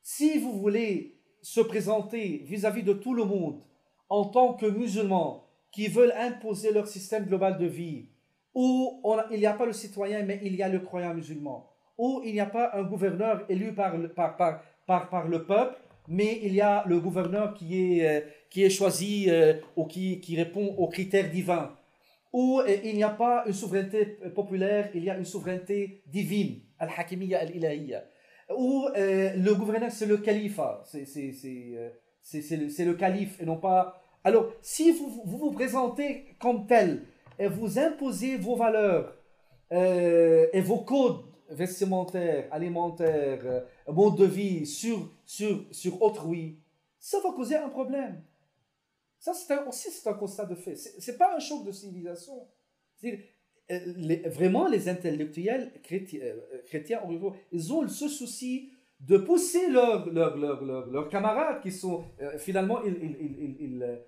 [0.02, 3.62] Si vous voulez se présenter vis-à-vis de tout le monde
[4.09, 8.09] en tant que musulmans qui veulent imposer leur système global de vie,
[8.55, 12.23] où il n'y a pas le citoyen, mais il y a le croyant musulman, où
[12.24, 13.94] il n'y a pas un gouverneur élu par,
[14.89, 15.77] par, le peuple,
[16.09, 20.20] mais il y a le gouverneur qui est, euh, qui est choisi euh, ou qui,
[20.20, 21.77] qui répond aux critères divins,
[22.32, 26.60] où euh, il n'y a pas une souveraineté populaire, il y a une souveraineté divine,
[26.78, 28.05] al-hakimiyya al-ilahiyya,
[28.56, 34.01] où le gouverneur c'est le calife, c'est le, le calife et non pas...
[34.24, 37.02] Alors, si vous, vous présentez comme tel,
[37.39, 39.15] et vous imposez vos valeurs
[39.70, 46.59] et vos codes vestimentaires, alimentaires, euh, mode de vie sur, sur, sur autrui,
[46.99, 48.23] ça va causer un problème.
[49.19, 50.77] Ça, c'est aussi c'est un constat de fait.
[50.77, 52.47] Ce n'est pas un choc de civilisation.
[53.05, 53.79] Euh,
[54.27, 57.01] vraiment, les intellectuels chrétiens, euh, chrétiens,
[57.53, 58.70] ils ont ce souci
[59.01, 62.05] de pousser leurs leur, leur, leur, camarades qui sont
[62.39, 63.99] finalement ils, ils, ils,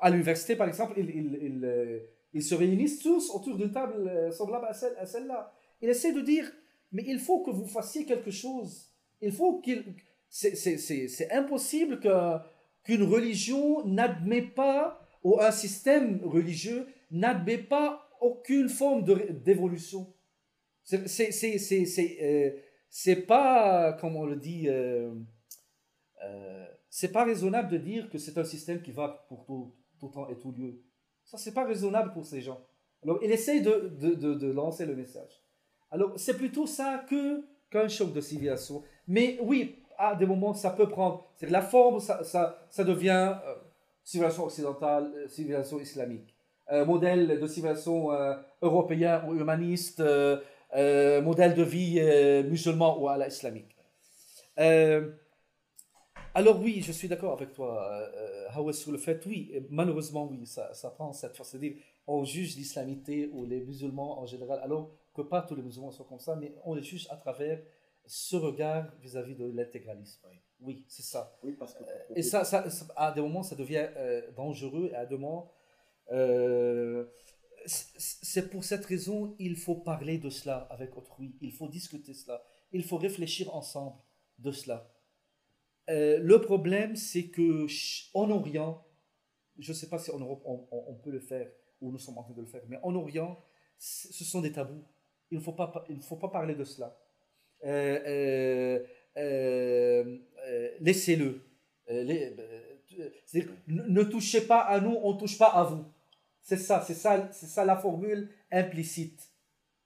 [0.00, 5.52] à l'université, par exemple, ils, se réunissent tous autour d'une table semblable à celle-là.
[5.80, 6.50] Il essaie de dire,
[6.92, 8.92] mais il faut que vous fassiez quelque chose.
[9.20, 9.94] Il faut qu'il...
[10.28, 19.04] C'est impossible qu'une religion n'admet pas, ou un système religieux n'admet pas aucune forme
[19.42, 20.12] d'évolution.
[20.84, 25.12] C'est euh, pas, comme on le dit, euh,
[26.24, 30.08] euh, c'est pas raisonnable de dire que c'est un système qui va pour tout, tout
[30.08, 30.82] temps et tout lieu.
[31.24, 32.64] Ça, c'est pas raisonnable pour ces gens.
[33.02, 35.42] Alors, il essaye de, de, de lancer le message.
[35.90, 38.82] Alors, c'est plutôt ça que qu'un choc de civilisation.
[39.08, 41.26] Mais oui, à des moments, ça peut prendre.
[41.34, 43.54] C'est la forme, ça, ça, ça devient euh,
[44.04, 46.34] civilisation occidentale, euh, civilisation islamique.
[46.72, 48.08] Euh, modèle de civilisation
[48.60, 52.00] européen ou humaniste, modèle de vie
[52.50, 53.76] musulman ou à la islamique.
[56.34, 57.88] alors oui, je suis d'accord avec toi,
[58.58, 61.50] euh, sur le fait, oui, malheureusement, oui, ça, ça prend cette force.
[61.50, 61.74] C'est-à-dire,
[62.06, 66.04] on juge l'islamité ou les musulmans en général, alors que pas tous les musulmans sont
[66.04, 67.62] comme ça, mais on les juge à travers
[68.06, 70.28] ce regard vis-à-vis de l'intégralisme.
[70.60, 71.38] Oui, c'est ça.
[71.42, 71.82] Oui, parce que...
[71.82, 72.64] Euh, et ça, ça,
[72.96, 75.50] à des moments, ça devient euh, dangereux, et à des moments,
[76.12, 77.06] euh,
[77.66, 82.44] c'est pour cette raison il faut parler de cela avec autrui, il faut discuter cela,
[82.70, 83.96] il faut réfléchir ensemble
[84.38, 84.88] de cela.
[85.88, 87.66] le problème, c'est que
[88.14, 88.86] en Orient,
[89.58, 92.18] je ne sais pas si en Europe on, on, peut le faire, ou nous sommes
[92.18, 93.36] en train de le faire, mais en Orient,
[93.78, 94.84] ce sont des tabous.
[95.30, 96.96] Il ne faut, pas, faut pas parler de cela.
[97.64, 98.80] Euh,
[99.16, 101.42] euh, euh, laissez-le.
[103.68, 105.84] ne touchez pas à nous, on ne touche pas à vous.
[106.42, 109.20] C'est ça, c'est ça, c'est ça la formule implicite.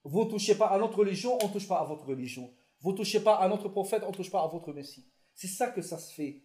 [0.05, 2.51] Vous ne touchez pas à notre religion, on ne touche pas à votre religion.
[2.81, 5.07] Vous ne touchez pas à notre prophète, on ne touche pas à votre Messie.
[5.35, 6.43] C'est ça que ça se fait.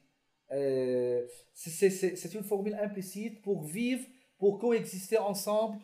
[1.53, 4.05] c'est une formule implicite pour vivre,
[4.37, 5.79] pour coexister ensemble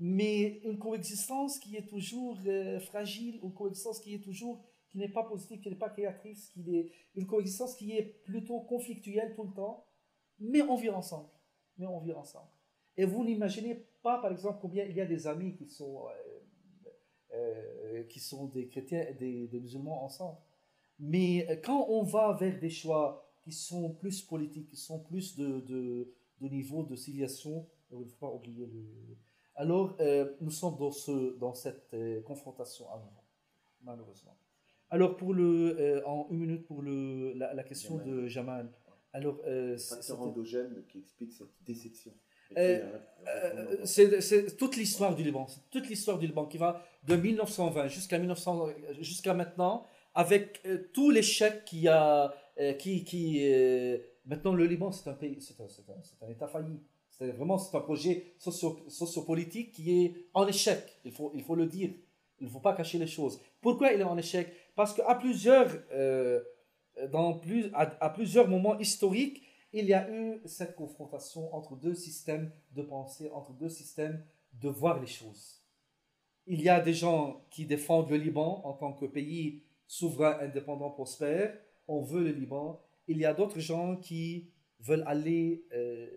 [0.00, 5.10] mais une coexistence qui est toujours euh, fragile, une coexistence qui est toujours qui n'est
[5.10, 9.44] pas positive, qui n'est pas créatrice, qui est une coexistence qui est plutôt conflictuelle tout
[9.44, 9.84] le temps,
[10.40, 11.28] mais on vit ensemble,
[11.78, 12.48] mais on vit ensemble.
[12.96, 17.34] Et vous n'imaginez pas, par exemple, combien il y a des amis qui sont euh,
[17.34, 20.38] euh, qui sont des chrétiens des, des, musulmans ensemble.
[20.98, 25.60] Mais quand on va vers des choix qui sont plus politiques, qui sont plus de,
[25.60, 29.16] de, de niveau de civilisation, il ne faut pas oublier le,
[29.60, 33.22] alors, euh, nous sommes dans, ce, dans cette euh, confrontation à nouveau,
[33.82, 34.34] malheureusement.
[34.88, 38.72] Alors, pour le, euh, en une minute, pour le, la, question de Jamal.
[39.12, 39.36] Alors,
[39.76, 42.10] facteur endogène qui explique cette dissection.
[43.84, 48.68] c'est toute l'histoire du Liban, toute l'histoire du Liban qui va de 1920 jusqu'à 1900,
[49.00, 49.84] jusqu'à maintenant,
[50.14, 52.32] avec tout l'échec qui a,
[52.78, 53.44] qui, qui
[54.24, 56.80] maintenant le Liban c'est un pays, c'est un, un, un, État failli.
[57.20, 60.98] C'est vraiment c'est un projet socio, sociopolitique qui est en échec.
[61.04, 61.90] Il faut, il faut le dire.
[62.38, 63.38] Il ne faut pas cacher les choses.
[63.60, 64.50] Pourquoi il est en échec?
[64.74, 66.40] Parce qu'à plusieurs, euh,
[67.42, 69.42] plus, à, plusieurs moments historiques,
[69.74, 74.24] il y a eu cette confrontation entre deux systèmes de pensée, entre deux systèmes
[74.54, 75.62] de voir les choses.
[76.46, 80.88] Il y a des gens qui défendent le Liban en tant que pays souverain, indépendant,
[80.88, 81.54] prospère.
[81.86, 82.80] On veut le Liban.
[83.08, 84.48] il y a d'autres gens qui
[84.78, 86.08] veulent aller euh,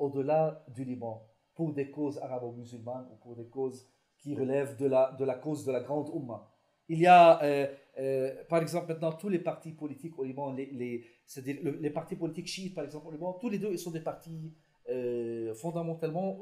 [0.00, 3.86] au-delà du Liban pour des causes arabo-musulmanes ou pour des causes
[4.18, 6.48] qui relèvent de la, de la cause de la grande Ummah.
[6.88, 7.66] Il y a, euh,
[7.98, 11.04] euh, par exemple, maintenant, tous les partis politiques au Liban, les, les,
[11.62, 14.52] les partis politiques chiites, par exemple, au Liban, tous les deux, ils sont des partis
[15.54, 16.40] fondamentalement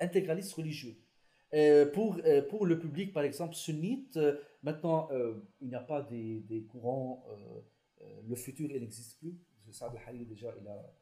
[0.00, 0.96] intégralistes religieux.
[1.94, 2.20] pour,
[2.50, 4.18] pour le public, par exemple, sunnite,
[4.64, 5.08] maintenant,
[5.60, 7.24] il n'y a pas des, courants,
[8.26, 9.38] le futur, il n'existe plus.
[9.70, 10.92] Saad al-Hari, déjà, il a,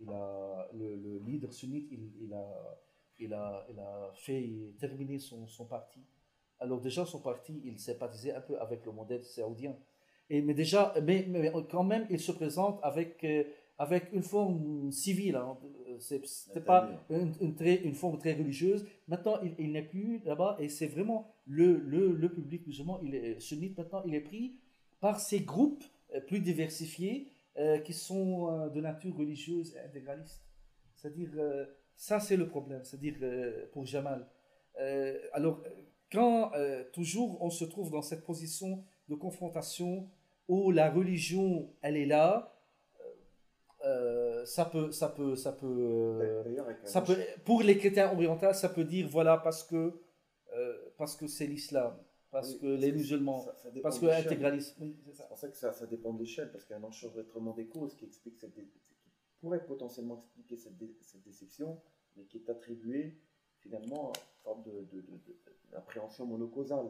[0.00, 2.78] il a, le, le leader sunnite, il, il, a,
[3.18, 6.00] il, a, il a fait terminer son, son parti.
[6.58, 9.76] Alors déjà, son parti, il sympathisait un peu avec le modèle saoudien.
[10.30, 13.44] Et, mais déjà, mais, mais quand même, il se présente avec, euh,
[13.78, 15.36] avec une forme civile.
[15.36, 15.56] Hein.
[15.98, 18.86] C'était pas une, une, très, une, forme très religieuse.
[19.08, 23.14] Maintenant, il, il n'est plus là-bas et c'est vraiment le, le, le, public musulman, il
[23.14, 24.56] est sunnite maintenant, il est pris
[25.00, 27.28] par ces groupes euh, plus diversifiés
[27.58, 30.44] euh, qui sont euh, de nature religieuse et intégraliste.
[30.94, 31.64] C'est-à-dire, euh,
[31.94, 33.14] ça c'est le problème, c'est-à-dire
[33.72, 34.28] pour Jamal.
[35.32, 35.62] alors,
[36.12, 36.52] quand
[36.92, 40.10] toujours on se trouve dans cette position de confrontation
[40.48, 42.52] où la religion, elle est là,
[44.44, 46.44] ça peut, ça peut, ça peut,
[46.84, 47.16] ça peut,
[47.46, 49.98] pour les chrétiens orientaux, ça peut dire voilà parce que,
[50.98, 51.96] parce que c'est l'islam
[52.36, 53.46] parce que les musulmans,
[53.82, 54.94] parce que l'intégralisme.
[55.14, 57.54] c'est pour ça que ça, ça dépend de l'échelle, parce qu'il y a un enchevêtrement
[57.54, 58.68] des causes qui, explique cette qui
[59.40, 61.80] pourrait potentiellement expliquer cette, cette, déception,
[62.14, 63.16] mais qui est attribuée
[63.60, 64.64] finalement à une forme
[65.72, 66.86] d'appréhension monocausale.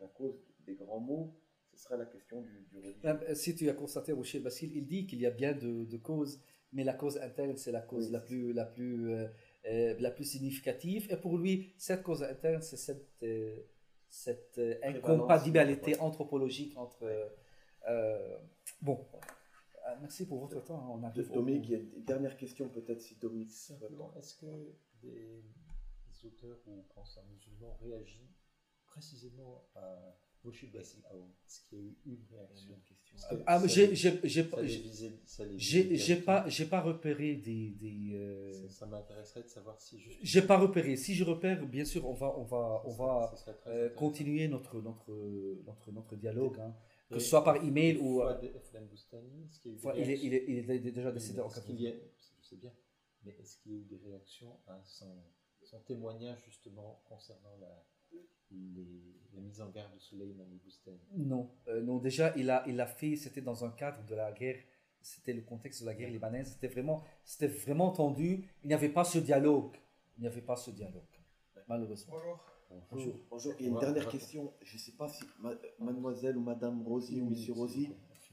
[0.00, 0.34] La cause
[0.66, 1.32] des grands mots,
[1.74, 3.34] ce serait la question du, du religieux.
[3.34, 6.40] Si tu as constaté, Rocher Basile, il dit qu'il y a bien de, causes,
[6.72, 9.28] mais la cause interne, c'est la cause la, plus, la, plus, euh,
[9.66, 11.06] euh, la plus significative.
[11.08, 13.06] Et pour lui, cette cause interne, c'est cette.
[13.22, 13.60] Euh,
[14.08, 17.30] cette euh, incompatibilité anthropologique entre.
[17.88, 18.38] Euh,
[18.82, 19.06] bon,
[19.86, 20.80] euh, merci pour votre temps.
[20.80, 23.50] Hein, on a Dominique, il y a une dernière question peut-être si Dominique.
[24.16, 25.42] Est-ce que des,
[26.24, 28.42] auteurs ou penseurs musulmans réagissent
[28.86, 30.98] précisément à Bassi
[31.46, 32.78] Est-ce qu'il y a eu une réaction
[33.46, 34.12] ah, j'ai j'ai
[36.16, 40.96] pas j'ai pas repéré des, des euh, ça, m'intéresserait de savoir si j'ai pas repéré.
[40.96, 43.34] Si je repère bien sûr on va on va on va
[43.66, 45.12] euh, continuer notre notre
[45.66, 46.74] notre notre dialogue hein.
[47.10, 48.22] que ce soit par email ou
[49.96, 51.92] il, est, il, est, il, est, déjà décédé en 80
[52.40, 52.72] je sais bien
[53.24, 55.24] mais est-ce qu'il y a eu des réactions à son,
[55.64, 57.84] son témoignage justement concernant la
[58.50, 62.86] la mise en garde de Souleyman Boustani Non, euh, non, déjà, il a, il a
[62.86, 64.62] fait, c'était dans un cadre de la guerre,
[65.00, 68.88] c'était le contexte de la guerre libanaise, c'était vraiment, c'était vraiment tendu, il n'y avait
[68.88, 69.76] pas ce dialogue,
[70.16, 71.02] il n'y avait pas ce dialogue,
[71.68, 72.14] malheureusement.
[72.90, 73.18] Bonjour.
[73.30, 73.54] Bonjour.
[73.58, 75.24] Il y a une dernière question, je ne sais pas si
[75.78, 77.90] mademoiselle ou madame Rosy ou monsieur Rosy,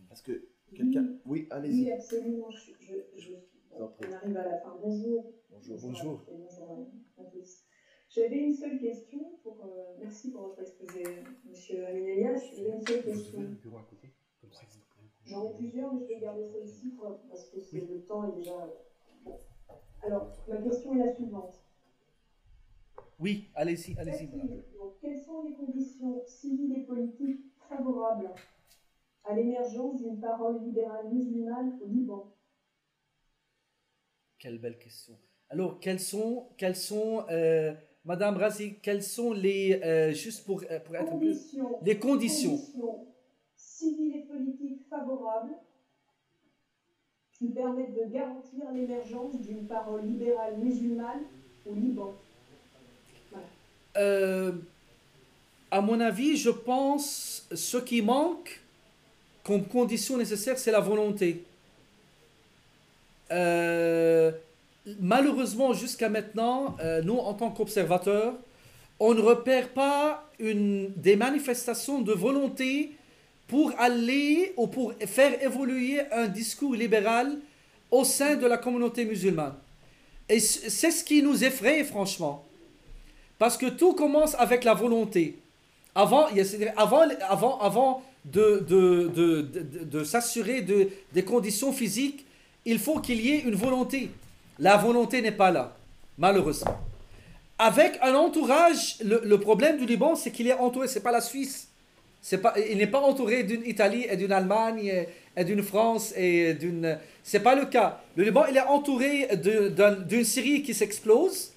[0.09, 1.17] parce que quelqu'un...
[1.25, 1.85] Oui, allez-y.
[1.85, 2.71] Oui, absolument, je,
[3.17, 3.31] je,
[3.77, 4.77] on arrive à la fin.
[4.81, 5.33] Bonjour.
[5.49, 5.77] Bonjour.
[5.79, 6.25] Bonjour.
[6.27, 6.87] bonjour
[7.17, 7.64] à tous.
[8.15, 9.19] J'avais une seule question.
[9.43, 11.03] Pour, euh, merci pour votre exposé,
[11.49, 12.33] Monsieur Aminelia.
[12.35, 13.39] J'avais une seule question.
[15.25, 16.93] J'en ai plusieurs, mais je vais garder celle-ci
[17.29, 18.73] parce que le temps est déjà.
[20.01, 21.61] Alors, ma question est la suivante.
[23.19, 24.29] Oui, allez-y, allez-y.
[25.01, 28.29] Quelles sont les conditions civiles et politiques favorables
[29.25, 32.33] à l'émergence d'une parole libérale musulmane au Liban?
[34.37, 35.17] Quelle belle question.
[35.49, 37.73] Alors, quelles sont, quelles sont euh,
[38.05, 42.59] Madame Razi, quelles sont les, euh, juste pour, euh, pour être conditions, les conditions,
[43.55, 45.53] civiles et politiques favorables
[47.37, 51.23] qui permettent de garantir l'émergence d'une parole libérale musulmane
[51.65, 52.13] au Liban.
[53.97, 54.51] Euh,
[55.71, 58.61] À mon avis, je pense ce qui manque
[59.43, 61.43] comme condition nécessaire, c'est la volonté.
[63.31, 64.31] Euh,
[64.99, 68.33] malheureusement, jusqu'à maintenant, euh, nous, en tant qu'observateurs,
[68.99, 72.91] on ne repère pas une, des manifestations de volonté
[73.47, 77.37] pour aller ou pour faire évoluer un discours libéral
[77.91, 79.53] au sein de la communauté musulmane.
[80.27, 82.43] Et c'est ce qui nous effraie, franchement.
[83.37, 85.37] Parce que tout commence avec la volonté.
[85.93, 86.27] Avant,
[86.77, 92.25] avant, avant, avant de, de, de, de, de s'assurer de, des conditions physiques,
[92.65, 94.09] il faut qu'il y ait une volonté.
[94.59, 95.75] La volonté n'est pas là,
[96.17, 96.79] malheureusement.
[97.57, 101.69] Avec un entourage, le, problème du Liban, c'est qu'il est entouré, c'est pas la Suisse.
[102.41, 105.05] Pas, il n'est pas entouré d'une Italie et d'une Allemagne
[105.37, 106.97] et, d'une France et d'une.
[107.43, 108.01] Pas le cas.
[108.15, 111.51] Le Liban, il est entouré d'une Syrie qui s'explose,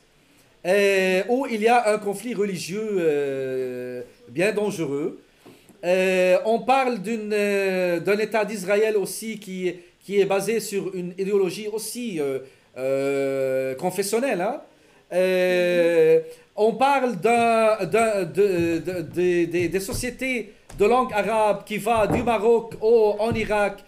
[0.65, 5.20] où il y a un conflit religieux euh, bien dangereux.
[5.83, 9.73] on parle d'un État d'Israël aussi qui,
[10.05, 12.20] qui est basé sur une idéologie aussi
[13.79, 14.41] confessionnelle.
[14.41, 14.61] Hein.
[16.57, 17.17] on parle
[19.15, 23.85] des sociétés de langue arabe qui va du Maroc au, en Irak,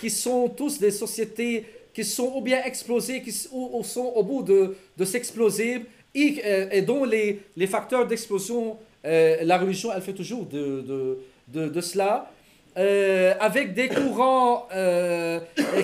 [0.00, 4.42] qui sont tous des sociétés qui sont ou bien explosées, qui ou, sont au bout
[4.42, 5.82] de, de s'exploser,
[6.14, 6.42] et,
[6.72, 11.18] et, dont les, les facteurs d'explosion, euh, la religion, elle fait toujours de, de,
[11.48, 12.30] de, de cela.
[12.76, 15.38] Euh, avec des courants euh,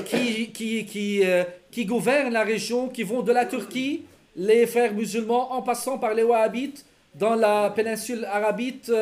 [0.06, 1.22] qui, qui,
[1.70, 4.02] qui, gouvernent la région, qui vont de la Turquie,
[4.36, 6.84] les frères musulmans, en passant par les wahhabites,
[7.14, 8.92] dans la péninsule arabite,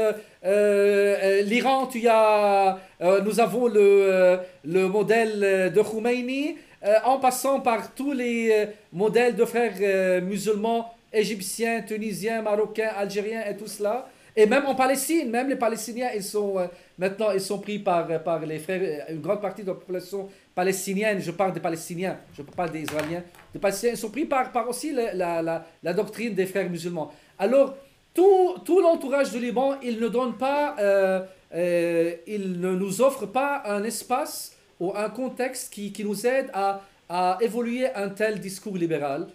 [0.43, 2.79] l'Iran, tu as,
[3.23, 6.57] nous avons le, le modèle de Khomeini,
[7.05, 13.67] en passant par tous les modèles de frères musulmans égyptiens, tunisiens, marocains, algériens et tout
[13.67, 14.09] cela.
[14.37, 16.67] Et même en Palestine, même les Palestiniens, ils sont, euh,
[16.97, 20.29] maintenant, ils sont pris par, par les frères, une grande partie de la population
[20.59, 23.23] palestinienne, je parle des Palestiniens, je parle des Israéliens,
[23.55, 27.13] les Palestiniens, sont pris par, par aussi la, la, la, doctrine des frères musulmans.
[27.39, 27.77] Alors,
[28.13, 31.21] tout, tout l'entourage du Liban, il ne donne pas, euh,
[31.55, 36.49] euh, il ne nous offre pas un espace ou un contexte qui, qui nous aide
[36.53, 39.29] à, à évoluer un tel discours libéral.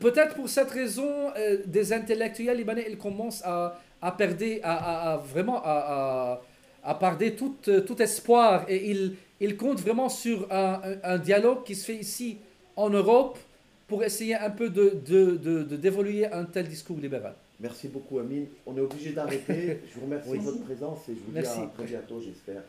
[0.00, 5.16] Peut-être pour cette raison, euh, des intellectuels libanais, ils commencent à, à perdre, à, à,
[5.18, 6.40] vraiment à,
[6.82, 7.54] à, perdre tout,
[7.86, 12.38] tout espoir et ils, ils comptent vraiment sur un, un, dialogue qui se fait ici
[12.76, 13.38] en Europe
[13.86, 17.34] pour essayer un peu de, de, de, d'évoluer un tel discours libéral.
[17.60, 18.46] Merci beaucoup, Amine.
[18.66, 19.80] On est obligé d'arrêter.
[19.90, 22.62] Je vous remercie de votre présence et je vous dis à très bientôt, j'espère.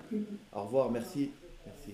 [0.53, 1.29] Au revoir, merci.
[1.65, 1.93] Merci.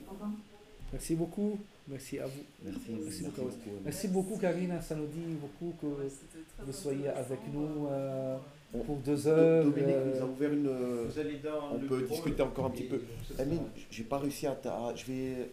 [0.94, 1.60] Merci beaucoup.
[1.88, 2.42] Merci à vous.
[2.64, 3.50] Merci, merci, beaucoup.
[3.84, 4.82] Merci beaucoup, Karina.
[4.82, 5.88] Ça nous dit beaucoup que
[6.66, 8.38] vous soyez avec nous euh,
[8.84, 9.64] pour deux heures.
[9.64, 10.70] Dominique euh, nous a ouvert une.
[11.72, 13.02] on peut discuter encore un petit peu.
[13.40, 14.58] Amine, j'ai pas réussi à.
[14.96, 15.50] Je vais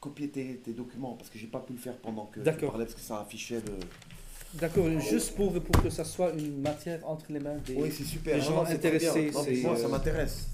[0.00, 2.84] copier tes, tes documents parce que j'ai pas pu le faire pendant que tu parlais
[2.84, 3.72] parce que ça affichait le.
[4.54, 8.40] D'accord, juste pour, pour que ça soit une matière entre les mains des, oui, super.
[8.40, 9.30] gens intéressés.
[9.62, 10.48] moi, ça m'intéresse.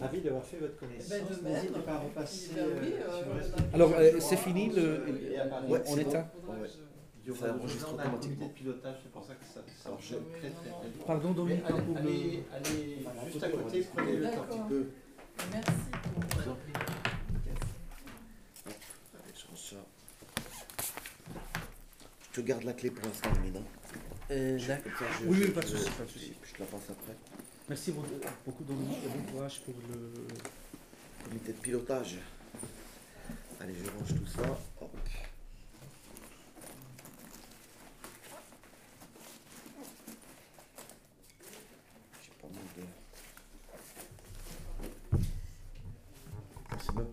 [0.00, 1.40] Ravi d'avoir fait votre connaissance.
[1.42, 2.50] Ben N'hésitez pas à repasser.
[2.54, 5.04] Ben oui, euh, Alors, euh, c'est fini, le,
[5.68, 6.26] ouais, on éteint
[7.24, 8.46] il y aura un automatiquement.
[8.46, 10.14] de pilotage, c'est pour ça que ça, ça Alors, je...
[10.16, 11.04] très très très.
[11.06, 14.86] Pardon Dominique, allez, allez, allez, allez juste à côté, prenez le temps un petit peu.
[15.52, 16.24] Merci pour
[22.34, 23.60] Je te garde la clé pour l'instant, Mina.
[24.30, 24.72] Euh, je,
[25.26, 26.32] oui, oui, pas de souci, pas de souci.
[26.42, 27.14] Je te la passe après.
[27.68, 30.12] Merci beaucoup, Dominique, et bon courage pour le
[31.24, 32.16] comité de pilotage.
[33.60, 34.42] Allez, je range tout ça.
[34.80, 34.90] Hop.
[42.22, 42.82] J'ai pas mal de.
[46.92, 47.08] C'est même